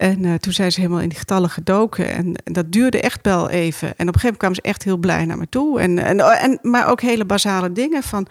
En 0.00 0.24
uh, 0.24 0.34
toen 0.34 0.52
zijn 0.52 0.72
ze 0.72 0.80
helemaal 0.80 1.02
in 1.02 1.08
die 1.08 1.18
getallen 1.18 1.50
gedoken. 1.50 2.10
En, 2.10 2.36
en, 2.44 2.52
dat 2.52 2.72
duurde 2.72 3.00
echt 3.00 3.18
wel 3.22 3.50
even. 3.50 3.88
En 3.88 4.08
op 4.08 4.14
een 4.14 4.20
gegeven 4.20 4.20
moment 4.20 4.36
kwamen 4.36 4.56
ze 4.56 4.62
echt 4.62 4.82
heel 4.82 4.96
blij 4.96 5.24
naar 5.24 5.38
me 5.38 5.48
toe. 5.48 5.80
En, 5.80 5.98
en, 5.98 6.20
en, 6.20 6.58
maar 6.62 6.88
ook 6.88 7.00
hele 7.00 7.24
basale 7.24 7.72
dingen 7.72 8.02
van... 8.02 8.26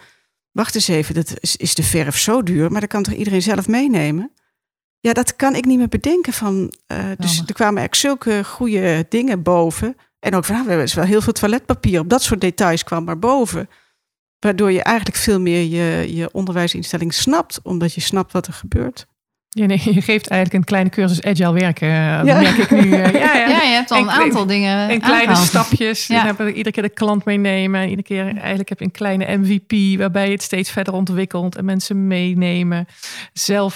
Wacht 0.50 0.74
eens 0.74 0.88
even, 0.88 1.14
dat 1.14 1.34
is, 1.40 1.56
is 1.56 1.74
de 1.74 1.82
verf 1.82 2.18
zo 2.18 2.42
duur? 2.42 2.70
Maar 2.70 2.80
dat 2.80 2.90
kan 2.90 3.02
toch 3.02 3.14
iedereen 3.14 3.42
zelf 3.42 3.68
meenemen? 3.68 4.32
Ja, 5.00 5.12
dat 5.12 5.36
kan 5.36 5.54
ik 5.54 5.64
niet 5.64 5.78
meer 5.78 5.88
bedenken. 5.88 6.32
Van, 6.32 6.74
uh, 6.92 6.98
dus 7.18 7.42
er 7.46 7.54
kwamen 7.54 7.78
eigenlijk 7.78 7.94
zulke 7.94 8.44
goede 8.44 9.06
dingen 9.08 9.42
boven. 9.42 9.96
En 10.18 10.34
ook 10.34 10.44
van, 10.44 10.54
nou, 10.54 10.66
we 10.66 10.72
hebben 10.72 10.94
wel 10.94 11.04
heel 11.04 11.20
veel 11.20 11.32
toiletpapier. 11.32 12.00
Op 12.00 12.08
dat 12.08 12.22
soort 12.22 12.40
details 12.40 12.84
kwam 12.84 13.04
maar 13.04 13.18
boven. 13.18 13.68
Waardoor 14.38 14.72
je 14.72 14.82
eigenlijk 14.82 15.16
veel 15.16 15.40
meer 15.40 15.62
je, 15.62 16.14
je 16.14 16.32
onderwijsinstelling 16.32 17.14
snapt. 17.14 17.60
Omdat 17.62 17.94
je 17.94 18.00
snapt 18.00 18.32
wat 18.32 18.46
er 18.46 18.52
gebeurt. 18.52 19.06
Ja, 19.52 19.66
nee, 19.66 19.80
je 19.94 20.00
geeft 20.02 20.28
eigenlijk 20.28 20.52
een 20.52 20.64
kleine 20.64 20.90
cursus 20.90 21.22
agile 21.22 21.52
werken. 21.52 21.88
eh, 21.88 21.94
Ja. 22.24 22.40
merk 22.40 22.56
ik 22.56 22.70
nu. 22.70 22.78
eh, 22.92 23.12
ja, 23.22 23.34
ja. 23.36 23.48
Ja, 23.48 23.62
je 23.62 23.72
hebt 23.74 23.90
al 23.90 23.96
En 23.96 24.02
een 24.02 24.10
aantal 24.10 24.46
dingen 24.46 24.90
In 24.90 25.00
kleine 25.00 25.26
aangehaald. 25.26 25.46
stapjes. 25.46 26.06
Ja. 26.06 26.20
En 26.20 26.26
heb 26.26 26.40
ik 26.40 26.48
iedere 26.54 26.70
keer 26.70 26.82
de 26.82 26.88
klant 26.88 27.24
meenemen. 27.24 27.80
En 27.80 27.88
iedere 27.88 28.02
keer 28.06 28.36
eigenlijk 28.36 28.68
heb 28.68 28.78
je 28.78 28.84
een 28.84 28.90
kleine 28.90 29.36
MVP 29.36 29.98
waarbij 29.98 30.26
je 30.26 30.32
het 30.32 30.42
steeds 30.42 30.70
verder 30.70 30.92
ontwikkelt 30.94 31.56
en 31.56 31.64
mensen 31.64 32.06
meenemen. 32.06 32.86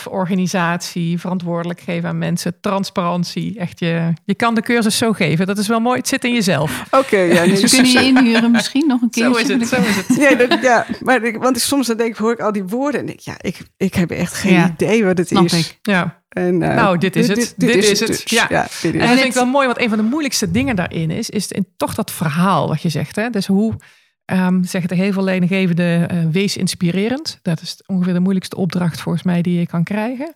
Zelforganisatie, 0.04 1.20
verantwoordelijk 1.20 1.80
geven 1.80 2.08
aan 2.08 2.18
mensen, 2.18 2.54
transparantie. 2.60 3.58
Echt 3.58 3.78
je, 3.78 4.12
je 4.24 4.34
kan 4.34 4.54
de 4.54 4.62
cursus 4.62 4.98
zo 4.98 5.12
geven. 5.12 5.46
Dat 5.46 5.58
is 5.58 5.68
wel 5.68 5.80
mooi. 5.80 5.98
Het 5.98 6.08
zit 6.08 6.24
in 6.24 6.32
jezelf. 6.32 6.82
Oké, 6.90 7.16
ja. 7.18 7.44
Nee, 7.54 7.68
kunnen 7.68 7.90
je 7.92 8.02
inhuren 8.04 8.50
misschien 8.50 8.86
nog 8.86 9.02
een 9.02 9.10
keer. 9.10 9.24
Zo 9.24 9.30
is 9.34 9.48
het. 9.48 9.68
Zo 9.68 9.76
is 9.76 9.96
het. 9.96 10.38
Dat, 10.50 10.58
ja, 10.62 10.86
maar 11.00 11.22
ik, 11.22 11.36
want 11.36 11.56
ik, 11.56 11.62
soms 11.62 11.86
dan 11.86 11.96
denk 11.96 12.10
ik, 12.10 12.16
hoor 12.16 12.32
ik 12.32 12.40
al 12.40 12.52
die 12.52 12.64
woorden 12.64 13.00
en 13.00 13.06
denk 13.06 13.18
ik, 13.18 13.24
ja, 13.24 13.34
ik, 13.40 13.58
ik 13.76 13.94
heb 13.94 14.10
echt 14.10 14.34
geen 14.34 14.52
Ja, 14.52 14.70
idee 14.78 15.04
wat 15.04 15.18
het 15.18 15.28
Snap 15.28 15.44
is. 15.44 15.63
Ik. 15.70 15.78
Ja. 15.82 16.22
En, 16.28 16.62
eh, 16.62 16.74
Nou, 16.74 16.98
dit 16.98 17.16
is 17.16 17.28
het. 17.28 17.54
Dit 17.56 17.74
is 17.74 18.00
het. 18.00 18.08
dus. 18.08 18.22
Ja. 18.24 18.46
dit 18.48 18.68
is 18.82 18.92
En 18.92 18.98
dat 18.98 19.08
vind 19.08 19.24
ik 19.24 19.32
wel 19.32 19.46
mooi, 19.46 19.66
want 19.66 19.80
een 19.80 19.88
van 19.88 19.98
de 19.98 20.04
moeilijkste 20.04 20.50
dingen 20.50 20.76
daarin 20.76 21.10
is, 21.10 21.30
is 21.30 21.50
toch 21.76 21.94
dat 21.94 22.10
verhaal 22.10 22.68
wat 22.68 22.82
je 22.82 22.88
zegt. 22.88 23.16
Hè? 23.16 23.30
Dus 23.30 23.46
hoe 23.46 23.76
ehm 24.24 24.62
zeggen 24.62 24.90
de 24.90 24.96
heel 24.96 25.12
veel 25.12 25.22
leidinggevenden, 25.24 26.08
eh, 26.08 26.26
wees 26.30 26.56
inspirerend. 26.56 27.38
Dat 27.42 27.60
is 27.60 27.82
ongeveer 27.86 28.12
de 28.12 28.20
moeilijkste 28.20 28.56
opdracht 28.56 29.00
volgens 29.00 29.24
mij 29.24 29.42
die 29.42 29.58
je 29.58 29.66
kan 29.66 29.84
krijgen. 29.84 30.34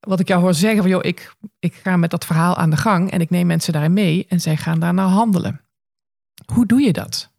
Wat 0.00 0.20
ik 0.20 0.28
jou 0.28 0.40
hoor 0.40 0.54
zeggen 0.54 0.80
van, 0.80 0.90
joh, 0.90 1.04
ik, 1.04 1.32
ik 1.58 1.74
ga 1.74 1.96
met 1.96 2.10
dat 2.10 2.24
verhaal 2.24 2.56
aan 2.56 2.70
de 2.70 2.76
gang 2.76 3.10
en 3.10 3.20
ik 3.20 3.30
neem 3.30 3.46
mensen 3.46 3.72
daarin 3.72 3.92
mee 3.92 4.26
en 4.28 4.40
zij 4.40 4.56
gaan 4.56 4.80
daarna 4.80 5.06
handelen. 5.06 5.60
Hoe 6.52 6.66
doe 6.66 6.80
je 6.80 6.92
dat? 6.92 7.30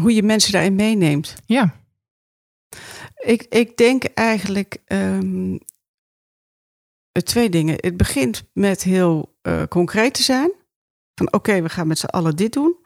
Hoe 0.00 0.14
je 0.14 0.22
mensen 0.22 0.52
daarin 0.52 0.74
meeneemt. 0.74 1.34
Ja, 1.46 1.74
Ik, 3.26 3.42
ik 3.42 3.76
denk 3.76 4.04
eigenlijk 4.04 4.76
ehm, 4.84 5.56
eh, 7.12 7.22
twee 7.22 7.48
dingen. 7.48 7.74
Het 7.80 7.96
begint 7.96 8.44
met 8.52 8.82
heel 8.82 9.36
eh, 9.42 9.62
concreet 9.68 10.14
te 10.14 10.22
zijn. 10.22 10.52
Van 11.14 11.32
oké, 11.32 11.62
we 11.62 11.68
gaan 11.68 11.86
met 11.86 11.98
z'n 11.98 12.06
allen 12.06 12.36
dit 12.36 12.52
doen. 12.52 12.76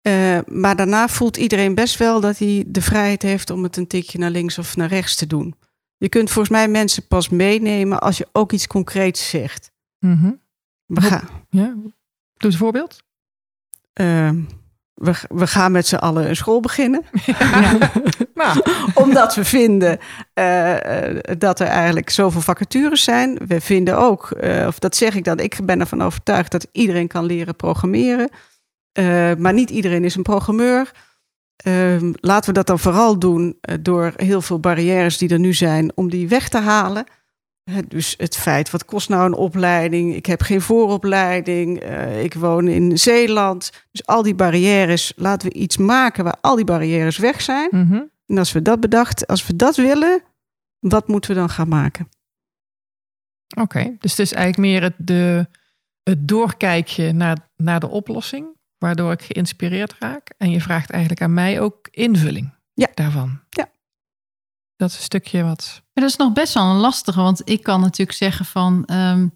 Eh, 0.00 0.38
maar 0.46 0.76
daarna 0.76 1.08
voelt 1.08 1.36
iedereen 1.36 1.74
best 1.74 1.98
wel 1.98 2.20
dat 2.20 2.38
hij 2.38 2.64
de 2.66 2.82
vrijheid 2.82 3.22
heeft 3.22 3.50
om 3.50 3.62
het 3.62 3.76
een 3.76 3.86
tikje 3.86 4.18
naar 4.18 4.30
links 4.30 4.58
of 4.58 4.76
naar 4.76 4.88
rechts 4.88 5.16
te 5.16 5.26
doen. 5.26 5.54
Je 5.96 6.08
kunt 6.08 6.30
volgens 6.30 6.54
mij 6.54 6.68
mensen 6.68 7.06
pas 7.06 7.28
meenemen 7.28 8.00
als 8.00 8.18
je 8.18 8.28
ook 8.32 8.52
iets 8.52 8.66
concreets 8.66 9.28
zegt. 9.28 9.72
Mhm. 9.98 10.32
We, 10.86 11.00
gaan, 11.00 11.28
ja. 11.50 11.66
Doe 11.66 11.92
eens 12.36 12.54
een 12.54 12.60
voorbeeld. 12.60 13.02
ehm, 13.92 14.42
we, 14.94 15.14
we 15.28 15.46
gaan 15.46 15.72
met 15.72 15.86
z'n 15.86 15.94
allen 15.94 16.28
een 16.28 16.36
school 16.36 16.60
beginnen. 16.60 17.02
Nou, 18.34 18.62
Omdat 18.94 19.34
we 19.34 19.44
vinden 19.44 19.98
eh, 20.34 21.06
eh, 21.08 21.22
dat 21.38 21.60
er 21.60 21.66
eigenlijk 21.66 22.10
zoveel 22.10 22.40
vacatures 22.40 23.04
zijn. 23.04 23.38
We 23.46 23.60
vinden 23.60 23.98
ook, 23.98 24.30
eh, 24.30 24.66
of 24.66 24.78
dat 24.78 24.96
zeg 24.96 25.14
ik 25.14 25.24
dan, 25.24 25.38
ik 25.38 25.58
ben 25.64 25.80
ervan 25.80 26.02
overtuigd 26.02 26.50
dat 26.50 26.66
iedereen 26.72 27.08
kan 27.08 27.24
leren 27.24 27.56
programmeren. 27.56 28.30
Maar 29.38 29.52
niet 29.52 29.70
iedereen 29.70 30.04
is 30.04 30.14
een 30.14 30.22
programmeur. 30.22 30.90
Ehm, 31.56 32.12
laten 32.20 32.48
we 32.48 32.52
dat 32.52 32.66
dan 32.66 32.78
vooral 32.78 33.18
doen 33.18 33.58
door 33.80 34.12
heel 34.16 34.40
veel 34.40 34.60
barrières 34.60 35.18
die 35.18 35.28
er 35.28 35.38
nu 35.38 35.54
zijn, 35.54 35.92
om 35.94 36.10
die 36.10 36.28
weg 36.28 36.48
te 36.48 36.58
halen. 36.58 37.04
Dus 37.88 38.14
het 38.18 38.36
feit, 38.36 38.70
wat 38.70 38.84
kost 38.84 39.08
nou 39.08 39.24
een 39.26 39.34
opleiding? 39.34 40.14
Ik 40.14 40.26
heb 40.26 40.42
geen 40.42 40.60
vooropleiding. 40.60 41.80
eh, 41.80 42.24
ik 42.24 42.34
woon 42.34 42.68
in 42.68 42.98
Zeeland. 42.98 43.86
Dus 43.90 44.06
al 44.06 44.22
die 44.22 44.34
barrières, 44.34 45.12
laten 45.16 45.48
we 45.48 45.54
iets 45.54 45.76
maken 45.76 46.24
waar 46.24 46.36
al 46.40 46.56
die 46.56 46.64
barrières 46.64 47.18
weg 47.18 47.40
zijn. 47.40 47.68
mhm. 47.72 48.02
En 48.26 48.38
als 48.38 48.52
we 48.52 48.62
dat 48.62 48.80
bedacht, 48.80 49.26
als 49.26 49.46
we 49.46 49.56
dat 49.56 49.76
willen, 49.76 50.22
wat 50.78 51.08
moeten 51.08 51.30
we 51.30 51.36
dan 51.36 51.48
gaan 51.50 51.68
maken? 51.68 52.08
Oké, 53.60 53.96
dus 53.98 54.10
het 54.10 54.20
is 54.20 54.32
eigenlijk 54.32 54.68
meer 54.68 54.82
het, 54.82 54.94
de, 54.98 55.46
het 56.02 56.28
doorkijkje 56.28 57.12
naar, 57.12 57.50
naar 57.56 57.80
de 57.80 57.88
oplossing, 57.88 58.46
waardoor 58.78 59.12
ik 59.12 59.22
geïnspireerd 59.22 59.94
raak. 59.98 60.30
En 60.36 60.50
je 60.50 60.60
vraagt 60.60 60.90
eigenlijk 60.90 61.22
aan 61.22 61.34
mij 61.34 61.60
ook 61.60 61.88
invulling 61.90 62.50
Ja. 62.74 62.88
daarvan. 62.94 63.40
Ja. 63.50 63.70
Dat 64.82 64.90
is 64.90 64.96
een 64.96 65.02
stukje 65.02 65.42
wat. 65.42 65.82
Maar 65.94 66.04
dat 66.04 66.12
is 66.12 66.16
nog 66.16 66.32
best 66.32 66.54
wel 66.54 66.70
een 66.70 66.76
lastige, 66.76 67.20
want 67.20 67.42
ik 67.44 67.62
kan 67.62 67.80
natuurlijk 67.80 68.18
zeggen 68.18 68.44
van 68.44 68.84
ehm, 68.84 69.28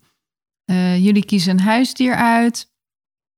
eh, 0.64 1.04
jullie 1.04 1.24
kiezen 1.24 1.52
een 1.52 1.64
huisdier 1.64 2.14
uit. 2.14 2.70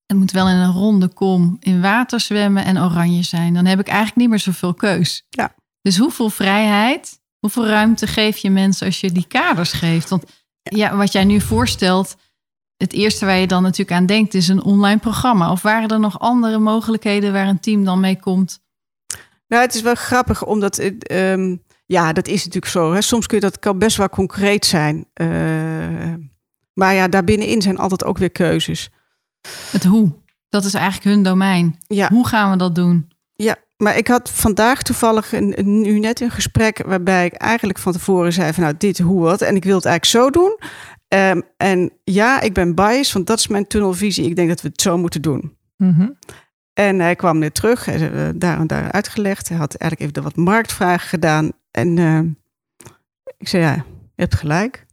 Het 0.07 0.17
moet 0.17 0.31
wel 0.31 0.49
in 0.49 0.57
een 0.57 0.73
ronde 0.73 1.09
kom 1.09 1.57
in 1.61 1.81
water 1.81 2.21
zwemmen 2.21 2.65
en 2.65 2.79
oranje 2.79 3.23
zijn. 3.23 3.55
Dan 3.55 3.67
heb 3.67 3.81
ik 3.81 3.87
eigenlijk 3.87 4.17
niet 4.17 4.29
meer 4.29 4.39
zoveel 4.39 4.75
keus. 4.75 5.27
Ja. 5.29 5.55
Dus 5.81 5.99
hoeveel 5.99 6.31
vrijheid, 6.31 7.21
hoeveel 7.39 7.67
ruimte 7.67 8.07
geef 8.07 8.37
je 8.37 8.51
mensen 8.51 8.87
als 8.87 9.01
je 9.01 9.13
die 9.13 9.27
kaders 9.27 9.73
geeft? 9.73 10.09
Want 10.09 10.25
ja, 10.63 10.97
wat 10.97 11.13
jij 11.13 11.25
nu 11.25 11.41
voorstelt, 11.41 12.17
het 12.77 12.93
eerste 12.93 13.25
waar 13.27 13.39
je 13.39 13.47
dan 13.47 13.63
natuurlijk 13.63 13.99
aan 13.99 14.07
denkt 14.07 14.35
is 14.35 14.49
een 14.49 14.63
online 14.63 15.01
programma. 15.01 15.51
Of 15.51 15.63
waren 15.63 15.89
er 15.89 16.01
nog 16.01 16.19
andere 16.19 16.59
mogelijkheden 16.59 17.33
waar 17.33 17.49
een 17.49 17.61
team 17.61 17.85
dan 17.85 18.01
mee 18.01 18.21
komt? 18.21 18.61
Nou, 19.49 19.63
het 19.63 19.75
is 19.75 19.81
wel 19.81 19.95
grappig, 19.95 20.45
omdat 20.45 20.77
het, 20.77 21.07
ehm, 21.07 21.57
ja, 21.91 22.13
dat 22.13 22.29
is 22.29 22.37
natuurlijk 22.45 22.73
zo. 22.73 22.93
Hè. 22.93 23.01
Soms 23.01 23.27
kun 23.27 23.37
je 23.39 23.45
dat 23.45 23.59
kan 23.59 23.79
best 23.79 23.97
wel 23.97 24.09
concreet 24.09 24.67
zijn. 24.67 25.07
Eh, 25.15 25.27
maar 26.73 26.95
ja, 26.95 27.09
daarbinnenin 27.09 27.63
zijn 27.63 27.79
altijd 27.79 28.05
ook 28.05 28.19
weer 28.19 28.31
keuzes. 28.31 28.91
Het 29.71 29.85
hoe. 29.85 30.13
Dat 30.49 30.65
is 30.65 30.75
eigenlijk 30.75 31.05
hun 31.15 31.23
domein. 31.23 31.79
Ja, 31.87 32.09
Hoe 32.09 32.27
gaan 32.29 32.51
we 32.51 32.57
dat 32.57 32.75
doen? 32.75 33.11
ja, 33.35 33.57
maar 33.77 33.97
ik 33.97 34.09
had 34.09 34.31
vandaag 34.31 34.83
toevallig 34.83 35.33
een, 35.33 35.59
een- 35.59 35.81
nu 35.81 35.99
net 35.99 36.21
een 36.21 36.31
gesprek 36.31 36.83
waarbij 36.87 37.27
ik 37.27 37.33
eigenlijk 37.35 37.79
van 37.79 37.93
tevoren 37.93 38.33
zei 38.33 38.53
van 38.53 38.63
nou 38.63 38.75
dit 38.79 38.99
hoe 38.99 39.21
wat 39.21 39.43
en 39.43 39.57
ik 39.57 39.65
wil 39.65 39.77
het 39.77 39.85
eigenlijk 39.85 40.25
zo 40.27 40.41
doen. 40.41 40.59
Ehm, 41.09 41.41
en 41.57 41.91
ja, 42.05 42.41
ik 42.41 42.53
ben 42.53 42.75
biased, 42.75 43.13
want 43.13 43.27
dat 43.27 43.39
is 43.39 43.47
mijn 43.49 43.67
tunnelvisie. 43.67 44.25
Ik 44.27 44.37
denk 44.37 44.49
dat 44.49 44.61
we 44.61 44.69
het 44.69 44.81
zo 44.81 44.99
moeten 44.99 45.23
doen. 45.23 45.57
Mhm. 45.77 46.09
En 46.73 46.99
hij 47.01 47.17
kwam 47.17 47.41
weer 47.41 47.53
terug, 47.53 47.87
eh, 47.89 48.29
daar 48.35 48.59
en 48.59 48.67
daar 48.67 48.93
uitgelegd. 48.93 49.49
Hij 49.49 49.59
had 49.59 49.75
eigenlijk 49.75 50.11
even 50.11 50.23
wat 50.23 50.37
marktvragen 50.37 51.09
gedaan. 51.09 51.51
En 51.71 51.99
eh, 51.99 52.21
ik 53.39 53.49
zei, 53.49 53.63
ja, 53.63 53.75
je 53.75 53.83
hebt 54.23 54.35
gelijk. 54.35 54.87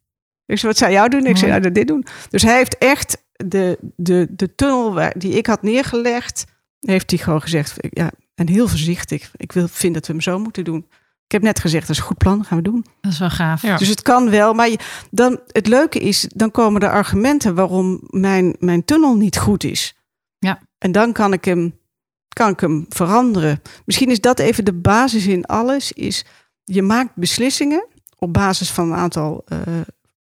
Ik 0.45 0.57
zei, 0.57 0.71
wat 0.71 0.81
zou 0.81 0.91
jou 0.91 1.09
doen? 1.09 1.25
Ik 1.25 1.37
zei, 1.37 1.51
nou, 1.51 1.71
dit 1.71 1.87
doen. 1.87 2.05
Dus 2.29 2.41
hij 2.41 2.57
heeft 2.57 2.77
echt 2.77 3.23
de, 3.31 3.77
de, 3.95 4.27
de 4.29 4.55
tunnel 4.55 4.93
waar, 4.93 5.13
die 5.17 5.33
ik 5.33 5.45
had 5.45 5.61
neergelegd, 5.61 6.45
heeft 6.79 7.09
hij 7.09 7.19
gewoon 7.19 7.41
gezegd, 7.41 7.77
ja, 7.89 8.11
en 8.35 8.49
heel 8.49 8.67
voorzichtig. 8.67 9.31
Ik 9.35 9.51
wil, 9.51 9.67
vind 9.67 9.93
dat 9.93 10.07
we 10.07 10.13
hem 10.13 10.21
zo 10.21 10.39
moeten 10.39 10.63
doen. 10.63 10.87
Ik 11.25 11.31
heb 11.31 11.41
net 11.41 11.59
gezegd, 11.59 11.87
dat 11.87 11.95
is 11.95 12.01
een 12.01 12.07
goed 12.07 12.17
plan, 12.17 12.45
gaan 12.45 12.57
we 12.57 12.63
doen. 12.63 12.85
Dat 13.01 13.11
is 13.11 13.19
wel 13.19 13.29
gaaf. 13.29 13.61
Ja. 13.61 13.77
Dus 13.77 13.87
het 13.87 14.01
kan 14.01 14.29
wel, 14.29 14.53
maar 14.53 14.69
je, 14.69 14.79
dan, 15.11 15.39
het 15.47 15.67
leuke 15.67 15.99
is, 15.99 16.27
dan 16.35 16.51
komen 16.51 16.81
er 16.81 16.89
argumenten 16.91 17.55
waarom 17.55 18.01
mijn, 18.09 18.55
mijn 18.59 18.85
tunnel 18.85 19.15
niet 19.15 19.37
goed 19.37 19.63
is. 19.63 19.95
Ja. 20.37 20.59
En 20.77 20.91
dan 20.91 21.11
kan 21.11 21.33
ik 21.33 21.45
hem, 21.45 21.79
kan 22.27 22.51
ik 22.51 22.59
hem 22.59 22.85
veranderen. 22.89 23.61
Misschien 23.85 24.09
is 24.09 24.21
dat 24.21 24.39
even 24.39 24.65
de 24.65 24.73
basis 24.73 25.27
in 25.27 25.45
alles, 25.45 25.91
is 25.91 26.25
je 26.65 26.81
maakt 26.81 27.15
beslissingen 27.15 27.87
op 28.17 28.33
basis 28.33 28.71
van 28.71 28.91
een 28.91 28.97
aantal 28.97 29.43
eh, 29.45 29.79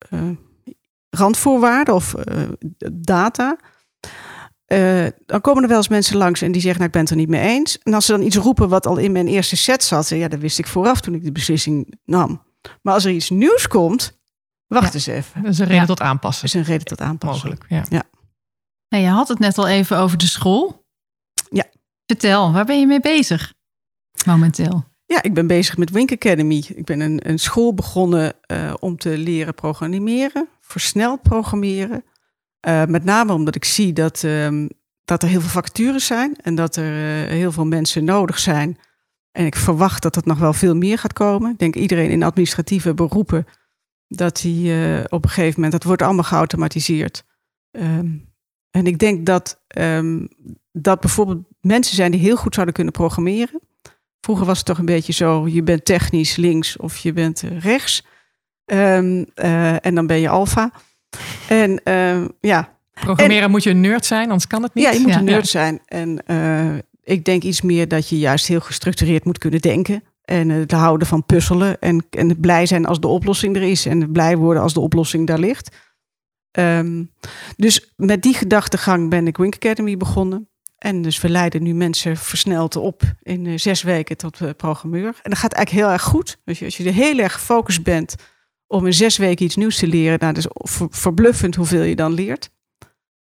eh, 0.10 0.30
randvoorwaarden 1.10 1.94
of 1.96 2.14
eh, 2.14 2.44
data. 2.94 3.58
Eh, 4.66 5.08
dan 5.26 5.42
komen 5.42 5.64
er 5.64 5.70
wel 5.70 5.78
eens 5.78 5.88
mensen 5.88 6.18
langs 6.18 6.42
en 6.42 6.52
die 6.52 6.62
zeggen, 6.62 6.80
nou, 6.80 6.86
ik 6.86 6.92
ben 6.94 7.02
het 7.02 7.10
er 7.12 7.18
niet 7.18 7.30
mee 7.30 7.42
eens. 7.58 7.78
En 7.80 7.94
als 7.94 8.06
ze 8.06 8.12
dan 8.12 8.22
iets 8.22 8.36
roepen 8.36 8.70
wat 8.70 8.86
al 8.88 8.98
in 8.98 9.12
mijn 9.12 9.28
eerste 9.28 9.56
set 9.56 9.84
zat, 9.84 10.10
ja, 10.10 10.28
dat 10.28 10.40
wist 10.40 10.60
ik 10.60 10.68
vooraf 10.68 11.02
toen 11.02 11.14
ik 11.14 11.24
de 11.24 11.32
beslissing 11.32 11.94
nam. 12.06 12.44
Maar 12.82 12.94
als 12.94 13.06
er 13.06 13.12
iets 13.12 13.30
nieuws 13.30 13.68
komt, 13.68 14.20
wacht 14.68 14.88
Ja. 14.88 14.94
eens 14.94 15.06
even. 15.08 15.44
Dat 15.44 15.52
is 15.52 15.60
een 15.60 15.66
reden 15.66 15.82
Ja. 15.82 15.88
tot 15.88 16.02
aanpassen. 16.02 16.46
is 16.46 16.54
een 16.54 16.64
reden 16.64 16.86
tot 16.86 17.02
aanpassen. 17.02 17.50
Mogelijk. 17.50 17.90
Ja. 17.90 18.04
Nou, 18.90 19.04
je 19.04 19.10
had 19.10 19.28
het 19.28 19.40
net 19.40 19.58
al 19.58 19.68
even 19.68 19.98
over 19.98 20.18
de 20.18 20.28
school. 20.28 20.86
Ja. 21.50 21.64
Vertel, 22.06 22.52
waar 22.52 22.66
ben 22.66 22.80
je 22.80 22.88
mee 22.88 23.00
bezig 23.00 23.54
momenteel? 24.26 24.84
Ja, 25.14 25.24
ik 25.24 25.34
ben 25.34 25.48
bezig 25.48 25.78
met 25.78 25.90
Wink 25.90 26.12
Academy. 26.12 26.64
Ik 26.76 26.86
ben 26.86 27.00
een, 27.00 27.30
een 27.30 27.40
school 27.40 27.74
begonnen 27.74 28.34
eh, 28.42 28.74
om 28.80 28.98
te 28.98 29.18
leren 29.18 29.54
programmeren, 29.54 30.48
versneld 30.62 31.22
programmeren. 31.22 32.04
Eh, 32.60 32.86
met 32.86 33.04
name 33.04 33.34
omdat 33.34 33.56
ik 33.56 33.66
zie 33.66 33.94
dat, 33.94 34.24
ehm, 34.24 34.68
dat 35.06 35.24
er 35.24 35.30
heel 35.30 35.42
veel 35.42 35.50
vacatures 35.50 36.06
zijn 36.06 36.36
en 36.42 36.56
dat 36.56 36.76
er 36.76 37.24
eh, 37.24 37.30
heel 37.30 37.52
veel 37.52 37.66
mensen 37.66 38.04
nodig 38.04 38.40
zijn. 38.40 38.78
En 39.32 39.46
ik 39.46 39.56
verwacht 39.56 40.02
dat 40.02 40.14
dat 40.14 40.26
nog 40.26 40.40
wel 40.40 40.54
veel 40.54 40.76
meer 40.76 40.98
gaat 40.98 41.14
komen. 41.14 41.52
Ik 41.52 41.60
denk 41.60 41.76
iedereen 41.76 42.10
in 42.10 42.24
administratieve 42.24 42.94
beroepen, 42.94 43.46
dat 44.08 44.42
die 44.42 44.72
op 45.10 45.24
een 45.24 45.30
gegeven 45.30 45.54
moment, 45.54 45.72
dat 45.72 45.84
wordt 45.84 46.02
allemaal 46.02 46.24
geautomatiseerd. 46.24 47.24
Ehm, 47.72 48.18
en 48.72 48.86
ik 48.86 49.00
denk 49.00 49.26
dat, 49.26 49.64
ehm, 49.68 50.26
dat 50.72 51.00
bijvoorbeeld 51.00 51.46
mensen 51.62 51.96
zijn 51.96 52.12
die 52.12 52.20
heel 52.20 52.36
goed 52.38 52.54
zouden 52.54 52.76
kunnen 52.76 52.94
programmeren. 52.94 53.62
Vroeger 54.24 54.46
was 54.46 54.58
het 54.58 54.66
toch 54.66 54.78
een 54.78 54.86
beetje 54.86 55.14
zo, 55.14 55.48
je 55.48 55.64
bent 55.64 55.86
technisch 55.86 56.36
links 56.36 56.78
of 56.78 56.98
je 56.98 57.14
bent 57.14 57.44
eh, 57.44 57.60
rechts. 57.60 58.06
Ehm, 58.66 59.24
eh, 59.36 59.86
en 59.86 59.96
dan 59.96 60.08
ben 60.08 60.20
je 60.20 60.30
alfa. 60.30 60.72
En 61.48 61.84
ehm, 61.84 62.28
ja, 62.40 62.78
Programmeren 62.94 63.52
moet 63.52 63.64
je 63.64 63.70
een 63.70 63.82
nerd 63.82 64.06
zijn, 64.06 64.24
anders 64.24 64.48
kan 64.48 64.64
het 64.64 64.74
niet. 64.74 64.84
ja, 64.84 64.92
je 64.92 65.00
moet 65.00 65.10
Ja. 65.10 65.18
een 65.18 65.24
nerd 65.24 65.48
zijn. 65.48 65.82
En 65.86 66.26
eh, 66.26 66.78
ik 67.04 67.26
denk 67.26 67.44
iets 67.44 67.62
meer 67.62 67.88
dat 67.88 68.10
je 68.10 68.18
juist 68.20 68.48
heel 68.48 68.60
gestructureerd 68.60 69.26
moet 69.26 69.38
kunnen 69.38 69.62
denken. 69.62 70.04
En 70.24 70.50
het 70.50 70.72
houden 70.72 71.08
van 71.08 71.26
puzzelen. 71.26 71.80
En, 71.80 72.06
en 72.10 72.30
het 72.30 72.42
blij 72.42 72.66
zijn 72.66 72.86
als 72.86 73.00
de 73.00 73.08
oplossing 73.08 73.56
er 73.56 73.62
is. 73.64 73.86
En 73.86 74.12
blij 74.12 74.38
worden 74.38 74.64
als 74.64 74.74
de 74.74 74.80
oplossing 74.80 75.28
daar 75.28 75.40
ligt. 75.40 75.76
Ehm, 76.52 77.04
dus 77.56 77.94
met 77.96 78.22
die 78.22 78.34
gedachtegang 78.34 79.10
ben 79.10 79.28
ik 79.28 79.38
Wink 79.38 79.56
Academy 79.56 79.98
begonnen. 79.98 80.50
En 80.84 81.02
dus 81.02 81.22
we 81.22 81.30
leiden 81.30 81.64
nu 81.64 81.74
mensen 81.74 82.18
versneld 82.18 82.76
op 82.76 83.04
in 83.22 83.46
uh, 83.46 83.58
zes 83.58 83.82
weken 83.82 84.18
tot 84.18 84.58
programmeur. 84.58 85.20
En 85.22 85.30
dat 85.30 85.38
gaat 85.38 85.54
eigenlijk 85.54 85.86
heel 85.86 85.94
erg 85.96 86.02
goed. 86.02 86.38
Dus 86.46 86.64
als 86.64 86.78
je 86.78 86.84
er 86.84 86.94
heel 86.94 87.18
erg 87.18 87.34
gefocust 87.34 87.84
bent 87.84 88.16
om 88.68 88.86
in 88.86 88.94
zes 88.94 89.18
weken 89.18 89.46
iets 89.46 89.56
nieuws 89.56 89.78
te 89.78 89.88
leren, 89.88 90.20
nou, 90.20 90.34
dat 90.34 90.44
is 90.44 90.78
verbluffend 90.90 91.56
hoeveel 91.56 91.82
je 91.82 91.96
dan 91.96 92.14
leert. 92.14 92.50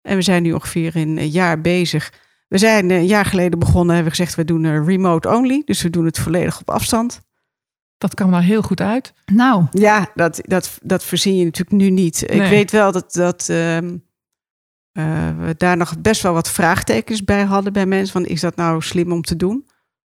En 0.01 0.15
we 0.15 0.21
zijn 0.21 0.43
nu 0.43 0.53
ongeveer 0.53 0.95
in 0.95 1.17
een 1.17 1.29
jaar 1.29 1.61
bezig. 1.61 2.13
We 2.47 2.57
zijn 2.57 2.89
een 2.89 3.05
jaar 3.05 3.25
geleden 3.25 3.59
begonnen, 3.59 3.95
hebben 3.95 4.11
we 4.11 4.17
gezegd, 4.17 4.35
we 4.35 4.45
doen 4.45 4.85
remote 4.85 5.29
only. 5.29 5.61
Dus 5.65 5.81
we 5.81 5.89
doen 5.89 6.05
het 6.05 6.19
volledig 6.19 6.59
op 6.59 6.69
afstand. 6.69 7.21
Dat 7.97 8.13
kwam 8.13 8.33
er 8.33 8.41
heel 8.41 8.61
goed 8.61 8.81
uit. 8.81 9.13
Nou. 9.25 9.65
Ja, 9.71 10.11
dat, 10.15 10.39
dat, 10.41 10.77
dat 10.83 11.03
voorzien 11.03 11.37
je 11.37 11.43
natuurlijk 11.43 11.81
nu 11.81 11.89
niet. 11.89 12.21
Ik 12.21 12.43
weet 12.49 12.71
wel 12.71 12.91
dat, 12.91 13.13
dat 13.13 13.47
uh, 13.51 13.77
we 15.37 15.53
daar 15.57 15.77
nog 15.77 15.99
best 15.99 16.21
wel 16.21 16.33
wat 16.33 16.49
vraagtekens 16.49 17.23
bij 17.23 17.43
hadden 17.43 17.73
bij 17.73 17.85
mensen. 17.85 18.11
Van 18.11 18.25
is 18.25 18.41
dat 18.41 18.55
nou 18.55 18.81
slim 18.81 19.11
om 19.11 19.21
te 19.21 19.35
doen? 19.35 19.65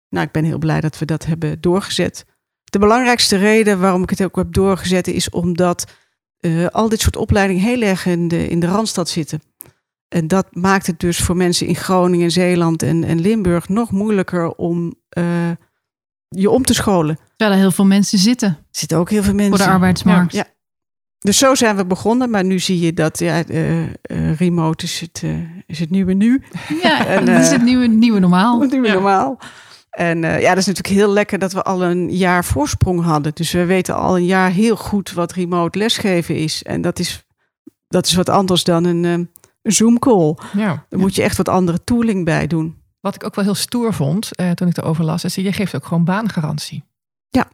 Nou, 0.09 0.25
ik 0.25 0.31
ben 0.31 0.43
heel 0.43 0.57
blij 0.57 0.81
dat 0.81 0.99
we 0.99 1.05
dat 1.05 1.25
hebben 1.25 1.61
doorgezet. 1.61 2.25
De 2.63 2.79
belangrijkste 2.79 3.35
reden 3.35 3.79
waarom 3.79 4.03
ik 4.03 4.09
het 4.09 4.23
ook 4.23 4.35
heb 4.35 4.53
doorgezet 4.53 5.07
is 5.07 5.29
omdat 5.29 5.91
uh, 6.39 6.67
al 6.67 6.89
dit 6.89 7.01
soort 7.01 7.15
opleidingen 7.15 7.63
heel 7.63 7.81
erg 7.81 8.05
in 8.05 8.27
de, 8.27 8.47
in 8.47 8.59
de 8.59 8.67
randstad 8.67 9.09
zitten. 9.09 9.41
En 10.07 10.27
dat 10.27 10.55
maakt 10.55 10.87
het 10.87 10.99
dus 10.99 11.19
voor 11.19 11.37
mensen 11.37 11.67
in 11.67 11.75
Groningen, 11.75 12.31
Zeeland 12.31 12.83
en, 12.83 13.03
en 13.03 13.21
Limburg 13.21 13.69
nog 13.69 13.91
moeilijker 13.91 14.55
om 14.55 14.93
uh, 15.17 15.51
je 16.27 16.49
om 16.49 16.63
te 16.63 16.73
scholen. 16.73 17.15
Terwijl 17.15 17.51
er 17.51 17.63
heel 17.63 17.71
veel 17.71 17.85
mensen 17.85 18.17
zitten. 18.17 18.49
Er 18.49 18.65
zitten 18.71 18.97
ook 18.97 19.09
heel 19.09 19.23
veel 19.23 19.33
mensen. 19.33 19.57
Voor 19.57 19.65
de 19.65 19.71
arbeidsmarkt. 19.71 20.33
Ja. 20.33 20.45
Dus 21.23 21.37
zo 21.37 21.55
zijn 21.55 21.75
we 21.75 21.85
begonnen, 21.85 22.29
maar 22.29 22.43
nu 22.43 22.59
zie 22.59 22.79
je 22.79 22.93
dat 22.93 23.19
ja, 23.19 23.47
uh, 23.47 23.81
uh, 23.81 23.87
remote 24.37 24.83
is 24.85 24.99
het, 24.99 25.23
is 25.67 25.79
het 25.79 25.89
nieuwe 25.89 26.13
nu. 26.13 26.43
Ja, 26.81 27.05
en, 27.15 27.27
het 27.27 27.43
is 27.43 27.51
het 27.51 27.61
nieuwe, 27.61 27.87
nieuwe 27.87 28.19
normaal. 28.19 28.61
Het 28.61 28.71
nieuwe 28.71 28.87
ja. 28.87 28.93
normaal. 28.93 29.39
En 29.89 30.19
ja, 30.19 30.49
dat 30.49 30.57
is 30.57 30.65
natuurlijk 30.65 30.95
heel 30.95 31.13
lekker 31.13 31.39
dat 31.39 31.53
we 31.53 31.63
al 31.63 31.83
een 31.83 32.15
jaar 32.15 32.45
voorsprong 32.45 33.03
hadden. 33.03 33.31
Dus 33.33 33.51
we 33.51 33.65
weten 33.65 33.95
al 33.95 34.17
een 34.17 34.25
jaar 34.25 34.51
heel 34.51 34.75
goed 34.75 35.11
wat 35.11 35.31
remote 35.31 35.77
lesgeven 35.77 36.35
is. 36.35 36.63
En 36.63 36.81
dat 36.81 36.99
is, 36.99 37.25
dat 37.87 38.05
is 38.05 38.13
wat 38.13 38.29
anders 38.29 38.63
dan 38.63 38.83
een, 38.83 39.03
een 39.03 39.29
Zoom 39.63 39.99
call. 39.99 40.37
Ja. 40.53 40.85
Daar 40.89 40.99
moet 40.99 41.15
je 41.15 41.23
echt 41.23 41.37
wat 41.37 41.49
andere 41.49 41.83
tooling 41.83 42.25
bij 42.25 42.47
doen. 42.47 42.81
Wat 43.03 43.15
ik 43.15 43.23
ook 43.23 43.35
wel 43.35 43.43
heel 43.43 43.55
stoer 43.55 43.93
vond 43.93 44.35
eh, 44.35 44.51
toen 44.51 44.67
ik 44.67 44.77
erover 44.77 45.03
las, 45.03 45.23
is 45.23 45.35
je 45.35 45.53
geeft 45.53 45.75
ook 45.75 45.85
gewoon 45.85 46.03
baangarantie. 46.03 46.83
Ja. 47.29 47.49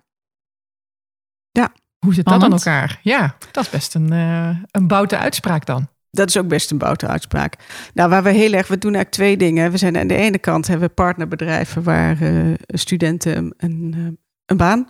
Hoe 2.00 2.14
zit 2.14 2.26
dat 2.26 2.44
aan 2.44 2.52
elkaar? 2.52 3.00
Ja, 3.04 3.36
dat 3.52 3.64
is 3.64 3.70
best 3.70 3.96
een, 3.96 4.14
uh, 4.14 4.58
een 4.72 4.88
boute 4.88 5.18
uitspraak 5.18 5.66
dan. 5.66 5.88
Dat 6.12 6.28
is 6.28 6.38
ook 6.38 6.48
best 6.48 6.72
een 6.72 6.78
boute 6.78 7.08
uitspraak. 7.08 7.56
Nou, 7.94 8.10
waar 8.10 8.24
we 8.24 8.30
heel 8.30 8.54
erg, 8.54 8.68
we 8.68 8.78
doen 8.78 8.94
eigenlijk 8.94 9.12
twee 9.12 9.38
dingen. 9.38 9.72
We 9.72 9.78
zijn 9.78 9.98
aan 9.98 10.08
de 10.08 10.16
ene 10.16 10.40
kant 10.40 10.68
hebben 10.68 10.88
we 10.88 10.94
partnerbedrijven 10.94 11.84
waar 11.84 12.22
uh, 12.22 12.54
studenten 12.68 13.54
een, 13.58 14.18
een 14.46 14.58
baan 14.58 14.90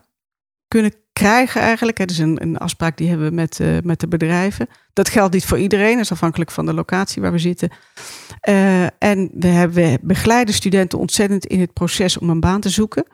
kunnen 0.67 0.93
krijgen 1.13 1.61
eigenlijk. 1.61 1.97
Het 1.97 2.11
is 2.11 2.17
een, 2.17 2.41
een 2.41 2.57
afspraak 2.57 2.97
die 2.97 3.09
hebben 3.09 3.29
we 3.29 3.35
met, 3.35 3.59
uh, 3.59 3.77
met 3.83 3.99
de 3.99 4.07
bedrijven. 4.07 4.67
Dat 4.93 5.09
geldt 5.09 5.33
niet 5.33 5.45
voor 5.45 5.59
iedereen, 5.59 5.93
dat 5.93 6.03
is 6.03 6.11
afhankelijk 6.11 6.51
van 6.51 6.65
de 6.65 6.73
locatie 6.73 7.21
waar 7.21 7.31
we 7.31 7.37
zitten. 7.37 7.69
Uh, 8.49 8.83
en 8.83 9.29
we, 9.33 9.47
hebben, 9.47 9.83
we 9.83 9.99
begeleiden 10.01 10.53
studenten 10.53 10.99
ontzettend 10.99 11.45
in 11.45 11.59
het 11.59 11.73
proces 11.73 12.17
om 12.17 12.29
een 12.29 12.39
baan 12.39 12.61
te 12.61 12.69
zoeken. 12.69 13.05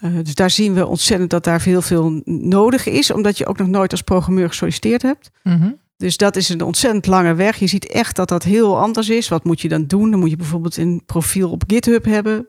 Uh, 0.00 0.18
dus 0.22 0.34
daar 0.34 0.50
zien 0.50 0.74
we 0.74 0.86
ontzettend 0.86 1.30
dat 1.30 1.44
daar 1.44 1.62
heel 1.62 1.82
veel 1.82 2.20
nodig 2.24 2.86
is, 2.86 3.12
omdat 3.12 3.38
je 3.38 3.46
ook 3.46 3.58
nog 3.58 3.68
nooit 3.68 3.90
als 3.90 4.02
programmeur 4.02 4.48
gesolliciteerd 4.48 5.02
hebt. 5.02 5.30
Mm 5.42 5.60
-hmm. 5.60 5.78
Dus 5.96 6.16
dat 6.16 6.36
is 6.36 6.48
een 6.48 6.62
ontzettend 6.62 7.06
lange 7.06 7.34
weg. 7.34 7.56
Je 7.56 7.66
ziet 7.66 7.86
echt 7.86 8.16
dat 8.16 8.28
dat 8.28 8.42
heel 8.42 8.78
anders 8.78 9.08
is. 9.08 9.28
Wat 9.28 9.44
moet 9.44 9.60
je 9.60 9.68
dan 9.68 9.86
doen? 9.86 10.10
Dan 10.10 10.20
moet 10.20 10.30
je 10.30 10.36
bijvoorbeeld 10.36 10.76
een 10.76 11.02
profiel 11.06 11.50
op 11.50 11.62
GitHub 11.66 12.04
hebben. 12.04 12.46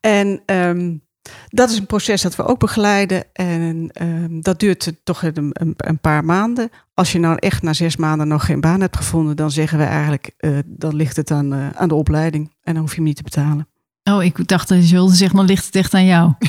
en 0.00 0.42
um, 0.46 1.02
dat 1.48 1.70
is 1.70 1.78
een 1.78 1.86
proces 1.86 2.22
dat 2.22 2.36
we 2.36 2.44
ook 2.44 2.58
begeleiden. 2.58 3.24
En 3.32 3.90
um, 4.02 4.40
dat 4.40 4.60
duurt 4.60 4.92
toch 5.04 5.22
een, 5.22 5.50
een, 5.52 5.74
een, 5.76 5.98
paar 5.98 6.24
maanden. 6.24 6.70
Als 6.94 7.12
je 7.12 7.18
nou 7.18 7.36
echt 7.38 7.62
na 7.62 7.72
zes 7.72 7.96
maanden 7.96 8.28
nog 8.28 8.44
geen 8.44 8.60
baan 8.60 8.80
hebt 8.80 8.96
gevonden, 8.96 9.36
dan 9.36 9.50
zeggen 9.50 9.78
we 9.78 9.84
eigenlijk, 9.84 10.34
dan 10.66 10.96
ligt 10.96 11.16
het 11.16 11.30
aan, 11.30 11.54
aan 11.54 11.88
de 11.88 11.94
opleiding. 11.94 12.54
En 12.62 12.72
dan 12.72 12.82
hoef 12.82 12.90
je 12.90 12.96
hem 12.96 13.04
niet 13.04 13.16
te 13.16 13.22
betalen. 13.22 13.68
Oh, 14.10 14.24
ik 14.24 14.48
dacht 14.48 14.68
dat 14.68 14.88
je 14.88 14.94
wilde 14.94 15.14
zeggen, 15.14 15.36
dan 15.36 15.46
ligt 15.46 15.66
het 15.66 15.74
echt 15.74 15.94
aan 15.94 16.04
jou. 16.04 16.32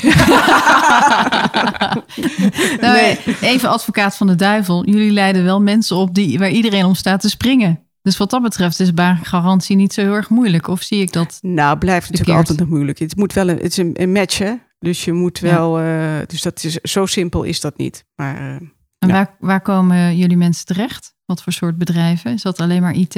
nou, 2.80 3.00
nee. 3.00 3.18
Even 3.40 3.68
advocaat 3.68 4.16
van 4.16 4.26
de 4.26 4.34
duivel. 4.34 4.84
Jullie 4.84 5.12
leiden 5.12 5.44
wel 5.44 5.60
mensen 5.60 5.96
op 5.96 6.14
die, 6.14 6.38
waar 6.38 6.50
iedereen 6.50 6.84
om 6.84 6.94
staat 6.94 7.20
te 7.20 7.28
springen. 7.28 7.86
Dus 8.02 8.16
wat 8.16 8.30
dat 8.30 8.42
betreft 8.42 8.80
is 8.80 8.94
baangarantie 8.94 9.76
niet 9.76 9.92
zo 9.92 10.00
heel 10.00 10.14
erg 10.14 10.28
moeilijk. 10.28 10.68
Of 10.68 10.82
zie 10.82 11.02
ik 11.02 11.12
dat? 11.12 11.38
Nou, 11.40 11.78
blijft 11.78 12.10
natuurlijk 12.10 12.38
altijd 12.38 12.58
nog 12.58 12.68
moeilijk. 12.68 12.98
Het 12.98 13.16
moet 13.16 13.32
wel 13.32 13.48
een, 13.48 13.56
het 13.56 13.70
is 13.70 13.76
een, 13.76 13.92
een 13.94 14.12
match, 14.12 14.38
hè? 14.38 14.54
Dus 14.78 15.04
je 15.04 15.12
moet 15.12 15.38
wel. 15.38 15.80
Ja. 15.80 16.20
Uh, 16.20 16.26
dus 16.26 16.42
dat 16.42 16.64
is 16.64 16.74
zo 16.74 17.06
simpel 17.06 17.42
is 17.42 17.60
dat 17.60 17.76
niet. 17.76 18.04
Maar. 18.14 18.40
Uh, 18.40 18.54
en 18.98 19.08
ja. 19.08 19.12
waar, 19.12 19.36
waar 19.38 19.60
komen 19.60 20.16
jullie 20.16 20.36
mensen 20.36 20.66
terecht? 20.66 21.14
Wat 21.24 21.42
voor 21.42 21.52
soort 21.52 21.78
bedrijven? 21.78 22.32
Is 22.32 22.42
dat 22.42 22.60
alleen 22.60 22.82
maar 22.82 22.94
IT? 22.94 23.14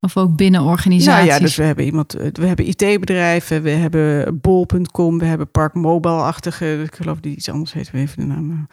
Of 0.00 0.16
ook 0.16 0.36
binnen 0.36 0.62
organisaties? 0.62 1.06
Nou 1.06 1.26
ja, 1.26 1.38
dus 1.38 1.56
we 1.56 1.62
hebben 1.62 1.84
iemand, 1.84 2.12
we 2.12 2.46
hebben 2.46 2.66
IT-bedrijven, 2.66 3.62
we 3.62 3.70
hebben 3.70 4.38
bol.com, 4.40 5.18
we 5.18 5.24
hebben 5.24 5.50
Park 5.50 5.74
Mobile-achtige, 5.74 6.82
ik 6.82 6.94
geloof 6.94 7.20
die 7.20 7.36
iets 7.36 7.50
anders 7.50 7.72
heet, 7.72 7.90
we 7.90 7.98
even 7.98 8.20
de 8.20 8.26
naam. 8.26 8.66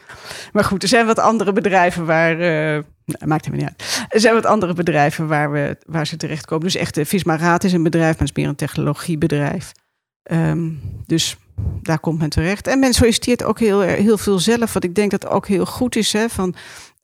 Maar 0.52 0.64
goed, 0.64 0.84
er 0.84 0.90
zijn 0.90 1.06
wat 1.06 1.20
andere 1.20 1.54
bedrijven 1.54 2.06
waar, 2.06 2.34
uh, 2.34 2.84
maakt 3.26 3.46
helemaal 3.46 3.66
niet 3.66 3.76
uit. 3.78 4.08
Er 4.10 4.20
zijn 4.20 4.34
wat 4.34 4.46
andere 4.46 4.74
bedrijven 4.74 5.28
waar, 5.28 5.52
we, 5.52 5.78
waar 5.86 6.08
ze 6.08 6.18
terechtkomen. 6.18 6.64
Dus 6.64 6.76
echt, 6.76 7.00
Visma 7.04 7.38
Raad 7.38 7.64
is 7.64 7.74
een 7.74 7.84
bedrijf, 7.84 8.12
maar 8.12 8.28
het 8.28 8.38
is 8.38 8.44
meer 8.44 8.48
een 8.48 8.56
technologiebedrijf. 8.56 9.72
Um, 10.32 10.82
dus 11.06 11.38
daar 11.82 12.00
komt 12.00 12.20
men 12.20 12.30
terecht. 12.30 12.68
En 12.68 12.80
men 12.80 12.94
solliciteert 12.94 13.44
ook 13.44 13.60
heel, 13.60 13.82
heel 13.82 14.18
veel 14.18 14.40
zelf, 14.40 14.74
wat 14.74 14.84
ik 14.84 14.96
denk 14.96 15.12
dat 15.12 15.28
ook 15.28 15.48
heel 15.48 15.66
goed 15.66 15.96
is. 15.96 16.14
Hè, 16.14 16.30
van, 16.30 16.56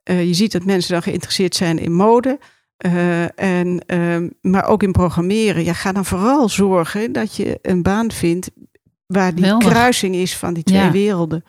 uh, 0.04 0.24
je 0.24 0.34
ziet 0.34 0.52
dat 0.52 0.66
mensen 0.66 0.94
dan 0.94 1.02
geïnteresseerd 1.02 1.56
zijn 1.56 1.80
in 1.80 1.94
mode. 1.94 2.40
Uh, 2.86 3.40
en, 3.40 3.84
uh, 3.88 4.30
maar 4.42 4.66
ook 4.66 4.84
in 4.84 4.92
programmeren. 4.92 5.64
Ja, 5.64 5.74
ga 5.74 5.92
dan 5.92 6.06
vooral 6.06 6.50
zorgen 6.50 7.12
dat 7.12 7.36
je 7.36 7.60
een 7.62 7.82
baan 7.82 8.12
vindt 8.12 8.52
waar 9.06 9.36
die 9.36 9.58
kruising 9.58 10.16
is 10.16 10.38
van 10.38 10.54
die 10.54 10.64
twee 10.64 10.82
Ja. 10.82 10.92
werelden. 10.92 11.44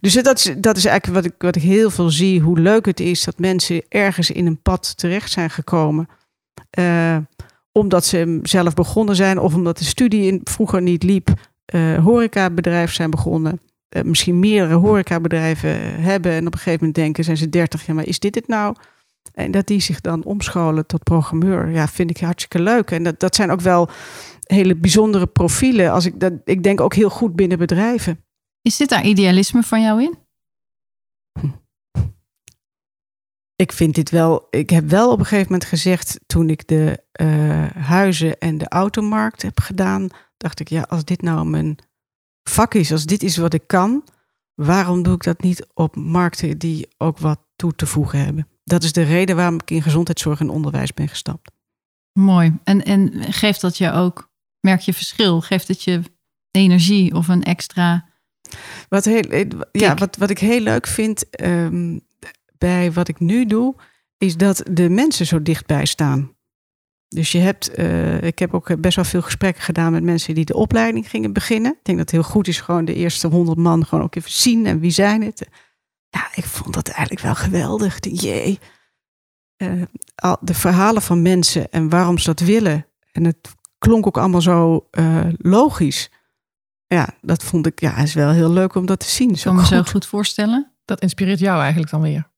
Dus 0.00 0.14
dat 0.14 0.38
is, 0.38 0.54
dat 0.58 0.76
is 0.76 0.84
eigenlijk 0.84 1.22
wat 1.22 1.32
ik, 1.32 1.42
wat 1.42 1.56
ik 1.56 1.62
heel 1.62 1.90
veel 1.90 2.10
zie, 2.10 2.40
hoe 2.40 2.60
leuk 2.60 2.86
het 2.86 3.00
is 3.00 3.24
dat 3.24 3.38
mensen 3.38 3.82
ergens 3.88 4.30
in 4.30 4.46
een 4.46 4.62
pad 4.62 4.96
terecht 4.96 5.30
zijn 5.30 5.50
gekomen. 5.50 6.08
Uh, 6.78 7.16
omdat 7.72 8.04
ze 8.04 8.38
zelf 8.42 8.74
begonnen 8.74 9.16
zijn 9.16 9.38
of 9.38 9.54
omdat 9.54 9.78
de 9.78 9.84
studie 9.84 10.22
in, 10.32 10.40
vroeger 10.44 10.82
niet 10.82 11.02
liep. 11.02 11.28
Uh, 11.74 12.04
horecabedrijf 12.04 12.92
zijn 12.92 13.10
begonnen. 13.10 13.60
Misschien 14.04 14.38
meerdere 14.38 14.74
horecabedrijven 14.74 16.00
hebben 16.02 16.32
en 16.32 16.46
op 16.46 16.52
een 16.52 16.58
gegeven 16.58 16.78
moment 16.78 16.94
denken, 16.94 17.24
zijn 17.24 17.36
ze 17.36 17.48
dertig, 17.48 17.86
ja, 17.86 17.94
maar 17.94 18.06
is 18.06 18.18
dit 18.18 18.34
het 18.34 18.48
nou? 18.48 18.74
En 19.32 19.50
dat 19.50 19.66
die 19.66 19.80
zich 19.80 20.00
dan 20.00 20.24
omscholen 20.24 20.86
tot 20.86 21.02
programmeur, 21.02 21.70
ja, 21.70 21.88
vind 21.88 22.10
ik 22.10 22.18
hartstikke 22.20 22.60
leuk. 22.60 22.90
En 22.90 23.02
dat, 23.02 23.20
dat 23.20 23.34
zijn 23.34 23.50
ook 23.50 23.60
wel 23.60 23.88
hele 24.42 24.76
bijzondere 24.76 25.26
profielen. 25.26 25.92
Als 25.92 26.06
ik, 26.06 26.20
dat, 26.20 26.32
ik 26.44 26.62
denk 26.62 26.80
ook 26.80 26.94
heel 26.94 27.10
goed 27.10 27.36
binnen 27.36 27.58
bedrijven. 27.58 28.24
Is 28.62 28.76
dit 28.76 28.88
daar 28.88 29.04
idealisme 29.04 29.62
van 29.62 29.82
jou 29.82 30.02
in? 30.02 30.18
Ik 33.56 33.72
vind 33.72 33.94
dit 33.94 34.10
wel. 34.10 34.46
Ik 34.50 34.70
heb 34.70 34.88
wel 34.88 35.10
op 35.10 35.18
een 35.18 35.24
gegeven 35.24 35.52
moment 35.52 35.68
gezegd. 35.68 36.20
toen 36.26 36.50
ik 36.50 36.68
de 36.68 37.04
uh, 37.20 37.66
huizen 37.84 38.38
en 38.38 38.58
de 38.58 38.68
automarkt 38.68 39.42
heb 39.42 39.60
gedaan. 39.60 40.08
dacht 40.36 40.60
ik, 40.60 40.68
ja, 40.68 40.82
als 40.82 41.04
dit 41.04 41.22
nou 41.22 41.46
mijn 41.46 41.78
vak 42.42 42.74
is, 42.74 42.92
als 42.92 43.04
dit 43.04 43.22
is 43.22 43.36
wat 43.36 43.54
ik 43.54 43.66
kan. 43.66 44.04
waarom 44.54 45.02
doe 45.02 45.14
ik 45.14 45.22
dat 45.22 45.42
niet 45.42 45.66
op 45.74 45.96
markten 45.96 46.58
die 46.58 46.88
ook 46.96 47.18
wat 47.18 47.40
toe 47.56 47.74
te 47.74 47.86
voegen 47.86 48.24
hebben? 48.24 48.48
Dat 48.70 48.82
is 48.82 48.92
de 48.92 49.02
reden 49.02 49.36
waarom 49.36 49.54
ik 49.54 49.70
in 49.70 49.82
gezondheidszorg 49.82 50.40
en 50.40 50.50
onderwijs 50.50 50.94
ben 50.94 51.08
gestapt. 51.08 51.50
Mooi. 52.12 52.58
En, 52.64 52.84
en 52.84 53.32
geeft 53.32 53.60
dat 53.60 53.78
je 53.78 53.92
ook, 53.92 54.30
merk 54.60 54.80
je 54.80 54.92
verschil? 54.92 55.40
Geeft 55.40 55.68
het 55.68 55.82
je 55.82 56.02
energie 56.50 57.14
of 57.14 57.28
een 57.28 57.42
extra. 57.42 58.08
Wat, 58.88 59.04
heel, 59.04 59.46
ja, 59.72 59.94
wat, 59.94 60.16
wat 60.16 60.30
ik 60.30 60.38
heel 60.38 60.60
leuk 60.60 60.86
vind 60.86 61.40
um, 61.44 62.00
bij 62.58 62.92
wat 62.92 63.08
ik 63.08 63.20
nu 63.20 63.46
doe, 63.46 63.74
is 64.18 64.36
dat 64.36 64.62
de 64.70 64.88
mensen 64.88 65.26
zo 65.26 65.42
dichtbij 65.42 65.84
staan. 65.84 66.36
Dus 67.08 67.32
je 67.32 67.38
hebt, 67.38 67.78
uh, 67.78 68.22
ik 68.22 68.38
heb 68.38 68.54
ook 68.54 68.80
best 68.80 68.96
wel 68.96 69.04
veel 69.04 69.22
gesprekken 69.22 69.62
gedaan 69.62 69.92
met 69.92 70.02
mensen 70.02 70.34
die 70.34 70.44
de 70.44 70.56
opleiding 70.56 71.10
gingen 71.10 71.32
beginnen. 71.32 71.72
Ik 71.72 71.84
denk 71.84 71.98
dat 71.98 72.10
het 72.10 72.20
heel 72.20 72.30
goed 72.30 72.48
is, 72.48 72.60
gewoon 72.60 72.84
de 72.84 72.94
eerste 72.94 73.28
honderd 73.28 73.58
man 73.58 73.86
gewoon 73.86 74.04
ook 74.04 74.14
even 74.14 74.30
zien 74.30 74.66
en 74.66 74.80
wie 74.80 74.90
zijn 74.90 75.22
het. 75.22 75.48
Ja, 76.10 76.28
ik 76.34 76.44
vond 76.44 76.74
dat 76.74 76.88
eigenlijk 76.88 77.20
wel 77.20 77.34
geweldig. 77.34 77.98
Jee. 78.00 78.58
Uh, 79.62 79.82
de 80.40 80.54
verhalen 80.54 81.02
van 81.02 81.22
mensen 81.22 81.70
en 81.72 81.88
waarom 81.88 82.18
ze 82.18 82.26
dat 82.26 82.40
willen. 82.40 82.86
En 83.12 83.24
het 83.24 83.56
klonk 83.78 84.06
ook 84.06 84.18
allemaal 84.18 84.40
zo 84.42 84.88
uh, 84.92 85.26
logisch. 85.38 86.10
ja, 86.86 87.08
dat 87.22 87.42
vond 87.42 87.66
ik, 87.66 87.80
ja, 87.80 87.96
is 87.96 88.14
wel 88.14 88.30
heel 88.30 88.50
leuk 88.52 88.74
om 88.74 88.86
dat 88.86 89.00
te 89.00 89.08
zien. 89.10 89.36
Zo 89.38 89.50
kan 89.50 89.60
me 89.60 89.66
zo 89.66 89.82
goed. 89.82 90.06
voorstellen. 90.06 90.72
Dat 90.84 91.00
inspireert 91.00 91.38
jou 91.38 91.60
eigenlijk 91.60 91.90
dan 91.90 92.00
weer. 92.00 92.28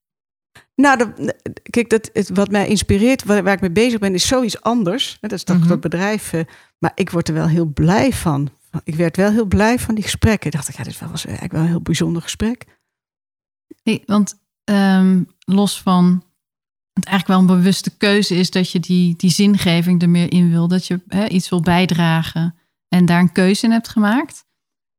Nou, 0.74 0.98
dat, 0.98 1.34
kijk, 1.70 1.90
dat, 1.90 2.10
het, 2.12 2.30
wat 2.34 2.50
mij 2.50 2.66
inspireert, 2.68 3.24
waar, 3.24 3.42
waar 3.42 3.54
ik 3.54 3.60
mee 3.60 3.70
bezig 3.70 3.98
ben, 3.98 4.14
is 4.14 4.26
zoiets 4.26 4.60
anders. 4.62 5.18
Dat 5.20 5.32
is 5.32 5.44
toch 5.44 5.58
Mhm. 5.58 5.68
dat 5.68 5.80
bedrijf. 5.80 6.32
eh, 6.32 6.44
maar 6.78 6.92
ik 6.94 7.10
word 7.10 7.28
er 7.28 7.34
wel 7.34 7.48
heel 7.48 7.66
blij 7.66 8.12
van. 8.12 8.48
Ik 8.84 8.94
werd 8.94 9.16
wel 9.16 9.30
heel 9.30 9.44
blij 9.46 9.78
van 9.78 9.94
die 9.94 10.04
gesprekken. 10.04 10.46
Ik 10.46 10.52
dacht, 10.52 10.68
ik, 10.68 10.76
ja, 10.76 10.82
dit 10.82 10.98
was 11.10 11.24
eigenlijk 11.24 11.54
wel 11.54 11.62
een 11.62 11.68
heel 11.68 11.82
bijzonder 11.82 12.22
gesprek. 12.22 12.64
Want 14.06 14.40
ehm, 14.64 15.22
los 15.44 15.80
van 15.80 16.22
het 16.92 17.04
eigenlijk 17.04 17.26
wel 17.26 17.38
een 17.38 17.60
bewuste 17.60 17.96
keuze 17.96 18.34
is 18.34 18.50
dat 18.50 18.70
je 18.70 18.80
die, 18.80 19.16
die 19.16 19.30
zingeving 19.30 20.02
er 20.02 20.10
meer 20.10 20.32
in 20.32 20.50
wil, 20.50 20.68
dat 20.68 20.86
je 20.86 21.00
hè, 21.06 21.28
iets 21.28 21.48
wil 21.48 21.60
bijdragen 21.60 22.54
en 22.88 23.06
daar 23.06 23.20
een 23.20 23.32
keuze 23.32 23.64
in 23.64 23.72
hebt 23.72 23.88
gemaakt. 23.88 24.44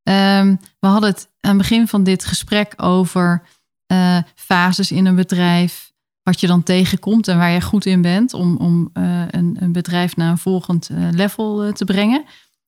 Ehm, 0.04 0.56
we 0.80 0.88
hadden 0.88 1.10
het 1.10 1.30
aan 1.40 1.50
het 1.50 1.58
begin 1.58 1.88
van 1.88 2.04
dit 2.04 2.26
gesprek 2.26 2.74
over 2.78 3.48
eh, 3.86 4.18
fases 4.36 4.92
in 4.92 5.06
een 5.06 5.16
bedrijf, 5.16 5.94
wat 6.24 6.40
je 6.40 6.48
dan 6.48 6.64
tegenkomt 6.64 7.28
en 7.28 7.38
waar 7.38 7.52
je 7.52 7.62
goed 7.62 7.86
in 7.86 8.02
bent 8.02 8.34
om, 8.34 8.58
om 8.58 8.90
eh, 8.94 9.22
een, 9.28 9.58
een 9.60 9.72
bedrijf 9.72 10.16
naar 10.16 10.30
een 10.30 10.38
volgend 10.38 10.90
eh, 10.90 10.98
level 11.12 11.74
te 11.74 11.86
brengen. 11.86 12.26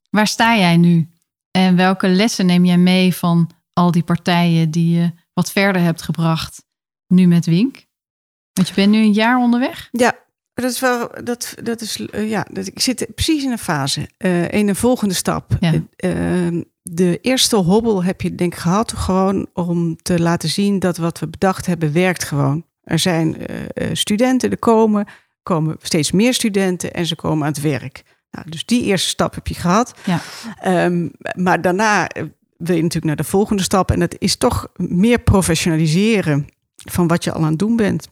Waar 0.10 0.28
sta 0.28 0.58
jij 0.58 0.78
nu? 0.78 1.10
En 1.52 1.76
welke 1.76 2.08
lessen 2.08 2.46
neem 2.46 2.66
jij 2.66 2.78
mee 2.78 3.16
van 3.16 3.50
al 3.74 3.92
die 3.92 4.04
partijen 4.04 4.72
die 4.72 5.00
je 5.00 5.12
wat 5.36 5.52
verder 5.52 5.82
hebt 5.82 6.02
gebracht 6.02 6.66
nu 7.08 7.28
met 7.28 7.46
Wink? 7.46 7.86
Want 8.54 8.68
je 8.68 8.74
bent 8.74 8.92
nu 8.92 8.98
een 8.98 9.14
jaar 9.14 9.38
onderweg. 9.38 9.90
Ja, 9.92 10.16
dat 10.54 10.72
is 10.72 10.80
wel, 10.80 11.10
dat, 11.24 11.56
dat 11.64 11.82
is, 11.82 12.06
eh, 12.06 12.30
ja, 12.30 12.46
dat, 12.52 12.68
ik 12.68 12.80
zit 12.80 13.08
precies 13.16 13.44
in 13.44 13.52
een 13.52 13.58
fase, 13.58 14.10
eh, 14.18 14.52
in 14.52 14.68
een 14.68 14.76
volgende 14.76 15.14
stap. 15.14 15.58
Ja. 15.60 15.74
Eh, 15.96 16.48
eh, 16.48 16.64
de 16.82 17.20
eerste 17.22 17.56
hobbel 17.56 18.04
heb 18.04 18.22
je 18.22 18.36
denk 18.36 18.54
ik 18.54 18.60
gehad, 18.60 18.94
gewoon 18.94 19.48
om 19.54 19.96
te 20.02 20.20
laten 20.20 20.50
zien 20.50 20.80
dat 20.80 20.98
wat 20.98 21.20
we 21.20 21.28
bedacht 21.28 21.66
hebben 21.66 21.94
werkt 21.94 22.24
gewoon. 22.24 22.66
Er 22.84 23.00
zijn 23.00 23.38
studenten, 23.92 24.52
er 24.52 24.58
komen, 24.58 25.06
komen 25.44 25.76
steeds 25.82 26.12
meer 26.12 26.34
studenten 26.34 26.94
en 26.94 27.06
ze 27.06 27.16
komen 27.16 27.48
aan 27.48 27.54
het 27.54 27.62
werk. 27.62 28.04
Nou, 28.32 28.50
dus 28.50 28.66
die 28.66 28.84
eerste 28.84 29.08
stap 29.08 29.36
heb 29.36 29.48
je 29.48 29.54
gehad. 29.54 29.94
Ja. 30.06 30.20
Ehm, 30.60 31.10
maar 31.34 31.62
daarna 31.62 32.08
wil 32.58 32.76
je 32.76 32.82
natuurlijk 32.82 33.06
naar 33.06 33.16
de 33.16 33.32
volgende 33.32 33.64
stap 33.64 33.92
en 33.92 34.00
dat 34.00 34.16
is 34.20 34.36
toch 34.36 34.68
meer 34.76 35.20
professionaliseren 35.20 36.48
van 36.76 37.08
wat 37.08 37.24
je 37.24 37.32
al 37.32 37.44
aan 37.44 37.50
het 37.50 37.60
doen 37.60 37.76
bent. 37.76 38.08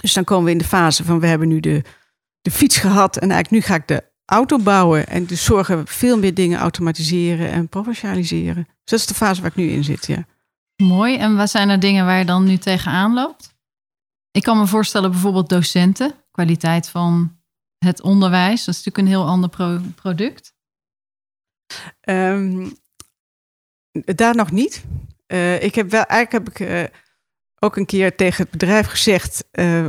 Dus 0.00 0.12
dan 0.12 0.24
komen 0.24 0.44
we 0.44 0.50
in 0.50 0.58
de 0.58 0.64
fase 0.64 1.04
van 1.04 1.20
we 1.20 1.26
hebben 1.26 1.48
nu 1.48 1.60
de, 1.60 1.82
de 2.40 2.50
fiets 2.50 2.76
gehad 2.76 3.16
en 3.16 3.30
eigenlijk 3.30 3.50
nu 3.50 3.60
ga 3.72 3.80
ik 3.80 3.88
de 3.88 4.04
auto 4.24 4.58
bouwen. 4.58 5.06
En 5.06 5.24
dus 5.24 5.44
zorgen 5.44 5.78
we 5.78 5.86
veel 5.86 6.18
meer 6.18 6.34
dingen 6.34 6.58
automatiseren 6.58 7.50
en 7.50 7.68
professionaliseren. 7.68 8.64
Dus 8.64 8.74
dat 8.84 8.98
is 9.00 9.06
de 9.06 9.14
fase 9.14 9.40
waar 9.40 9.50
ik 9.50 9.56
nu 9.56 9.68
in 9.68 9.84
zit, 9.84 10.06
ja. 10.06 10.26
Mooi. 10.82 11.16
En 11.16 11.36
wat 11.36 11.50
zijn 11.50 11.68
er 11.68 11.80
dingen 11.80 12.04
waar 12.04 12.18
je 12.18 12.24
dan 12.24 12.44
nu 12.44 12.56
tegenaan 12.56 13.14
loopt? 13.14 13.56
Ik 14.30 14.42
kan 14.42 14.58
me 14.58 14.66
voorstellen 14.66 15.10
bijvoorbeeld 15.10 15.48
docenten, 15.48 16.14
kwaliteit 16.30 16.88
van 16.88 17.36
het 17.78 18.02
onderwijs. 18.02 18.64
Dat 18.64 18.74
is 18.74 18.84
natuurlijk 18.84 18.98
een 18.98 19.06
heel 19.06 19.26
ander 19.26 19.48
pro- 19.50 19.80
product. 19.94 20.54
Ehm, 22.00 22.70
daar 23.92 24.36
nog 24.36 24.50
niet. 24.50 24.84
Eh, 25.28 25.62
ik 25.62 25.74
heb 25.74 25.90
wel, 25.90 26.02
eigenlijk 26.04 26.44
heb 26.46 26.54
ik 26.54 26.68
eh, 26.68 26.98
ook 27.58 27.76
een 27.76 27.86
keer 27.86 28.16
tegen 28.16 28.42
het 28.42 28.50
bedrijf 28.50 28.86
gezegd: 28.86 29.44
eh, 29.50 29.88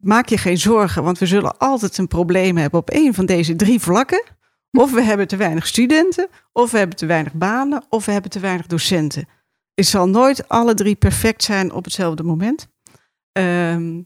maak 0.00 0.28
je 0.28 0.38
geen 0.38 0.58
zorgen, 0.58 1.02
want 1.02 1.18
we 1.18 1.26
zullen 1.26 1.58
altijd 1.58 1.98
een 1.98 2.08
probleem 2.08 2.56
hebben 2.56 2.80
op 2.80 2.92
een 2.92 3.14
van 3.14 3.26
deze 3.26 3.56
drie 3.56 3.80
vlakken. 3.80 4.22
Of 4.70 4.92
we 4.92 5.02
hebben 5.02 5.28
te 5.28 5.36
weinig 5.36 5.66
studenten, 5.66 6.28
of 6.52 6.70
we 6.70 6.78
hebben 6.78 6.96
te 6.96 7.06
weinig 7.06 7.32
banen, 7.32 7.84
of 7.88 8.04
we 8.04 8.12
hebben 8.12 8.30
te 8.30 8.40
weinig 8.40 8.66
docenten. 8.66 9.28
Het 9.74 9.86
zal 9.86 10.08
nooit 10.08 10.48
alle 10.48 10.74
drie 10.74 10.94
perfect 10.94 11.42
zijn 11.42 11.72
op 11.72 11.84
hetzelfde 11.84 12.22
moment. 12.22 12.68
Ehm, 13.32 14.02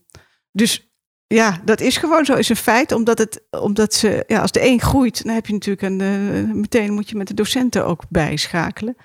dus 0.52 0.92
ja, 1.26 1.60
dat 1.64 1.80
is 1.80 1.96
gewoon 1.96 2.24
zo, 2.24 2.34
is 2.34 2.48
een 2.48 2.56
feit. 2.56 2.92
Omdat, 2.92 3.18
het, 3.18 3.42
omdat 3.50 3.94
ze, 3.94 4.24
ja, 4.26 4.40
als 4.40 4.52
de 4.52 4.66
een 4.66 4.80
groeit, 4.80 5.24
dan 5.24 5.34
heb 5.34 5.46
je 5.46 5.52
natuurlijk 5.52 5.82
een, 5.82 6.60
meteen 6.60 6.92
moet 6.92 7.08
je 7.08 7.16
met 7.16 7.28
de 7.28 7.34
docenten 7.34 7.86
ook 7.86 8.02
bijschakelen. 8.08 8.96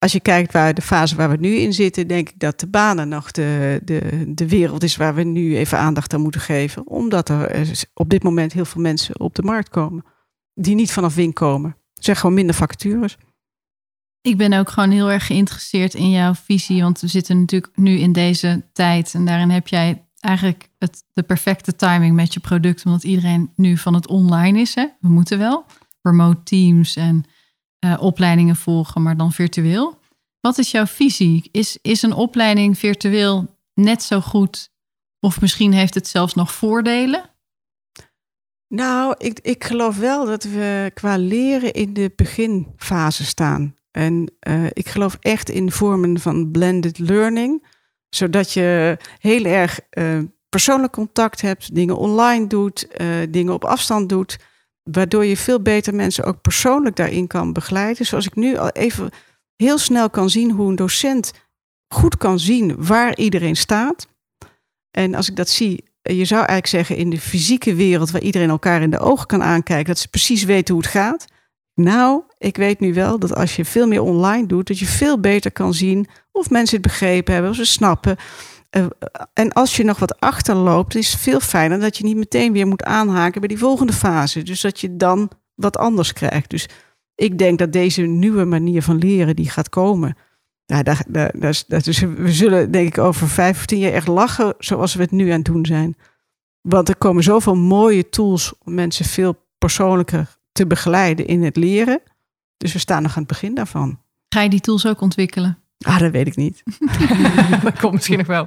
Als 0.00 0.12
je 0.12 0.20
kijkt 0.20 0.52
waar 0.52 0.74
de 0.74 0.82
fase 0.82 1.16
waar 1.16 1.30
we 1.30 1.36
nu 1.36 1.54
in 1.54 1.72
zitten, 1.72 2.06
denk 2.06 2.28
ik 2.28 2.38
dat 2.38 2.60
de 2.60 2.66
banen 2.66 3.08
nog 3.08 3.30
de, 3.30 3.80
de, 3.84 4.24
de 4.34 4.48
wereld 4.48 4.82
is 4.82 4.96
waar 4.96 5.14
we 5.14 5.22
nu 5.22 5.56
even 5.56 5.78
aandacht 5.78 6.14
aan 6.14 6.20
moeten 6.20 6.40
geven. 6.40 6.86
Omdat 6.86 7.28
er 7.28 7.68
op 7.94 8.10
dit 8.10 8.22
moment 8.22 8.52
heel 8.52 8.64
veel 8.64 8.80
mensen 8.80 9.20
op 9.20 9.34
de 9.34 9.42
markt 9.42 9.68
komen 9.68 10.04
die 10.54 10.74
niet 10.74 10.92
vanaf 10.92 11.14
Wink 11.14 11.34
komen. 11.34 11.76
Zijn 11.94 12.16
gewoon 12.16 12.34
minder 12.34 12.54
vacatures. 12.54 13.16
Ik 14.20 14.36
ben 14.36 14.52
ook 14.52 14.68
gewoon 14.68 14.90
heel 14.90 15.10
erg 15.10 15.26
geïnteresseerd 15.26 15.94
in 15.94 16.10
jouw 16.10 16.34
visie. 16.34 16.82
Want 16.82 17.00
we 17.00 17.06
zitten 17.06 17.40
natuurlijk 17.40 17.76
nu 17.76 17.98
in 17.98 18.12
deze 18.12 18.62
tijd. 18.72 19.14
En 19.14 19.24
daarin 19.24 19.50
heb 19.50 19.68
jij 19.68 20.04
eigenlijk 20.20 20.68
het, 20.78 21.04
de 21.12 21.22
perfecte 21.22 21.76
timing 21.76 22.14
met 22.14 22.34
je 22.34 22.40
product. 22.40 22.84
Omdat 22.84 23.04
iedereen 23.04 23.50
nu 23.56 23.76
van 23.76 23.94
het 23.94 24.06
online 24.06 24.60
is. 24.60 24.74
Hè? 24.74 24.86
We 25.00 25.08
moeten 25.08 25.38
wel. 25.38 25.64
Remote 26.02 26.42
teams 26.42 26.96
en 26.96 27.24
eh, 27.80 27.96
opleidingen 28.00 28.56
volgen, 28.56 29.02
maar 29.02 29.16
dan 29.16 29.32
virtueel. 29.32 29.98
Wat 30.40 30.58
is 30.58 30.70
jouw 30.70 30.86
visie? 30.86 31.48
Is, 31.52 31.78
is 31.82 32.02
een 32.02 32.12
opleiding 32.12 32.78
virtueel 32.78 33.56
net 33.74 34.02
zo 34.02 34.20
goed? 34.20 34.70
Of 35.20 35.40
misschien 35.40 35.72
heeft 35.72 35.94
het 35.94 36.08
zelfs 36.08 36.34
nog 36.34 36.52
voordelen? 36.52 37.30
Nou, 38.68 39.14
ik, 39.18 39.38
ik 39.42 39.64
geloof 39.64 39.96
wel 39.96 40.26
dat 40.26 40.44
we 40.44 40.90
qua 40.94 41.16
leren 41.16 41.72
in 41.72 41.92
de 41.92 42.12
beginfase 42.16 43.24
staan. 43.24 43.76
En 43.90 44.32
uh, 44.48 44.64
ik 44.72 44.88
geloof 44.88 45.16
echt 45.20 45.48
in 45.48 45.72
vormen 45.72 46.20
van 46.20 46.50
blended 46.50 46.98
learning, 46.98 47.66
zodat 48.08 48.52
je 48.52 48.98
heel 49.18 49.44
erg 49.44 49.80
uh, 49.90 50.18
persoonlijk 50.48 50.92
contact 50.92 51.40
hebt, 51.40 51.74
dingen 51.74 51.96
online 51.96 52.46
doet, 52.46 52.88
dingen 53.30 53.52
op 53.52 53.64
afstand 53.64 54.08
doet, 54.08 54.38
waardoor 54.82 55.24
je 55.24 55.36
veel 55.36 55.60
beter 55.60 55.94
mensen 55.94 56.24
ook 56.24 56.40
persoonlijk 56.40 56.96
daarin 56.96 57.26
kan 57.26 57.52
begeleiden. 57.52 58.06
Zoals 58.06 58.26
ik 58.26 58.34
nu 58.34 58.56
al 58.56 58.68
even 58.68 59.10
heel 59.56 59.78
snel 59.78 60.10
kan 60.10 60.30
zien 60.30 60.50
hoe 60.50 60.68
een 60.68 60.76
docent 60.76 61.32
goed 61.94 62.16
kan 62.16 62.38
zien 62.38 62.84
waar 62.84 63.16
iedereen 63.16 63.56
staat. 63.56 64.08
En 64.90 65.14
als 65.14 65.28
ik 65.28 65.36
dat 65.36 65.48
zie, 65.48 65.84
je 66.02 66.24
zou 66.24 66.38
eigenlijk 66.38 66.66
zeggen 66.66 66.96
in 66.96 67.10
de 67.10 67.20
fysieke 67.20 67.74
wereld 67.74 68.10
waar 68.10 68.22
iedereen 68.22 68.50
elkaar 68.50 68.82
in 68.82 68.90
de 68.90 68.98
ogen 68.98 69.26
kan 69.26 69.42
aankijken, 69.42 69.86
dat 69.86 69.98
ze 69.98 70.08
precies 70.08 70.44
weten 70.44 70.74
hoe 70.74 70.82
het 70.82 70.92
gaat. 70.92 71.24
Nou, 71.74 72.22
ik 72.38 72.56
weet 72.56 72.80
nu 72.80 72.94
wel 72.94 73.18
dat 73.18 73.34
als 73.34 73.56
je 73.56 73.64
veel 73.64 73.86
meer 73.86 74.02
online 74.02 74.46
doet, 74.46 74.66
dat 74.66 74.78
je 74.78 74.86
veel 74.86 75.20
beter 75.20 75.52
kan 75.52 75.74
zien 75.74 76.06
of 76.32 76.50
mensen 76.50 76.76
het 76.76 76.86
begrepen 76.86 77.32
hebben, 77.32 77.50
of 77.50 77.56
ze 77.56 77.64
snappen. 77.64 78.16
Uh, 78.76 78.86
en 79.32 79.52
als 79.52 79.76
je 79.76 79.84
nog 79.84 79.98
wat 79.98 80.20
achterloopt, 80.20 80.94
is 80.94 81.12
het 81.12 81.20
veel 81.20 81.40
fijner 81.40 81.80
dat 81.80 81.96
je 81.96 82.04
niet 82.04 82.16
meteen 82.16 82.52
weer 82.52 82.66
moet 82.66 82.84
aanhaken 82.84 83.40
bij 83.40 83.48
die 83.48 83.58
volgende 83.58 83.92
fase. 83.92 84.42
Dus 84.42 84.60
dat 84.60 84.80
je 84.80 84.96
dan 84.96 85.30
wat 85.54 85.76
anders 85.76 86.12
krijgt. 86.12 86.50
Dus 86.50 86.68
ik 87.14 87.38
denk 87.38 87.58
dat 87.58 87.72
deze 87.72 88.02
nieuwe 88.02 88.44
manier 88.44 88.82
van 88.82 88.98
leren 88.98 89.36
die 89.36 89.50
gaat 89.50 89.68
komen. 89.68 90.16
Daar, 90.66 90.84
daar, 90.84 91.04
daar, 91.08 91.32
dus 91.66 91.98
we 91.98 92.32
zullen 92.32 92.70
denk 92.70 92.88
ik 92.88 92.98
over 92.98 93.28
vijf 93.28 93.58
of 93.58 93.66
tien 93.66 93.78
jaar 93.78 93.92
echt 93.92 94.08
lachen 94.08 94.54
zoals 94.58 94.94
we 94.94 95.02
het 95.02 95.10
nu 95.10 95.28
aan 95.30 95.36
het 95.36 95.44
doen 95.44 95.66
zijn. 95.66 95.96
Want 96.60 96.88
er 96.88 96.96
komen 96.96 97.22
zoveel 97.22 97.56
mooie 97.56 98.08
tools 98.08 98.52
om 98.64 98.74
mensen 98.74 99.04
veel 99.04 99.34
persoonlijker 99.58 100.38
te 100.52 100.66
begeleiden 100.66 101.26
in 101.26 101.42
het 101.42 101.56
leren. 101.56 102.02
Dus 102.56 102.72
we 102.72 102.78
staan 102.78 103.02
nog 103.02 103.12
aan 103.12 103.22
het 103.22 103.28
begin 103.28 103.54
daarvan. 103.54 104.00
Ga 104.28 104.40
je 104.40 104.50
die 104.50 104.60
tools 104.60 104.86
ook 104.86 105.00
ontwikkelen? 105.00 105.58
Ah, 105.86 105.98
dat 105.98 106.10
weet 106.10 106.26
ik 106.26 106.36
niet. 106.36 106.62
dat 107.62 107.78
komt 107.78 107.92
misschien 107.92 108.18
nog 108.18 108.26
wel. 108.26 108.46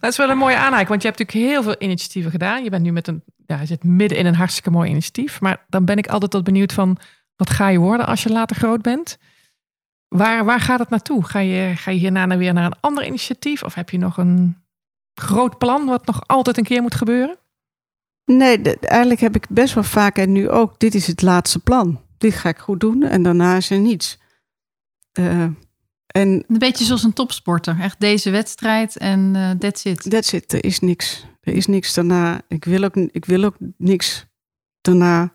Dat 0.00 0.10
is 0.10 0.16
wel 0.16 0.30
een 0.30 0.38
mooie 0.38 0.56
aanhaking, 0.56 0.88
want 0.88 1.02
je 1.02 1.08
hebt 1.08 1.18
natuurlijk 1.18 1.48
heel 1.48 1.62
veel 1.62 1.76
initiatieven 1.78 2.30
gedaan. 2.30 2.64
Je 2.64 2.70
bent 2.70 2.82
nu 2.82 2.92
met 2.92 3.08
een, 3.08 3.22
ja, 3.46 3.60
je 3.60 3.66
zit 3.66 3.84
midden 3.84 4.18
in 4.18 4.26
een 4.26 4.34
hartstikke 4.34 4.70
mooi 4.70 4.90
initiatief. 4.90 5.40
Maar 5.40 5.64
dan 5.68 5.84
ben 5.84 5.96
ik 5.96 6.06
altijd 6.06 6.30
tot 6.30 6.44
benieuwd 6.44 6.72
van, 6.72 6.98
wat 7.36 7.50
ga 7.50 7.68
je 7.68 7.78
worden 7.78 8.06
als 8.06 8.22
je 8.22 8.28
later 8.28 8.56
groot 8.56 8.82
bent? 8.82 9.18
Waar, 10.08 10.44
waar 10.44 10.60
gaat 10.60 10.78
het 10.78 10.90
naartoe? 10.90 11.24
Ga 11.24 11.38
je, 11.38 11.76
ga 11.76 11.90
je 11.90 11.98
hierna 11.98 12.36
weer 12.36 12.52
naar 12.52 12.64
een 12.64 12.80
ander 12.80 13.06
initiatief? 13.06 13.62
Of 13.62 13.74
heb 13.74 13.90
je 13.90 13.98
nog 13.98 14.16
een 14.16 14.56
groot 15.14 15.58
plan 15.58 15.86
wat 15.86 16.06
nog 16.06 16.26
altijd 16.26 16.58
een 16.58 16.64
keer 16.64 16.82
moet 16.82 16.94
gebeuren? 16.94 17.38
Nee, 18.24 18.60
de, 18.60 18.78
eigenlijk 18.78 19.20
heb 19.20 19.36
ik 19.36 19.46
best 19.48 19.74
wel 19.74 19.84
vaak 19.84 20.18
en 20.18 20.32
nu 20.32 20.50
ook, 20.50 20.78
dit 20.78 20.94
is 20.94 21.06
het 21.06 21.22
laatste 21.22 21.58
plan. 21.58 22.00
Dit 22.18 22.34
ga 22.34 22.48
ik 22.48 22.58
goed 22.58 22.80
doen 22.80 23.02
en 23.02 23.22
daarna 23.22 23.56
is 23.56 23.70
er 23.70 23.78
niets. 23.78 24.18
Uh, 25.18 25.44
en 26.08 26.44
een 26.48 26.58
beetje 26.58 26.84
zoals 26.84 27.02
een 27.02 27.12
topsporter. 27.12 27.80
Echt 27.80 28.00
deze 28.00 28.30
wedstrijd 28.30 28.96
en 28.96 29.34
uh, 29.34 29.50
that's 29.50 29.84
it. 29.84 30.10
That's 30.10 30.32
it. 30.32 30.52
Er 30.52 30.64
is 30.64 30.80
niks. 30.80 31.24
Er 31.40 31.52
is 31.52 31.66
niks 31.66 31.94
daarna. 31.94 32.40
Ik 32.48 32.64
wil 32.64 32.84
ook, 32.84 32.94
ik 32.94 33.24
wil 33.24 33.44
ook 33.44 33.56
niks 33.76 34.26
daarna. 34.80 35.32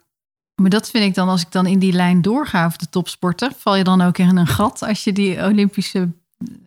Maar 0.56 0.70
dat 0.70 0.90
vind 0.90 1.04
ik 1.06 1.14
dan, 1.14 1.30
als 1.30 1.42
ik 1.42 1.52
dan 1.52 1.66
in 1.66 1.80
die 1.80 1.94
lijn 1.94 2.22
doorga 2.22 2.66
over 2.66 2.78
de 2.78 2.90
topsporter, 2.90 3.52
val 3.58 3.76
je 3.76 3.84
dan 3.84 4.02
ook 4.02 4.18
in 4.18 4.38
een 4.38 4.48
gat 4.48 4.82
als 4.82 5.04
je 5.04 5.14
die 5.14 5.44
Olympische 5.44 6.12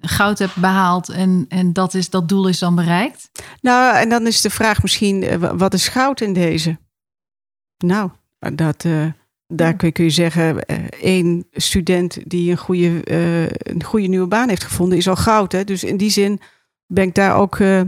goud 0.00 0.38
hebt 0.38 0.57
behaald 0.57 1.09
en, 1.09 1.44
en 1.48 1.72
dat, 1.72 1.94
is, 1.94 2.11
dat 2.11 2.28
doel 2.28 2.48
is 2.48 2.59
dan 2.59 2.74
bereikt? 2.74 3.30
Nou, 3.61 3.96
en 3.96 4.09
dan 4.09 4.26
is 4.26 4.40
de 4.40 4.50
vraag 4.50 4.82
misschien, 4.82 5.38
wat 5.59 5.74
is 5.74 5.88
goud 5.88 6.20
in 6.20 6.32
deze? 6.32 6.78
Nou, 7.84 8.11
dat, 8.54 8.84
uh, 8.84 9.07
Daar 9.49 9.76
kun 9.76 9.86
je, 9.88 9.92
kun 9.92 10.05
je 10.05 10.11
zeggen, 10.11 10.64
eh, 10.64 10.76
één 11.01 11.47
student 11.53 12.18
die 12.24 12.51
een 12.51 12.57
goede, 12.57 13.05
eh, 13.05 13.42
een 13.42 13.84
goede 13.84 14.07
nieuwe 14.07 14.26
baan 14.26 14.49
heeft 14.49 14.64
gevonden, 14.64 14.99
is 14.99 15.09
al 15.09 15.16
goud. 15.16 15.53
Hè? 15.53 15.64
Dus 15.64 15.84
in 15.84 15.97
die 15.97 16.11
zin 16.11 16.40
ben 16.86 17.05
ik 17.05 17.14
daar 17.14 17.36
ook, 17.36 17.59
eh, 17.59 17.80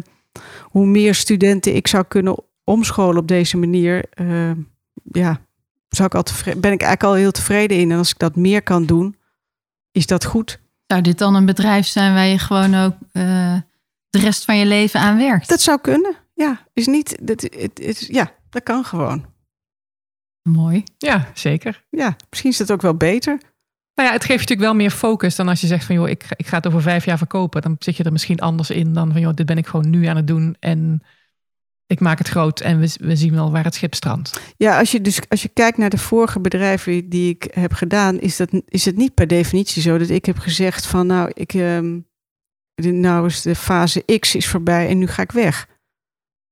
hoe 0.62 0.86
meer 0.86 1.14
studenten 1.14 1.74
ik 1.74 1.86
zou 1.86 2.04
kunnen 2.08 2.36
omscholen 2.64 3.20
op 3.20 3.28
deze 3.28 3.56
manier, 3.56 4.04
ja, 5.12 5.40
zou 5.88 6.08
ik 6.08 6.14
al 6.14 6.22
tevreden, 6.22 6.60
ben 6.60 6.72
ik 6.72 6.82
eigenlijk 6.82 7.12
al 7.12 7.20
heel 7.20 7.30
tevreden 7.30 7.76
in. 7.76 7.90
En 7.90 7.98
als 7.98 8.10
ik 8.10 8.18
dat 8.18 8.36
meer 8.36 8.62
kan 8.62 8.86
doen, 8.86 9.16
is 9.92 10.06
dat 10.06 10.24
goed. 10.24 10.60
Zou 10.86 11.00
dit 11.00 11.18
dan 11.18 11.34
een 11.34 11.46
bedrijf 11.46 11.86
zijn 11.86 12.14
waar 12.14 12.26
je 12.26 12.38
gewoon 12.38 12.74
ook 12.74 12.94
de 14.10 14.18
rest 14.18 14.44
van 14.44 14.58
je 14.58 14.66
leven 14.66 15.00
aan 15.00 15.16
werkt? 15.16 15.48
Dat 15.48 15.60
zou 15.60 15.80
kunnen. 15.80 16.16
Ja, 16.34 16.66
is 16.72 16.86
niet, 16.86 17.18
dat, 17.22 17.40
het, 17.40 17.80
is, 17.80 18.06
ja, 18.06 18.32
dat 18.50 18.62
kan 18.62 18.84
gewoon. 18.84 19.24
Mooi. 20.48 20.84
Ja, 20.98 21.30
zeker. 21.34 21.84
Ja, 21.90 22.16
misschien 22.30 22.50
is 22.50 22.56
dat 22.56 22.70
ook 22.70 22.82
wel 22.82 22.94
beter. 22.94 23.38
Nou 23.94 24.08
ja, 24.08 24.14
het 24.14 24.24
geeft 24.24 24.28
je 24.28 24.48
natuurlijk 24.48 24.60
wel 24.60 24.74
meer 24.74 24.90
focus 24.90 25.36
dan 25.36 25.48
als 25.48 25.60
je 25.60 25.66
zegt 25.66 25.84
van 25.84 25.94
joh, 25.94 26.08
ik, 26.08 26.24
ik 26.36 26.46
ga 26.46 26.56
het 26.56 26.66
over 26.66 26.82
vijf 26.82 27.04
jaar 27.04 27.18
verkopen. 27.18 27.62
Dan 27.62 27.76
zit 27.78 27.96
je 27.96 28.04
er 28.04 28.12
misschien 28.12 28.38
anders 28.40 28.70
in 28.70 28.92
dan 28.92 29.12
van 29.12 29.20
joh, 29.20 29.34
dit 29.34 29.46
ben 29.46 29.58
ik 29.58 29.66
gewoon 29.66 29.90
nu 29.90 30.04
aan 30.06 30.16
het 30.16 30.26
doen 30.26 30.56
en 30.60 31.02
ik 31.86 32.00
maak 32.00 32.18
het 32.18 32.28
groot 32.28 32.60
en 32.60 32.80
we, 32.80 32.96
we 33.00 33.16
zien 33.16 33.34
wel 33.34 33.50
waar 33.50 33.64
het 33.64 33.74
schip 33.74 33.94
strandt. 33.94 34.40
Ja, 34.56 34.78
als 34.78 34.90
je 34.92 35.00
dus 35.00 35.20
als 35.28 35.42
je 35.42 35.48
kijkt 35.48 35.78
naar 35.78 35.90
de 35.90 35.98
vorige 35.98 36.40
bedrijven 36.40 37.08
die 37.08 37.30
ik 37.34 37.48
heb 37.50 37.72
gedaan, 37.72 38.18
is, 38.20 38.36
dat, 38.36 38.48
is 38.68 38.84
het 38.84 38.96
niet 38.96 39.14
per 39.14 39.26
definitie 39.26 39.82
zo 39.82 39.98
dat 39.98 40.08
ik 40.08 40.24
heb 40.24 40.38
gezegd 40.38 40.86
van 40.86 41.06
nou, 41.06 41.30
ik, 41.34 41.52
de- 41.52 42.02
nou 42.74 43.26
is 43.26 43.42
de 43.42 43.54
fase 43.54 44.18
X 44.18 44.34
is 44.34 44.48
voorbij 44.48 44.88
en 44.88 44.98
nu 44.98 45.06
ga 45.06 45.22
ik 45.22 45.32
weg. 45.32 45.66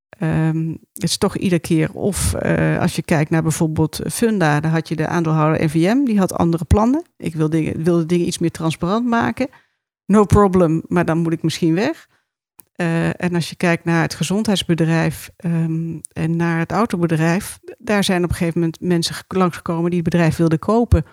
Ehm, 0.08 0.68
het 0.92 1.02
is 1.02 1.16
toch 1.18 1.36
iedere 1.36 1.60
keer. 1.60 1.92
Of 1.92 2.34
eh, 2.34 2.78
als 2.78 2.96
je 2.96 3.02
kijkt 3.02 3.30
naar 3.30 3.42
bijvoorbeeld 3.42 4.00
Funda, 4.10 4.60
dan 4.60 4.70
had 4.70 4.88
je 4.88 4.96
de 4.96 5.06
aandeelhouder 5.06 5.64
NVM, 5.64 6.04
die 6.04 6.18
had 6.18 6.32
andere 6.32 6.64
plannen. 6.64 7.04
Ik 7.16 7.34
wilde 7.34 7.56
dingen, 7.56 7.82
wilde 7.84 8.06
dingen 8.06 8.26
iets 8.26 8.38
meer 8.38 8.50
transparant 8.50 9.06
maken. 9.06 9.48
No 10.06 10.24
problem, 10.24 10.82
maar 10.88 11.04
dan 11.04 11.18
moet 11.18 11.32
ik 11.32 11.42
misschien 11.42 11.74
weg. 11.74 12.06
Eh, 12.72 13.08
en 13.22 13.34
als 13.34 13.48
je 13.50 13.56
kijkt 13.56 13.84
naar 13.84 14.02
het 14.02 14.14
gezondheidsbedrijf 14.14 15.30
ehm, 15.36 15.98
en 16.12 16.36
naar 16.36 16.58
het 16.58 16.72
autobedrijf, 16.72 17.58
daar 17.78 18.04
zijn 18.04 18.24
op 18.24 18.30
een 18.30 18.36
gegeven 18.36 18.60
moment 18.60 18.80
mensen 18.80 19.14
ge- 19.14 19.24
langsgekomen 19.28 19.90
die 19.90 20.00
het 20.00 20.10
bedrijf 20.10 20.36
wilden 20.36 20.58
kopen. 20.58 21.04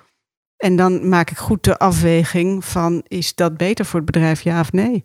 En 0.58 0.76
dan 0.76 1.10
maak 1.10 1.30
ik 1.32 1.38
goed 1.38 1.64
de 1.64 1.78
afweging 1.78 2.66
van 2.66 3.04
is 3.08 3.36
dat 3.36 3.58
beter 3.58 3.86
voor 3.86 4.00
het 4.00 4.12
bedrijf, 4.12 4.42
ja 4.42 4.60
of 4.60 4.72
nee? 4.72 5.04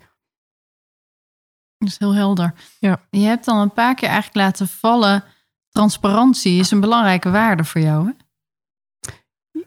Dat 1.78 1.88
is 1.88 1.98
heel 1.98 2.14
helder. 2.14 2.54
Ja. 2.78 3.00
Je 3.10 3.26
hebt 3.26 3.44
dan 3.44 3.58
een 3.58 3.72
paar 3.72 3.94
keer 3.94 4.08
eigenlijk 4.08 4.36
laten 4.36 4.68
vallen. 4.68 5.24
Transparantie 5.70 6.58
is 6.58 6.70
een 6.70 6.80
belangrijke 6.80 7.30
waarde 7.30 7.64
voor 7.64 7.80
jou. 7.80 8.06
Hè? 8.06 8.12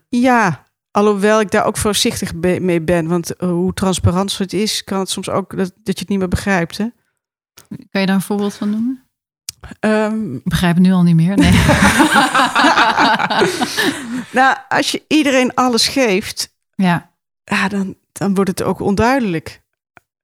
Ja, 0.10 0.64
alhoewel 0.92 1.40
ik 1.40 1.52
daar 1.52 1.66
ook 1.66 1.78
voorzichtig 1.78 2.34
mee 2.34 2.82
ben. 2.82 3.08
Want 3.08 3.36
eh, 3.36 3.50
hoe 3.50 3.74
transparant 3.74 4.38
het 4.38 4.54
is, 4.54 4.84
kan 4.84 5.00
het 5.00 5.10
soms 5.10 5.30
ook 5.30 5.58
dat, 5.58 5.72
dat 5.76 5.94
je 5.96 6.00
het 6.00 6.10
niet 6.10 6.20
meer 6.20 6.28
begrijpt. 6.28 6.78
Hè? 6.78 6.88
Kan 7.90 8.02
je 8.02 8.06
daar 8.06 8.16
een 8.16 8.22
voorbeeld 8.22 8.54
van 8.54 8.70
noemen? 8.70 9.04
Ehm, 9.80 10.36
Ik 10.36 10.44
begrijp 10.44 10.74
het 10.76 10.84
nu 10.84 10.92
al 10.92 11.04
niet 11.04 11.16
meer. 11.16 11.38
Nee. 11.38 11.52
nou, 14.40 14.58
als 14.70 14.92
je 14.92 15.04
iedereen 15.08 15.54
alles 15.54 15.88
geeft, 15.88 16.56
ja, 16.76 17.12
ja, 17.44 17.68
dan, 17.68 17.96
dan 18.12 18.34
wordt 18.34 18.50
het 18.50 18.64
ook 18.64 18.80
onduidelijk. 18.80 19.62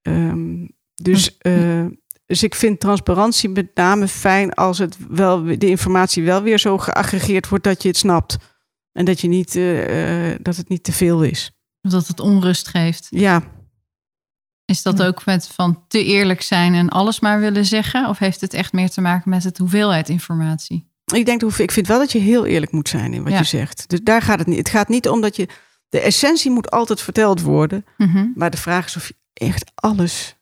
Ehm, 0.02 0.66
dus, 1.02 1.38
eh, 1.38 1.86
dus 2.26 2.44
ik 2.44 2.56
vind 2.56 2.80
transparantie 2.80 3.50
met 3.50 3.76
name 3.76 4.08
fijn 4.08 4.54
als 4.54 4.78
het 4.78 4.98
wel, 5.10 5.44
de 5.44 5.70
informatie 5.70 6.24
wel 6.24 6.42
weer 6.42 6.60
zo 6.60 6.78
geaggregeerd 6.78 7.50
wordt 7.50 7.64
dat 7.64 7.82
je 7.82 7.88
het 7.88 7.98
snapt. 7.98 8.38
En 8.92 9.06
dat, 9.06 9.22
je 9.22 9.28
niet, 9.28 9.56
eh, 9.56 10.32
eh, 10.32 10.40
dat 10.42 10.56
het 10.56 10.70
niet 10.70 10.84
te 10.84 10.92
veel 10.92 11.24
is. 11.24 11.52
dat 11.82 12.08
het 12.08 12.20
onrust 12.20 12.68
geeft. 12.68 13.08
Ja, 13.10 13.44
Is 14.66 14.82
dat 14.82 15.04
ook 15.04 15.26
met 15.26 15.48
van 15.48 15.84
te 15.88 16.04
eerlijk 16.04 16.42
zijn 16.42 16.74
en 16.74 16.90
alles 16.90 17.20
maar 17.20 17.40
willen 17.40 17.66
zeggen? 17.66 18.10
Of 18.10 18.18
heeft 18.18 18.42
het 18.42 18.54
echt 18.54 18.74
meer 18.74 18.90
te 18.90 19.02
maken 19.02 19.30
met 19.30 19.44
het 19.44 19.58
hoeveelheid 19.58 20.10
informatie? 20.10 20.92
ik 21.14 21.26
denk, 21.26 21.44
ik 21.44 21.72
vind 21.72 21.88
wel 21.88 22.00
dat 22.00 22.12
je 22.12 22.20
heel 22.20 22.46
eerlijk 22.46 22.72
moet 22.72 22.90
zijn 22.90 23.14
in 23.14 23.24
wat 23.24 23.32
Ja. 23.32 23.38
je 23.38 23.44
zegt. 23.44 23.90
Dus 23.90 24.00
daar 24.04 24.22
gaat 24.22 24.40
het 24.40 24.48
niet. 24.48 24.58
Het 24.58 24.70
gaat 24.70 24.88
niet 24.88 25.10
om 25.10 25.22
dat 25.22 25.36
je. 25.36 25.48
De 25.90 26.00
essentie 26.00 26.52
moet 26.52 26.72
altijd 26.72 27.02
verteld 27.02 27.42
worden. 27.42 27.86
Mhm. 27.98 28.28
Maar 28.36 28.50
de 28.50 28.58
vraag 28.58 28.86
is 28.86 28.96
of 28.96 29.08
je 29.08 29.16
echt 29.34 29.72
alles 29.76 30.37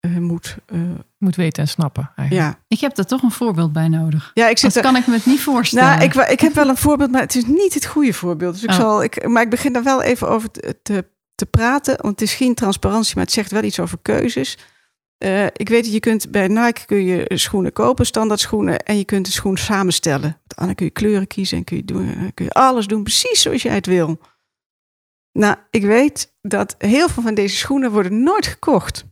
eh, 0.00 0.16
moet. 0.16 0.56
eh, 0.66 0.78
Moet 1.18 1.36
weten 1.36 1.62
en 1.62 1.68
snappen 1.68 2.12
eigenlijk. 2.16 2.48
ja. 2.50 2.62
Ik 2.68 2.80
heb 2.80 2.94
daar 2.94 3.04
toch 3.06 3.22
een 3.22 3.30
voorbeeld 3.30 3.72
bij 3.72 3.88
nodig. 3.88 4.30
ja, 4.34 4.48
ik 4.48 4.58
zit 4.58 4.74
Dat 4.74 4.84
er. 4.84 4.90
kan 4.92 5.00
ik 5.00 5.06
me 5.06 5.14
het 5.14 5.26
niet 5.26 5.40
voorstellen. 5.40 5.88
Nou, 5.88 6.02
ik, 6.02 6.14
ik 6.14 6.40
heb 6.40 6.52
wel 6.54 6.68
een 6.68 6.76
voorbeeld, 6.76 7.10
maar 7.10 7.20
het 7.20 7.34
is 7.34 7.44
niet 7.46 7.74
het 7.74 7.86
goede 7.86 8.12
voorbeeld. 8.12 8.52
Dus 8.54 8.62
ik 8.62 8.70
Oh. 8.70 8.76
zal, 8.76 9.02
ik, 9.02 9.28
maar 9.28 9.42
ik 9.42 9.50
begin 9.50 9.72
daar 9.72 9.82
wel 9.82 10.02
even 10.02 10.28
over 10.28 10.50
te, 10.50 10.76
te, 10.82 11.04
te 11.34 11.46
praten. 11.46 11.94
Want 12.00 12.20
het 12.20 12.28
is 12.28 12.34
geen 12.34 12.54
transparantie, 12.54 13.14
maar 13.14 13.24
het 13.24 13.32
zegt 13.32 13.50
wel 13.50 13.62
iets 13.62 13.80
over 13.80 13.98
keuzes. 14.02 14.58
Eh, 15.18 15.44
ik 15.46 15.68
weet 15.68 15.84
dat 15.84 15.92
je 15.92 16.00
kunt 16.00 16.30
bij 16.30 16.48
Nike 16.48 16.86
kun 16.86 17.04
je 17.04 17.24
schoenen 17.34 17.72
kopen, 17.72 18.06
standaard 18.06 18.40
schoenen, 18.40 18.78
en 18.78 18.98
je 18.98 19.04
kunt 19.04 19.26
de 19.26 19.32
schoen 19.32 19.56
samenstellen. 19.56 20.38
Dan 20.46 20.74
kun 20.74 20.86
je 20.86 20.92
kleuren 20.92 21.26
kiezen 21.26 21.58
en 21.58 21.64
kun 21.64 21.76
je, 21.76 21.84
doen, 21.84 22.30
kun 22.34 22.44
je 22.44 22.50
alles 22.50 22.86
doen 22.86 23.02
precies 23.02 23.42
zoals 23.42 23.62
jij 23.62 23.74
het 23.74 23.86
wil. 23.86 24.20
Nou, 25.32 25.56
ik 25.70 25.82
weet 25.84 26.32
dat 26.42 26.74
heel 26.78 27.08
veel 27.08 27.22
van 27.22 27.34
deze 27.34 27.56
schoenen 27.56 27.90
worden 27.90 28.22
nooit 28.22 28.46
gekocht. 28.46 29.04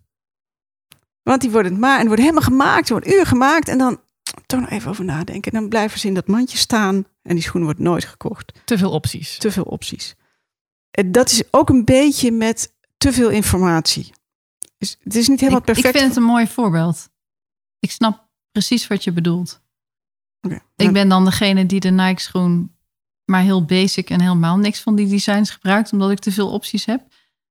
Want 1.28 1.40
die 1.40 1.50
worden 1.50 1.78
maar 1.78 1.98
en 1.98 2.06
worden 2.06 2.24
helemaal 2.24 2.48
gemaakt, 2.48 2.86
die 2.86 2.96
worden 2.96 3.18
uur 3.18 3.26
gemaakt 3.26 3.68
en 3.68 3.78
dan 3.78 4.00
toch 4.46 4.60
nog 4.60 4.70
even 4.70 4.90
over 4.90 5.04
nadenken. 5.04 5.52
En 5.52 5.60
dan 5.60 5.68
blijven 5.68 6.00
ze 6.00 6.06
in 6.06 6.14
dat 6.14 6.26
mandje 6.26 6.58
staan 6.58 7.04
en 7.22 7.34
die 7.34 7.42
schoenen 7.42 7.64
wordt 7.64 7.82
nooit 7.82 8.04
gekocht. 8.04 8.52
Te 8.64 8.78
veel 8.78 8.90
opties. 8.90 9.38
Te 9.38 9.50
veel 9.50 9.62
opties. 9.62 10.14
En 10.90 11.12
dat 11.12 11.30
is 11.30 11.42
ook 11.50 11.68
een 11.68 11.84
beetje 11.84 12.32
met 12.32 12.74
te 12.96 13.12
veel 13.12 13.30
informatie. 13.30 14.10
Dus 14.78 14.98
het 15.02 15.14
is 15.14 15.28
niet 15.28 15.40
helemaal 15.40 15.60
ik, 15.60 15.66
perfect. 15.66 15.86
ik 15.86 15.96
vind 15.96 16.08
het 16.08 16.16
een 16.16 16.28
mooi 16.28 16.46
voorbeeld. 16.46 17.08
Ik 17.78 17.90
snap 17.90 18.28
precies 18.52 18.86
wat 18.86 19.04
je 19.04 19.12
bedoelt. 19.12 19.60
Oké. 20.40 20.60
Ik 20.76 20.92
ben 20.92 21.08
dan 21.08 21.24
degene 21.24 21.66
die 21.66 21.80
de 21.80 21.90
Nike 21.90 22.20
schoen 22.20 22.76
maar 23.24 23.42
heel 23.42 23.64
basic 23.64 24.10
en 24.10 24.20
helemaal 24.20 24.56
niks 24.56 24.80
van 24.80 24.96
die 24.96 25.08
designs 25.08 25.50
gebruikt, 25.50 25.92
omdat 25.92 26.10
ik 26.10 26.18
te 26.18 26.32
veel 26.32 26.50
opties 26.50 26.84
heb. 26.84 27.02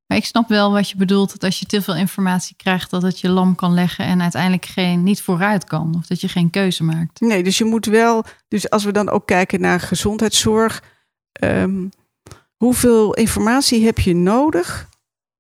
Maar 0.08 0.18
ik 0.18 0.26
snap 0.26 0.48
wel 0.50 0.72
wat 0.72 0.90
je 0.90 0.98
bedoelt, 0.98 1.32
dat 1.32 1.44
als 1.44 1.60
je 1.60 1.66
te 1.66 1.82
veel 1.82 1.96
informatie 1.96 2.56
krijgt, 2.56 2.90
dat 2.90 3.02
het 3.02 3.20
je 3.20 3.30
lam 3.30 3.56
kan 3.56 3.74
leggen 3.74 4.06
en 4.06 4.22
uiteindelijk 4.22 4.66
geen, 4.66 5.04
niet 5.04 5.22
vooruit 5.22 5.64
kan. 5.64 5.96
Of 5.98 6.06
dat 6.08 6.22
je 6.22 6.28
geen 6.28 6.50
keuze 6.50 6.84
maakt. 6.84 7.20
Nee, 7.20 7.44
dus 7.44 7.58
je 7.58 7.66
moet 7.66 7.86
wel. 7.86 8.24
Dus 8.48 8.70
als 8.70 8.84
we 8.84 8.92
dan 8.92 9.10
ook 9.10 9.26
kijken 9.26 9.62
naar 9.62 9.80
gezondheidszorg. 9.80 10.84
ehm, 11.32 11.88
hoeveel 12.56 13.14
informatie 13.14 13.86
heb 13.86 14.00
je 14.00 14.16
nodig 14.16 14.90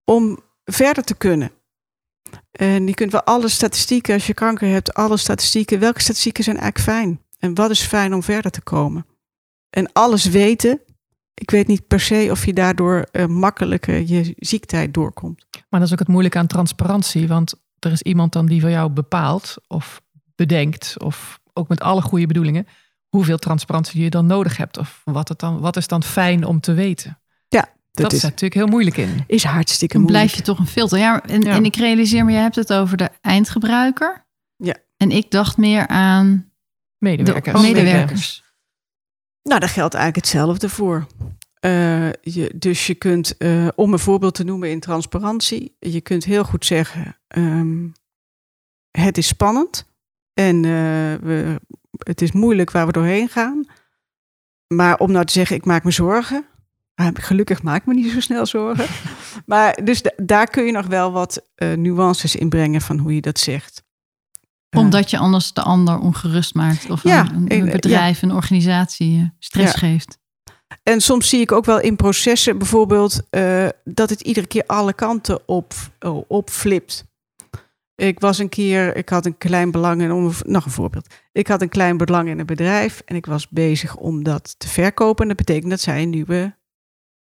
om 0.03 0.39
verder 0.63 1.03
te 1.03 1.15
kunnen? 1.15 1.51
En 2.51 2.87
je 2.87 2.93
kunt 2.93 3.11
wel 3.11 3.23
alle 3.23 3.47
statistieken, 3.47 4.13
als 4.13 4.27
je 4.27 4.33
kanker 4.33 4.67
hebt, 4.67 4.93
alle 4.93 5.17
statistieken. 5.17 5.79
Welke 5.79 6.01
statistieken 6.01 6.43
zijn 6.43 6.57
eigenlijk 6.57 6.89
fijn? 6.89 7.21
En 7.39 7.55
wat 7.55 7.69
is 7.69 7.81
fijn 7.81 8.13
om 8.13 8.23
verder 8.23 8.51
te 8.51 8.61
komen? 8.61 9.05
En 9.69 9.91
alles 9.93 10.25
weten. 10.25 10.81
Ik 11.39 11.51
weet 11.51 11.67
niet 11.67 11.87
per 11.87 11.99
se 11.99 12.27
of 12.31 12.45
je 12.45 12.53
daardoor 12.53 13.07
eh, 13.11 13.25
makkelijker 13.25 14.07
je 14.07 14.33
ziektijd 14.37 14.93
doorkomt. 14.93 15.45
Maar 15.69 15.79
dat 15.79 15.81
is 15.89 15.91
ook 15.93 15.99
het 15.99 16.07
moeilijke 16.07 16.37
aan 16.37 16.47
transparantie. 16.47 17.27
Want 17.27 17.53
er 17.79 17.91
is 17.91 18.01
iemand 18.01 18.33
dan 18.33 18.45
die 18.45 18.61
voor 18.61 18.69
jou 18.69 18.89
bepaalt 18.89 19.55
of 19.67 20.01
bedenkt, 20.35 20.95
of 20.99 21.39
ook 21.53 21.67
met 21.67 21.79
alle 21.81 22.01
goede 22.01 22.27
bedoelingen, 22.27 22.67
hoeveel 23.07 23.37
transparantie 23.37 24.03
je 24.03 24.09
dan 24.09 24.25
nodig 24.25 24.57
hebt. 24.57 24.77
Of 24.77 25.01
wat, 25.03 25.29
het 25.29 25.39
dan, 25.39 25.59
wat 25.59 25.75
is 25.77 25.87
dan 25.87 26.03
fijn 26.03 26.45
om 26.45 26.59
te 26.59 26.73
weten. 26.73 27.19
Dat, 27.47 28.05
Dat, 28.05 28.11
is, 28.11 28.17
is 28.17 28.23
natuurlijk 28.23 28.53
heel 28.53 28.67
moeilijk 28.67 28.97
in. 28.97 29.23
is 29.27 29.43
hartstikke 29.43 29.93
Dan 29.93 30.01
moeilijk. 30.03 30.25
blijf 30.27 30.39
je 30.45 30.51
toch 30.51 30.59
een 30.59 30.71
filter. 30.71 30.97
Ja, 30.97 31.23
en, 31.23 31.41
Ja. 31.41 31.53
en 31.55 31.65
ik 31.65 31.75
realiseer 31.75 32.25
me, 32.25 32.31
je 32.31 32.37
hebt 32.37 32.55
het 32.55 32.73
over 32.73 32.97
de 32.97 33.09
eindgebruiker. 33.21 34.25
Ja. 34.55 34.75
En 34.97 35.11
ik 35.11 35.31
dacht 35.31 35.57
meer 35.57 35.87
aan 35.87 36.51
Medewerkers. 36.97 37.61
de 37.61 37.67
medewerkers. 37.67 38.43
Nou, 39.47 39.59
daar 39.59 39.69
geldt 39.69 39.93
eigenlijk 39.93 40.25
hetzelfde 40.25 40.69
voor. 40.69 41.07
Eh, 41.59 42.11
je, 42.11 42.53
dus 42.55 42.87
je 42.87 42.95
kunt, 42.95 43.37
eh, 43.37 43.67
om 43.75 43.93
een 43.93 43.99
voorbeeld 43.99 44.35
te 44.35 44.43
noemen 44.43 44.69
in 44.69 44.79
transparantie, 44.79 45.75
je 45.79 46.01
kunt 46.01 46.25
heel 46.25 46.43
goed 46.43 46.65
zeggen: 46.65 47.17
ehm, 47.27 47.87
het 48.91 49.17
is 49.17 49.27
spannend 49.27 49.85
en 50.33 50.55
eh, 50.55 50.71
we, 51.27 51.59
het 51.97 52.21
is 52.21 52.31
moeilijk 52.31 52.71
waar 52.71 52.85
we 52.85 52.91
doorheen 52.91 53.29
gaan. 53.29 53.65
Maar 54.67 54.97
om 54.97 55.11
nou 55.11 55.25
te 55.25 55.33
zeggen: 55.33 55.55
ik 55.55 55.65
maak 55.65 55.83
me 55.83 55.91
zorgen. 55.91 56.45
ah, 56.95 57.07
gelukkig 57.13 57.63
maak 57.63 57.81
ik 57.81 57.85
me 57.87 57.93
niet 57.93 58.11
zo 58.11 58.19
snel 58.19 58.45
zorgen. 58.45 58.85
maar 59.45 59.83
dus 59.83 60.01
da- 60.01 60.13
daar 60.15 60.47
kun 60.47 60.65
je 60.65 60.71
nog 60.71 60.87
wel 60.87 61.11
wat 61.11 61.49
nuances 61.57 62.35
in 62.35 62.49
brengen 62.49 62.81
van 62.81 62.97
hoe 62.97 63.15
je 63.15 63.21
dat 63.21 63.39
zegt. 63.39 63.83
Omdat 64.75 65.09
je 65.09 65.17
anders 65.17 65.53
de 65.53 65.61
ander 65.61 65.99
ongerust 65.99 66.53
maakt. 66.53 66.89
Of 66.89 67.03
Ja, 67.03 67.31
een, 67.31 67.35
een, 67.35 67.47
en, 67.47 67.71
bedrijf, 67.71 68.21
een 68.21 68.31
organisatie 68.31 69.31
stress 69.39 69.73
Ja. 69.73 69.79
geeft. 69.79 70.17
En 70.83 71.01
soms 71.01 71.29
zie 71.29 71.41
ik 71.41 71.51
ook 71.51 71.65
wel 71.65 71.79
in 71.79 71.95
processen 71.95 72.57
bijvoorbeeld 72.57 73.21
eh, 73.29 73.67
dat 73.83 74.09
het 74.09 74.21
iedere 74.21 74.47
keer 74.47 74.63
alle 74.65 74.93
kanten 74.93 75.47
op, 75.47 75.73
op 76.27 76.49
flipt. 76.49 77.05
Ik 77.95 78.19
was 78.19 78.37
een 78.37 78.49
keer, 78.49 78.95
ik 78.95 79.09
had 79.09 79.25
een 79.25 79.37
klein 79.37 79.71
belang 79.71 80.01
in, 80.01 80.11
om, 80.11 80.31
nog 80.45 80.65
een 80.65 80.71
voorbeeld. 80.71 81.07
Ik 81.31 81.47
had 81.47 81.61
een 81.61 81.69
klein 81.69 81.97
belang 81.97 82.29
in 82.29 82.39
een 82.39 82.45
bedrijf 82.45 83.01
en 83.05 83.15
ik 83.15 83.25
was 83.25 83.49
bezig 83.49 83.95
om 83.95 84.23
dat 84.23 84.55
te 84.57 84.67
verkopen. 84.67 85.21
En 85.21 85.27
dat 85.27 85.45
betekent 85.45 85.69
dat 85.69 85.79
zij 85.79 86.01
een 86.01 86.09
nieuwe 86.09 86.55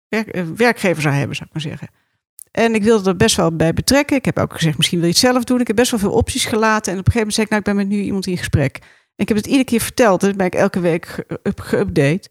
werk, 0.07 0.27
eh, 0.27 0.43
werkgever 0.55 1.01
zou 1.01 1.15
hebben, 1.15 1.35
zou 1.35 1.47
ik 1.47 1.53
maar 1.53 1.71
zeggen. 1.71 1.87
En 2.55 2.75
ik 2.75 2.83
wilde 2.83 3.09
er 3.09 3.15
best 3.15 3.35
wel 3.35 3.55
bij 3.55 3.73
betrekken. 3.73 4.17
Ik 4.17 4.25
heb 4.25 4.39
ook 4.39 4.53
gezegd, 4.53 4.77
misschien 4.77 4.99
wil 4.99 5.07
je 5.07 5.13
het 5.13 5.23
zelf 5.23 5.43
doen. 5.43 5.59
Ik 5.59 5.67
heb 5.67 5.75
best 5.75 5.91
wel 5.91 5.99
veel 5.99 6.11
opties 6.11 6.45
gelaten. 6.45 6.93
En 6.93 6.99
op 6.99 7.05
een 7.05 7.11
gegeven 7.11 7.17
moment 7.17 7.33
zei 7.33 7.45
ik, 7.45 7.51
nou, 7.51 7.61
ik 7.61 7.67
ben 7.67 7.75
met 7.75 7.87
nu 7.87 8.03
iemand 8.03 8.27
in 8.27 8.37
gesprek. 8.37 8.77
En 9.15 9.23
ik 9.23 9.27
heb 9.27 9.37
het 9.37 9.45
iedere 9.45 9.63
keer 9.63 9.79
verteld. 9.79 10.21
Dus 10.21 10.35
ben 10.35 10.45
ik 10.45 10.55
elke 10.55 10.79
week 10.79 11.25
geüpdate. 11.61 12.29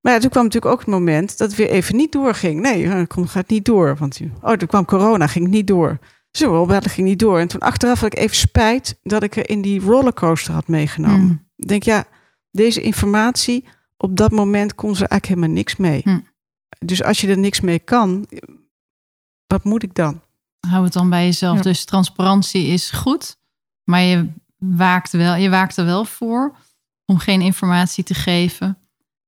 Maar 0.00 0.12
ja, 0.12 0.18
toen 0.18 0.30
kwam 0.30 0.44
natuurlijk 0.44 0.72
ook 0.72 0.78
het 0.78 0.88
moment 0.88 1.38
dat 1.38 1.48
het 1.48 1.56
weer 1.56 1.70
even 1.70 1.96
niet 1.96 2.12
doorging. 2.12 2.60
Nee, 2.60 2.86
het 2.86 3.14
gaat 3.30 3.48
niet 3.48 3.64
door. 3.64 3.96
Want 3.96 4.20
oh, 4.42 4.52
toen 4.52 4.68
kwam 4.68 4.84
corona, 4.84 5.26
ging 5.26 5.44
het 5.44 5.54
niet 5.54 5.66
door. 5.66 5.98
Zo, 6.30 6.66
dat 6.66 6.90
ging 6.90 7.06
niet 7.06 7.18
door. 7.18 7.38
En 7.38 7.48
toen 7.48 7.60
achteraf 7.60 8.00
had 8.00 8.12
ik 8.12 8.18
even 8.18 8.36
spijt 8.36 8.98
dat 9.02 9.22
ik 9.22 9.36
er 9.36 9.48
in 9.48 9.62
die 9.62 9.80
rollercoaster 9.80 10.54
had 10.54 10.68
meegenomen. 10.68 11.20
Mm. 11.20 11.46
Ik 11.56 11.68
denk, 11.68 11.82
ja, 11.82 12.04
deze 12.50 12.80
informatie, 12.80 13.64
op 13.96 14.16
dat 14.16 14.30
moment 14.30 14.74
kon 14.74 14.96
ze 14.96 15.06
eigenlijk 15.06 15.26
helemaal 15.26 15.56
niks 15.56 15.76
mee. 15.76 16.00
Hm. 16.04 16.18
Dus 16.78 17.02
als 17.02 17.20
je 17.20 17.28
er 17.28 17.38
niks 17.38 17.60
mee 17.60 17.78
kan, 17.78 18.26
wat 19.50 19.64
moet 19.64 19.82
ik 19.82 19.94
dan? 19.94 20.20
Hou 20.68 20.84
het 20.84 20.92
dan 20.92 21.10
bij 21.10 21.24
jezelf. 21.24 21.56
Ja. 21.56 21.62
Dus 21.62 21.84
transparantie 21.84 22.66
is 22.66 22.90
goed, 22.90 23.36
maar 23.84 24.00
je 24.00 24.28
waakt, 24.56 25.12
wel, 25.12 25.34
je 25.34 25.50
waakt 25.50 25.76
er 25.76 25.84
wel 25.84 26.04
voor 26.04 26.56
om 27.04 27.18
geen 27.18 27.40
informatie 27.40 28.04
te 28.04 28.14
geven. 28.14 28.78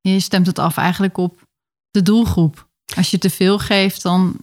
Je 0.01 0.21
stemt 0.21 0.47
het 0.47 0.59
af 0.59 0.77
eigenlijk 0.77 1.17
op 1.17 1.47
de 1.91 2.03
doelgroep. 2.03 2.69
Als 2.97 3.11
je 3.11 3.19
te 3.19 3.31
veel 3.31 3.59
geeft, 3.59 4.03
dan 4.03 4.37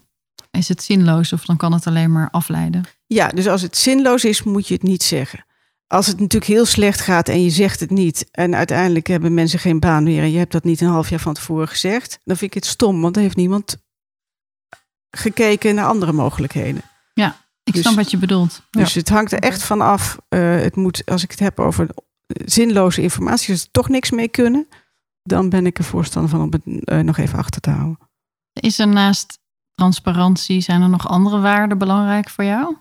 is 0.51 0.67
het 0.67 0.83
zinloos 0.83 1.33
of 1.33 1.45
dan 1.45 1.57
kan 1.57 1.73
het 1.73 1.87
alleen 1.87 2.11
maar 2.11 2.29
afleiden. 2.29 2.83
Ja, 3.05 3.27
dus 3.27 3.47
als 3.47 3.61
het 3.61 3.77
zinloos 3.77 4.25
is, 4.25 4.43
moet 4.43 4.67
je 4.67 4.73
het 4.73 4.83
niet 4.83 5.03
zeggen. 5.03 5.45
Als 5.87 6.07
het 6.07 6.19
natuurlijk 6.19 6.51
heel 6.51 6.65
slecht 6.65 7.01
gaat 7.01 7.29
en 7.29 7.43
je 7.43 7.49
zegt 7.49 7.79
het 7.79 7.89
niet... 7.89 8.27
en 8.31 8.55
uiteindelijk 8.55 9.07
hebben 9.07 9.33
mensen 9.33 9.59
geen 9.59 9.79
baan 9.79 10.03
meer... 10.03 10.21
en 10.21 10.31
je 10.31 10.37
hebt 10.37 10.51
dat 10.51 10.63
niet 10.63 10.81
een 10.81 10.87
half 10.87 11.09
jaar 11.09 11.19
van 11.19 11.33
tevoren 11.33 11.67
gezegd... 11.67 12.19
dan 12.23 12.37
vind 12.37 12.55
ik 12.55 12.61
het 12.61 12.71
stom, 12.71 13.01
want 13.01 13.13
dan 13.13 13.23
heeft 13.23 13.35
niemand 13.35 13.77
gekeken 15.11 15.75
naar 15.75 15.85
andere 15.85 16.11
mogelijkheden. 16.11 16.81
Ik 17.63 17.75
Dus- 17.75 17.83
snap 17.83 17.95
wat 17.95 18.11
je 18.11 18.17
bedoelt. 18.17 18.61
Dus 18.69 18.93
het 18.93 19.09
hangt 19.09 19.31
er 19.31 19.39
echt 19.39 19.63
van 19.63 19.81
af. 19.81 20.17
eh, 20.29 20.39
het 20.55 20.75
moet, 20.75 21.05
als 21.05 21.23
ik 21.23 21.31
het 21.31 21.39
heb 21.39 21.59
over 21.59 21.87
zinloze 22.45 23.01
informatie... 23.01 23.51
als 23.53 23.63
er 23.63 23.71
toch 23.71 23.89
niks 23.89 24.11
mee 24.11 24.27
kunnen... 24.27 24.67
dan 25.23 25.49
ben 25.49 25.65
ik 25.65 25.77
er 25.77 25.83
voorstander 25.83 26.29
van 26.31 26.41
om 26.41 26.51
het 26.51 26.83
eh, 26.85 26.99
nog 26.99 27.17
even 27.17 27.39
achter 27.39 27.61
te 27.61 27.69
houden. 27.69 28.09
Is 28.53 28.79
er 28.79 28.87
naast 28.87 29.39
transparantie, 29.73 30.61
zijn 30.61 30.81
er 30.81 30.89
nog 30.89 31.07
andere 31.07 31.39
waarden 31.39 31.77
belangrijk 31.77 32.29
voor 32.29 32.43
jou? 32.43 32.77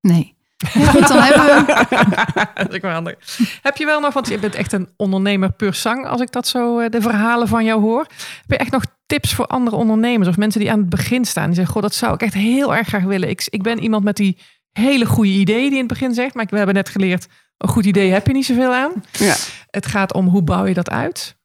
Nee. 0.00 0.36
Goed, 0.92 1.08
dan 1.08 1.22
hebben 1.22 1.66
we... 1.66 1.86
dat 2.54 2.68
is 2.68 2.74
ook 2.74 2.82
wel 2.82 2.90
handig. 2.90 3.14
Heb 3.62 3.76
je 3.76 3.84
wel 3.84 4.00
nog, 4.00 4.14
want 4.14 4.28
je 4.28 4.38
bent 4.38 4.54
echt 4.54 4.72
een 4.72 4.88
ondernemer 4.96 5.52
puur 5.52 5.74
sang, 5.74 6.06
als 6.06 6.20
ik 6.20 6.32
dat 6.32 6.48
zo 6.48 6.78
eh, 6.78 6.90
de 6.90 7.00
verhalen 7.00 7.48
van 7.48 7.64
jou 7.64 7.80
hoor. 7.80 8.06
Heb 8.40 8.50
je 8.50 8.56
echt 8.56 8.70
nog 8.70 8.84
tips 9.06 9.34
voor 9.34 9.46
andere 9.46 9.76
ondernemers 9.76 10.28
of 10.28 10.36
mensen 10.36 10.60
die 10.60 10.70
aan 10.70 10.78
het 10.78 10.88
begin 10.88 11.24
staan? 11.24 11.46
Die 11.46 11.54
zeggen, 11.54 11.72
goh, 11.72 11.82
dat 11.82 11.94
zou 11.94 12.14
ik 12.14 12.22
echt 12.22 12.34
heel 12.34 12.76
erg 12.76 12.88
graag 12.88 13.02
willen. 13.02 13.28
Ik, 13.28 13.46
ik 13.50 13.62
ben 13.62 13.78
iemand 13.78 14.04
met 14.04 14.16
die 14.16 14.38
hele 14.72 15.06
goede 15.06 15.30
ideeën 15.30 15.68
die 15.68 15.78
in 15.78 15.86
het 15.88 15.98
begin 15.98 16.14
zegt, 16.14 16.34
maar 16.34 16.46
we 16.50 16.56
hebben 16.56 16.74
net 16.74 16.88
geleerd, 16.88 17.26
een 17.58 17.68
goed 17.68 17.86
idee 17.86 18.10
heb 18.10 18.26
je 18.26 18.32
niet 18.32 18.46
zoveel 18.46 18.74
aan. 18.74 18.92
Ja. 19.12 19.34
Het 19.70 19.86
gaat 19.86 20.12
om 20.12 20.26
hoe 20.26 20.42
bouw 20.42 20.66
je 20.66 20.74
dat 20.74 20.90
uit? 20.90 21.36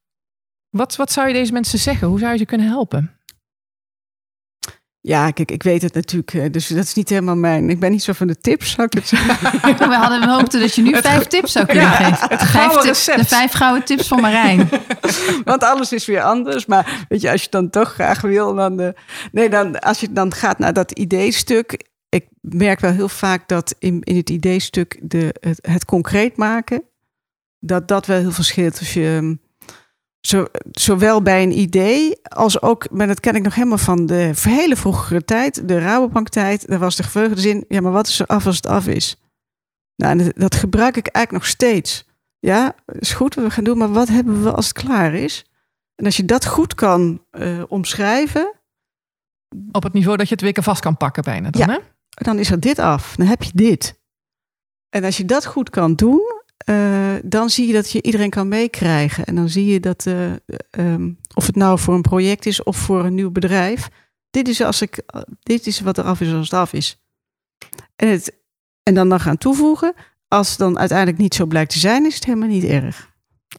Wat, 0.69 0.95
wat 0.95 1.11
zou 1.11 1.27
je 1.27 1.33
deze 1.33 1.51
mensen 1.51 1.79
zeggen? 1.79 2.07
Hoe 2.07 2.19
zou 2.19 2.31
je 2.31 2.37
ze 2.37 2.45
kunnen 2.45 2.67
helpen? 2.67 3.17
Ja, 5.05 5.31
kijk, 5.31 5.51
ik 5.51 5.63
weet 5.63 5.81
het 5.81 5.93
natuurlijk. 5.93 6.33
eh, 6.33 6.51
Dus 6.51 6.67
dat 6.67 6.83
is 6.83 6.93
niet 6.93 7.09
helemaal 7.09 7.35
mijn... 7.35 7.69
Ik 7.69 7.79
ben 7.79 7.91
niet 7.91 8.03
zo 8.03 8.13
van 8.13 8.27
de 8.27 8.37
tips, 8.37 8.71
zou 8.71 8.87
ik 8.87 8.93
het 8.93 9.07
zeggen. 9.07 9.51
We 9.89 9.95
hadden 9.95 10.19
we 10.19 10.29
hoopten 10.31 10.59
dat 10.59 10.75
je 10.75 10.81
nu 10.81 10.95
vijf 11.01 11.23
tips 11.23 11.51
zou 11.51 11.65
kunnen 11.65 11.83
Ja, 11.83 11.91
geven. 11.91 12.29
het 12.29 12.43
vijf 12.43 12.71
tips, 12.71 13.05
de 13.05 13.25
vijf 13.25 13.51
gouden 13.51 13.83
tips 13.85 14.07
van 14.07 14.21
Marijn. 14.21 14.69
Want 15.45 15.63
alles 15.63 15.91
is 15.93 16.05
weer 16.05 16.21
anders. 16.21 16.65
Maar 16.65 17.05
weet 17.09 17.21
je, 17.21 17.31
als 17.31 17.41
je 17.43 17.47
dan 17.49 17.69
toch 17.69 17.93
graag 17.93 18.21
wil, 18.21 18.53
dan. 18.55 18.79
eh, 18.79 18.89
nee, 19.31 19.49
dan 19.49 19.79
als 19.79 19.99
je 19.99 20.11
dan 20.11 20.33
gaat 20.33 20.59
naar 20.59 20.73
dat 20.73 20.91
ideestuk. 20.91 21.85
Ik 22.09 22.25
merk 22.41 22.79
wel 22.79 22.91
heel 22.91 23.09
vaak 23.09 23.47
dat 23.47 23.75
in, 23.79 24.01
in 24.03 24.15
het 24.15 24.29
ideestuk 24.29 24.99
de, 25.01 25.35
het, 25.39 25.59
het 25.61 25.85
concreet 25.85 26.37
maken. 26.37 26.83
Dat 27.59 27.87
dat 27.87 28.05
wel 28.05 28.19
heel 28.19 28.31
veel 28.31 28.43
scheelt. 28.43 28.79
Als 28.79 28.93
je. 28.93 29.37
Zo, 30.27 30.45
zowel 30.71 31.21
bij 31.21 31.43
een 31.43 31.57
idee 31.59 32.21
als 32.23 32.61
ook, 32.61 32.89
maar 32.89 33.07
dat 33.07 33.19
ken 33.19 33.35
ik 33.35 33.43
nog 33.43 33.55
helemaal 33.55 33.77
van 33.77 34.05
de 34.05 34.31
hele 34.41 34.75
vroegere 34.75 35.23
tijd, 35.25 35.67
de 35.67 35.79
Rabobank-tijd. 35.79 36.67
Daar 36.67 36.79
was 36.79 36.95
de 36.95 37.03
gevleugelde 37.03 37.41
zin, 37.41 37.65
ja, 37.67 37.81
maar 37.81 37.91
wat 37.91 38.07
is 38.07 38.19
er 38.19 38.25
af 38.25 38.45
als 38.45 38.55
het 38.55 38.67
af 38.67 38.87
is? 38.87 39.17
Nou, 39.95 40.19
en 40.19 40.33
dat, 40.35 40.55
gebruik 40.55 40.97
ik 40.97 41.07
eigenlijk 41.07 41.45
nog 41.45 41.53
steeds. 41.55 42.05
Ja, 42.39 42.75
is 42.85 43.13
goed 43.13 43.35
wat 43.35 43.43
we 43.43 43.49
gaan 43.51 43.63
doen, 43.63 43.77
maar 43.77 43.91
wat 43.91 44.07
hebben 44.07 44.43
we 44.43 44.51
als 44.51 44.67
het 44.67 44.77
klaar 44.83 45.13
is? 45.13 45.45
En 45.95 46.05
als 46.05 46.17
je 46.17 46.25
dat 46.25 46.45
goed 46.45 46.75
kan 46.75 47.25
eh, 47.29 47.63
omschrijven, 47.67 48.53
Op 49.71 49.83
het 49.83 49.93
niveau 49.93 50.17
dat 50.17 50.27
je 50.27 50.33
het 50.35 50.43
weer 50.43 50.63
vast 50.63 50.81
kan 50.81 50.97
pakken 50.97 51.23
bijna 51.23 51.49
dan, 51.49 51.61
Ja. 51.67 51.73
hè? 51.73 51.79
dan 52.09 52.39
is 52.39 52.51
er 52.51 52.59
dit 52.59 52.79
af. 52.79 53.15
Dan 53.15 53.27
heb 53.27 53.43
je 53.43 53.51
dit. 53.53 53.99
En 54.89 55.03
als 55.03 55.17
je 55.17 55.25
dat 55.25 55.45
goed 55.45 55.69
kan 55.69 55.95
doen, 55.95 56.21
eh, 56.65 57.13
dan 57.23 57.49
zie 57.49 57.67
je 57.67 57.73
dat 57.73 57.91
je 57.91 58.01
iedereen 58.01 58.29
kan 58.29 58.47
meekrijgen. 58.47 59.25
En 59.25 59.35
dan 59.35 59.49
zie 59.49 59.65
je 59.65 59.79
dat, 59.79 60.05
eh, 60.05 60.31
ehm, 60.69 61.11
of 61.33 61.45
het 61.45 61.55
nou 61.55 61.79
voor 61.79 61.93
een 61.93 62.01
project 62.01 62.45
is 62.45 62.63
of 62.63 62.77
voor 62.77 63.05
een 63.05 63.15
nieuw 63.15 63.31
bedrijf, 63.31 63.89
dit 64.29 64.47
is, 64.47 64.61
als 64.61 64.81
ik, 64.81 65.01
dit 65.39 65.67
is 65.67 65.79
wat 65.79 65.97
er 65.97 66.03
af 66.03 66.21
is 66.21 66.33
als 66.33 66.49
het 66.49 66.59
af 66.59 66.73
is. 66.73 66.97
En, 67.95 68.07
het, 68.07 68.37
en 68.83 68.93
dan 68.93 69.07
nog 69.07 69.21
gaan 69.21 69.37
toevoegen, 69.37 69.93
als 70.27 70.49
het 70.49 70.57
dan 70.57 70.79
uiteindelijk 70.79 71.17
niet 71.17 71.35
zo 71.35 71.45
blijkt 71.45 71.71
te 71.71 71.79
zijn, 71.79 72.05
is 72.05 72.15
het 72.15 72.25
helemaal 72.25 72.47
niet 72.47 72.63
erg. 72.63 73.11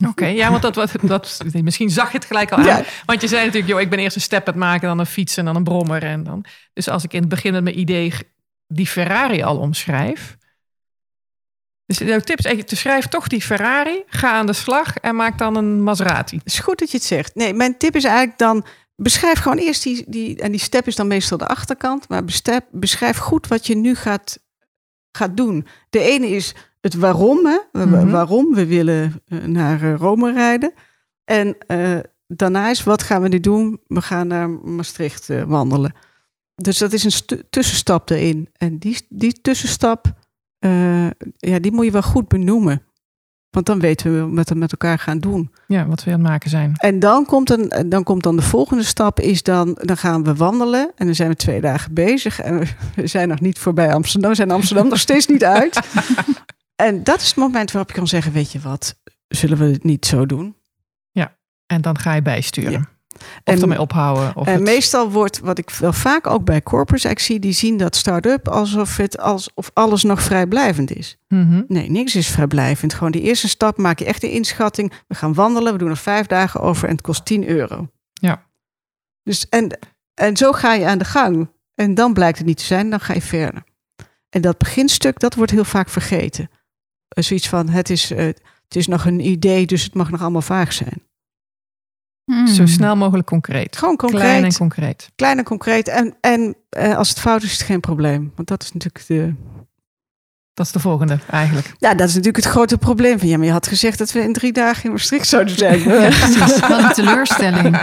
Oké, 0.09 0.27
ja, 0.41 0.51
want 0.51 0.63
dat, 0.63 0.75
wat- 0.75 0.95
dat, 1.03 1.43
misschien 1.63 1.91
zag 1.91 2.11
je 2.11 2.17
het 2.19 2.27
gelijk 2.27 2.53
al 2.53 2.59
aan. 2.59 2.65
Ja. 2.65 2.85
Want 3.07 3.21
je 3.21 3.29
zei 3.29 3.45
natuurlijk, 3.45 3.73
joh, 3.73 3.81
ik 3.81 3.91
ben 3.91 3.99
eerst 3.99 4.17
een 4.17 4.23
step 4.23 4.47
aan 4.47 4.55
het 4.55 4.63
maken, 4.63 4.89
dan 4.89 4.99
een 4.99 5.07
fiets 5.07 5.37
en 5.37 5.45
dan 5.45 5.57
een 5.57 5.65
brommer. 5.65 6.03
En 6.03 6.25
dan, 6.25 6.45
dus 6.73 6.89
als 6.89 7.05
ik 7.05 7.13
in 7.13 7.21
het 7.21 7.29
begin 7.29 7.53
met 7.53 7.63
mijn 7.63 7.79
idee 7.79 8.13
die 8.67 8.87
Ferrari 8.87 9.43
al 9.43 9.59
omschrijf. 9.59 10.37
Dus 11.87 11.99
jouw 11.99 12.21
tip 12.21 12.39
is 12.39 12.45
eigenlijk, 12.45 12.77
schrijf 12.79 13.07
toch 13.07 13.27
die 13.27 13.43
Ferrari, 13.43 14.03
ga 14.07 14.33
aan 14.33 14.47
de 14.47 14.53
slag 14.53 14.97
en 14.97 15.17
maak 15.17 15.39
dan 15.39 15.57
een 15.57 15.83
Maserati. 15.83 16.37
Het 16.37 16.47
is 16.47 16.59
goed 16.59 16.79
dat 16.79 16.91
je 16.91 16.97
het 16.97 17.07
zegt. 17.07 17.35
Nee, 17.35 17.55
mijn 17.55 17.79
tip 17.79 17.97
is 17.97 18.05
eigenlijk 18.05 18.39
dan. 18.39 18.65
Beschrijf 18.97 19.39
gewoon 19.39 19.59
eerst 19.59 19.83
die, 19.83 20.05
die. 20.07 20.41
En 20.41 20.51
die 20.51 20.61
step 20.61 20.87
is 20.87 20.97
dan 20.97 21.07
meestal 21.07 21.39
de 21.39 21.47
achterkant. 21.47 22.09
Maar 22.09 22.25
bestep, 22.25 22.67
beschrijf 22.71 23.17
goed 23.17 23.47
wat 23.47 23.67
je 23.67 23.77
nu 23.77 23.95
gaat, 23.95 24.39
gaat 25.13 25.37
doen. 25.37 25.67
De 25.91 26.01
ene 26.01 26.29
is 26.29 26.55
het 26.81 26.95
waarom. 26.95 27.47
Hè? 27.47 27.59
Mhm. 27.73 28.11
Waarom 28.11 28.55
we 28.55 28.67
willen 28.67 29.23
eh, 29.27 29.39
naar 29.39 29.83
eh, 29.83 29.95
Rome 29.97 30.33
rijden. 30.33 30.73
En 31.25 31.57
eh, 31.67 31.99
daarna 32.27 32.71
is 32.71 32.83
wat 32.83 33.03
gaan 33.03 33.23
we 33.23 33.29
nu 33.29 33.41
doen? 33.41 33.81
We 33.87 34.03
gaan 34.03 34.27
naar 34.27 34.51
Maastricht 34.51 35.29
wandelen. 35.47 35.95
Dus 36.55 36.79
dat 36.79 36.93
is 36.93 37.05
een 37.05 37.43
tussenstap 37.51 38.11
erin. 38.11 38.49
En 38.57 38.79
die, 38.79 39.07
die 39.09 39.41
tussenstap, 39.41 40.13
eh, 40.65 41.07
ja, 41.37 41.59
die 41.59 41.73
moet 41.73 41.85
je 41.85 41.91
wel 41.91 42.03
goed 42.03 42.29
benoemen. 42.29 42.83
Want 43.51 43.67
dan 43.67 43.81
weten 43.81 44.15
we 44.29 44.35
wat 44.35 44.49
we 44.49 44.55
met 44.55 44.71
elkaar 44.73 44.99
gaan 44.99 45.19
doen. 45.19 45.51
Ja, 45.67 45.87
wat 45.87 46.05
we 46.05 46.11
aan 46.13 46.19
het 46.21 46.29
maken 46.29 46.51
zijn. 46.51 46.73
En 46.77 46.99
dan 46.99 47.25
komt, 47.27 47.51
een, 47.51 47.89
dan 47.89 48.03
komt 48.03 48.23
dan 48.23 48.37
de 48.37 48.43
volgende 48.43 48.83
stap, 48.83 49.21
is 49.21 49.43
dan, 49.43 49.79
dan 49.83 49.97
gaan 49.97 50.25
we 50.25 50.35
wandelen. 50.35 50.93
En 50.97 51.07
dan 51.07 51.15
zijn 51.15 51.29
we 51.29 51.37
twee 51.37 51.61
dagen 51.61 51.95
bezig. 51.95 52.41
En 52.41 52.59
we- 52.59 53.07
zijn 53.07 53.29
nog 53.29 53.41
niet 53.41 53.59
voorbij 53.59 53.95
Amsterdam. 53.95 54.31
We 54.31 54.37
zijn 54.37 54.51
Amsterdam 54.51 54.89
nog 54.89 54.99
steeds 54.99 55.27
niet 55.27 55.45
uit. 55.45 55.81
En 56.77 57.03
dat 57.05 57.21
is 57.21 57.27
het 57.27 57.37
moment 57.37 57.73
waarop 57.73 57.91
je 57.91 57.97
kan 57.97 58.09
zeggen, 58.09 58.33
weet 58.33 58.53
je 58.53 58.61
wat, 58.61 59.01
zullen 59.29 59.59
we 59.59 59.65
het 59.65 59.85
niet 59.85 60.07
zo 60.07 60.27
doen? 60.27 60.57
En 61.67 61.81
dan 61.81 61.99
ga 61.99 62.15
je 62.15 62.23
bijsturen. 62.23 62.71
Ja. 62.73 62.89
Of 63.17 63.21
En- 63.45 63.61
ermee 63.63 63.81
ophouden. 63.81 64.37
Of 64.37 64.47
en 64.47 64.53
het- 64.53 64.63
meestal 64.63 65.11
wordt, 65.11 65.41
wat 65.41 65.59
ik 65.59 65.71
wel 65.71 65.93
vaak 65.93 66.27
ook 66.27 66.45
bij 66.45 66.63
corporates 66.63 67.05
eigenlijk 67.05 67.21
zie, 67.43 67.51
die 67.51 67.59
zien 67.59 67.77
dat 67.79 67.97
start-up 67.97 68.49
alsof, 68.49 68.97
het, 68.97 69.19
alsof 69.19 69.71
alles 69.73 70.03
nog 70.03 70.23
vrijblijvend 70.23 70.91
is. 70.97 71.17
Mhm. 71.29 71.63
Nee, 71.69 71.91
niks 71.91 72.15
is 72.15 72.29
vrijblijvend. 72.29 72.95
Gewoon 72.95 73.13
die 73.13 73.23
eerste 73.23 73.49
stap 73.49 73.77
maak 73.79 73.99
je 73.99 74.05
echt 74.05 74.21
de 74.21 74.31
inschatting. 74.31 74.93
We 75.09 75.15
gaan 75.15 75.35
wandelen, 75.35 75.73
we 75.73 75.79
doen 75.79 75.91
er 75.91 75.97
vijf 75.97 76.27
dagen 76.27 76.61
over 76.61 76.85
en 76.89 76.93
het 76.93 77.03
kost 77.03 77.25
10 77.25 77.49
euro. 77.49 77.89
Ja. 78.13 78.43
Dus 79.23 79.49
en, 79.49 79.79
en 80.15 80.37
zo 80.37 80.53
ga 80.53 80.75
je 80.75 80.87
aan 80.87 80.99
de 80.99 81.05
gang. 81.05 81.49
En 81.75 81.95
dan 81.95 82.13
blijkt 82.13 82.39
het 82.39 82.47
niet 82.47 82.57
te 82.57 82.65
zijn, 82.65 82.91
dan 82.91 83.01
ga 83.01 83.15
je 83.15 83.23
verder. 83.23 83.63
En 84.31 84.41
dat 84.41 84.59
beginstuk, 84.59 85.19
dat 85.19 85.35
wordt 85.35 85.51
heel 85.51 85.65
vaak 85.65 85.89
vergeten. 85.89 86.51
Eh, 87.09 87.25
Zoiets 87.25 87.49
van, 87.49 87.69
het 87.69 87.91
is, 87.91 88.11
eh, 88.11 88.25
het 88.27 88.77
is 88.77 88.87
nog 88.87 89.05
een 89.07 89.21
idee, 89.27 89.67
dus 89.67 89.83
het 89.83 89.95
mag 89.95 90.11
nog 90.11 90.21
allemaal 90.21 90.43
vaag 90.43 90.73
zijn. 90.73 91.03
Hmm. 92.25 92.47
Zo 92.47 92.67
snel 92.67 92.97
mogelijk 92.97 93.27
concreet. 93.27 93.77
Gewoon 93.77 93.97
concreet, 93.97 94.21
Klein 94.21 94.33
klein 94.41 94.53
en 94.53 94.59
concreet. 94.59 95.11
en 95.39 95.45
concreet. 95.45 95.89
En, 95.89 96.15
en 96.21 96.57
eh, 96.69 96.97
als 96.97 97.09
het 97.09 97.21
fout 97.21 97.43
is, 97.43 97.51
is 97.53 97.59
het 97.59 97.67
geen 97.67 97.81
probleem. 97.81 98.33
Want 98.37 98.49
dat 98.49 98.63
is 98.63 98.73
natuurlijk 98.73 99.05
de, 99.07 99.35
Dat 100.55 100.67
is 100.67 100.73
de 100.73 100.81
volgende 100.81 101.19
eigenlijk. 101.31 101.73
Ja, 101.79 101.95
dat 101.95 102.09
is 102.09 102.15
natuurlijk 102.15 102.45
het 102.45 102.53
grote 102.55 102.79
probleem. 102.79 103.19
Van, 103.19 103.29
ja, 103.29 103.37
maar 103.37 103.47
je 103.47 103.53
had 103.53 103.67
gezegd 103.67 103.99
dat 103.99 104.13
we 104.13 104.21
in 104.21 104.33
drie 104.33 104.53
dagen 104.53 104.85
in 104.85 104.91
Maastricht 104.91 105.27
zouden 105.29 105.57
zijn. 105.59 105.83
Precies, 106.11 106.61
wat 106.61 106.83
een 106.83 106.93
teleurstelling. 107.05 107.77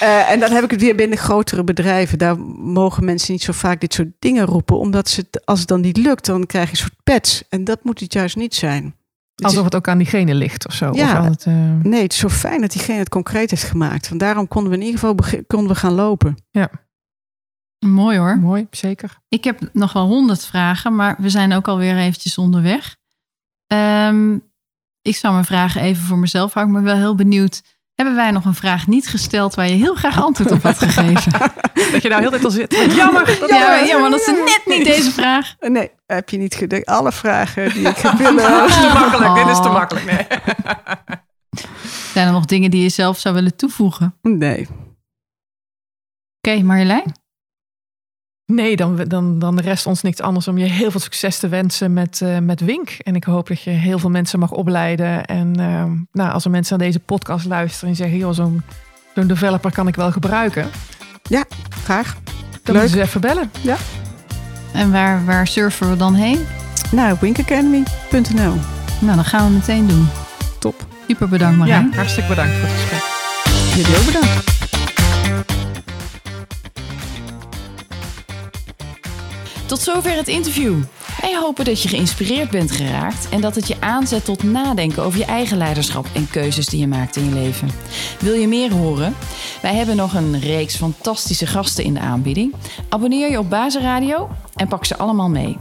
Eh, 0.00 0.30
en 0.30 0.40
dan 0.40 0.50
heb 0.52 0.64
ik 0.64 0.70
het 0.70 0.80
weer 0.80 0.94
binnen 0.94 1.18
grotere 1.18 1.64
bedrijven. 1.64 2.18
Daar 2.18 2.38
mogen 2.58 3.04
mensen 3.04 3.32
niet 3.32 3.42
zo 3.42 3.52
vaak 3.52 3.80
dit 3.80 3.94
soort 3.94 4.08
dingen 4.18 4.44
roepen. 4.46 4.78
Omdat 4.78 5.08
ze, 5.08 5.20
het- 5.30 5.46
als 5.46 5.58
het 5.58 5.68
dan 5.68 5.80
niet 5.80 5.96
lukt, 5.96 6.26
dan 6.26 6.46
krijg 6.46 6.64
je 6.64 6.70
een 6.70 6.76
soort 6.76 7.02
pets. 7.04 7.42
En 7.48 7.64
dat 7.64 7.84
moet 7.84 8.00
het 8.00 8.12
juist 8.12 8.36
niet 8.36 8.54
zijn. 8.54 8.94
Het 9.40 9.48
Alsof 9.48 9.64
het 9.64 9.74
ook 9.74 9.88
aan 9.88 9.98
diegene 9.98 10.34
ligt 10.34 10.66
of 10.66 10.74
zo. 10.74 10.92
Ja. 10.92 11.10
Of 11.10 11.16
aan 11.16 11.30
het, 11.30 11.46
eh, 11.46 11.54
nee, 11.82 12.02
het 12.02 12.12
is 12.12 12.18
zo 12.18 12.28
fijn 12.28 12.60
dat 12.60 12.72
diegene 12.72 12.98
het 12.98 13.08
concreet 13.08 13.50
heeft 13.50 13.62
gemaakt. 13.62 14.08
Want 14.08 14.20
daarom 14.20 14.48
konden 14.48 14.70
we 14.70 14.78
in 14.78 14.84
ieder 14.84 15.00
geval 15.00 15.44
konden 15.46 15.72
we 15.72 15.78
gaan 15.78 15.92
lopen. 15.92 16.36
Mooi 17.86 18.18
hoor. 18.18 18.38
Mooi, 18.38 18.66
zeker. 18.70 19.18
Ik 19.28 19.44
heb 19.44 19.68
nog 19.72 19.92
wel 19.92 20.06
honderd 20.06 20.46
vragen, 20.46 20.94
maar 20.94 21.16
we 21.18 21.30
zijn 21.30 21.52
ook 21.52 21.68
alweer 21.68 21.96
eventjes 21.96 22.38
onderweg. 22.38 22.96
Ehm, 23.66 24.38
ik 25.02 25.16
zal 25.16 25.32
mijn 25.32 25.44
vragen 25.44 25.80
even 25.80 26.02
voor 26.02 26.18
mezelf 26.18 26.52
houden. 26.52 26.76
Ik 26.76 26.82
ben 26.82 26.92
wel 26.92 27.02
heel 27.02 27.14
benieuwd. 27.14 27.62
Hebben 28.00 28.18
wij 28.18 28.30
nog 28.30 28.44
een 28.44 28.54
vraag 28.54 28.86
niet 28.86 29.08
gesteld 29.08 29.54
waar 29.54 29.66
je 29.68 29.74
heel 29.74 29.94
graag 29.94 30.22
antwoord 30.22 30.50
op 30.50 30.62
had 30.62 30.78
gegeven? 30.78 31.32
Dat 31.92 32.02
je 32.02 32.08
nou 32.08 32.20
heel 32.20 32.30
tijd 32.30 32.44
al 32.44 32.50
zit. 32.50 32.74
Jammer. 32.94 33.46
ja, 33.48 33.66
maar, 33.66 33.86
ja, 33.86 33.98
maar 33.98 34.10
dat 34.10 34.20
is 34.20 34.26
net 34.26 34.62
niet 34.66 34.84
deze 34.84 35.10
vraag. 35.10 35.54
Nee, 35.68 35.90
heb 36.06 36.28
je 36.28 36.36
niet 36.36 36.54
gedekt. 36.54 36.86
Alle 36.86 37.12
vragen 37.12 37.72
die 37.72 37.88
ik 37.88 37.96
heb 37.96 38.12
willen. 38.12 38.36
Dat 38.36 38.68
is 38.68 38.74
te 38.74 38.90
makkelijk. 38.94 39.34
Dit 39.34 39.46
is 39.46 39.60
te 39.60 39.68
Oh. 39.68 39.72
makkelijk. 39.72 40.06
Nee. 40.06 40.26
Zijn 42.12 42.26
er 42.26 42.32
nog 42.32 42.44
dingen 42.44 42.70
die 42.70 42.82
je 42.82 42.88
zelf 42.88 43.18
zou 43.18 43.34
willen 43.34 43.56
toevoegen? 43.56 44.14
Oké, 44.22 44.34
Nee. 44.34 44.68
Marjolein? 46.64 47.19
Nee, 48.50 48.76
dan, 48.76 48.96
dan, 48.96 49.38
dan 49.38 49.60
rest 49.60 49.86
ons 49.86 50.02
niks 50.02 50.20
anders 50.20 50.48
om 50.48 50.58
je 50.58 50.64
heel 50.64 50.90
veel 50.90 51.00
succes 51.00 51.38
te 51.38 51.48
wensen 51.48 51.92
met, 51.92 52.20
eh, 52.20 52.38
met 52.38 52.60
Wink. 52.60 52.88
En 52.90 53.14
ik 53.14 53.24
hoop 53.24 53.48
dat 53.48 53.62
je 53.62 53.70
heel 53.70 53.98
veel 53.98 54.10
mensen 54.10 54.38
mag 54.38 54.50
opleiden. 54.50 55.24
En 55.24 55.60
ehm, 55.60 55.90
nou, 56.12 56.32
als 56.32 56.44
er 56.44 56.50
mensen 56.50 56.78
naar 56.78 56.86
deze 56.86 57.00
podcast 57.00 57.46
luisteren 57.46 57.88
en 57.88 57.96
zeggen... 57.96 58.18
joh, 58.18 58.32
zo'n 58.32 58.62
zo'n 59.14 59.26
developer 59.26 59.72
kan 59.72 59.88
ik 59.88 59.94
wel 59.94 60.12
gebruiken. 60.12 60.68
Graag. 61.84 62.16
Dan 62.62 62.74
Leuk. 62.74 62.82
moeten 62.82 62.90
ze 62.90 63.00
even 63.00 63.20
bellen. 63.20 63.50
En 64.72 64.92
waar, 64.92 65.24
waar 65.24 65.46
surfen 65.46 65.90
we 65.90 65.96
dan 65.96 66.14
heen? 66.14 66.46
Nou, 66.90 67.16
winkacademy.nl. 67.20 68.54
Nou, 69.00 69.16
dat 69.16 69.26
gaan 69.26 69.46
we 69.46 69.52
meteen 69.52 69.86
doen. 69.86 70.08
Top. 70.58 70.86
Super 71.08 71.28
bedankt 71.28 71.58
Marijn. 71.58 71.88
Ja, 71.90 71.96
hartstikke 71.96 72.28
bedankt 72.28 72.52
voor 72.52 72.68
het 72.68 72.76
gesprek. 72.76 73.02
Jullie 73.76 73.98
ook 73.98 74.06
bedankt. 74.06 74.49
Tot 79.70 79.80
zover 79.80 80.16
het 80.16 80.28
interview. 80.28 80.82
Wij 81.20 81.36
hopen 81.36 81.64
dat 81.64 81.82
je 81.82 81.88
geïnspireerd 81.88 82.50
bent 82.50 82.70
geraakt 82.70 83.28
en 83.28 83.40
dat 83.40 83.54
het 83.54 83.68
je 83.68 83.76
aanzet 83.80 84.24
tot 84.24 84.42
nadenken 84.42 85.02
over 85.02 85.18
je 85.18 85.24
eigen 85.24 85.56
leiderschap 85.56 86.06
en 86.12 86.30
keuzes 86.30 86.66
die 86.66 86.80
je 86.80 86.86
maakt 86.86 87.16
in 87.16 87.24
je 87.24 87.34
leven. 87.34 87.70
Wil 88.20 88.34
je 88.34 88.48
meer 88.48 88.72
horen? 88.72 89.16
Wij 89.62 89.74
hebben 89.74 89.96
nog 89.96 90.14
een 90.14 90.40
reeks 90.40 90.76
fantastische 90.76 91.46
gasten 91.46 91.84
in 91.84 91.94
de 91.94 92.00
aanbieding. 92.00 92.54
Abonneer 92.88 93.30
je 93.30 93.38
op 93.38 93.50
Bazenradio 93.50 94.30
en 94.54 94.68
pak 94.68 94.84
ze 94.84 94.96
allemaal 94.96 95.28
mee. 95.28 95.58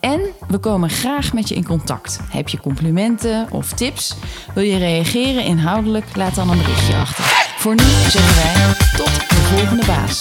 En 0.00 0.20
we 0.48 0.58
komen 0.58 0.90
graag 0.90 1.32
met 1.32 1.48
je 1.48 1.54
in 1.54 1.66
contact. 1.66 2.18
Heb 2.28 2.48
je 2.48 2.60
complimenten 2.60 3.46
of 3.50 3.72
tips? 3.72 4.14
Wil 4.54 4.64
je 4.64 4.78
reageren 4.78 5.44
inhoudelijk? 5.44 6.16
Laat 6.16 6.34
dan 6.34 6.50
een 6.50 6.58
berichtje 6.58 6.94
achter. 6.94 7.24
Voor 7.56 7.74
nu 7.74 7.84
zeggen 8.08 8.34
wij 8.34 8.74
tot 8.96 9.28
de 9.28 9.34
volgende 9.34 9.86
baas. 9.86 10.20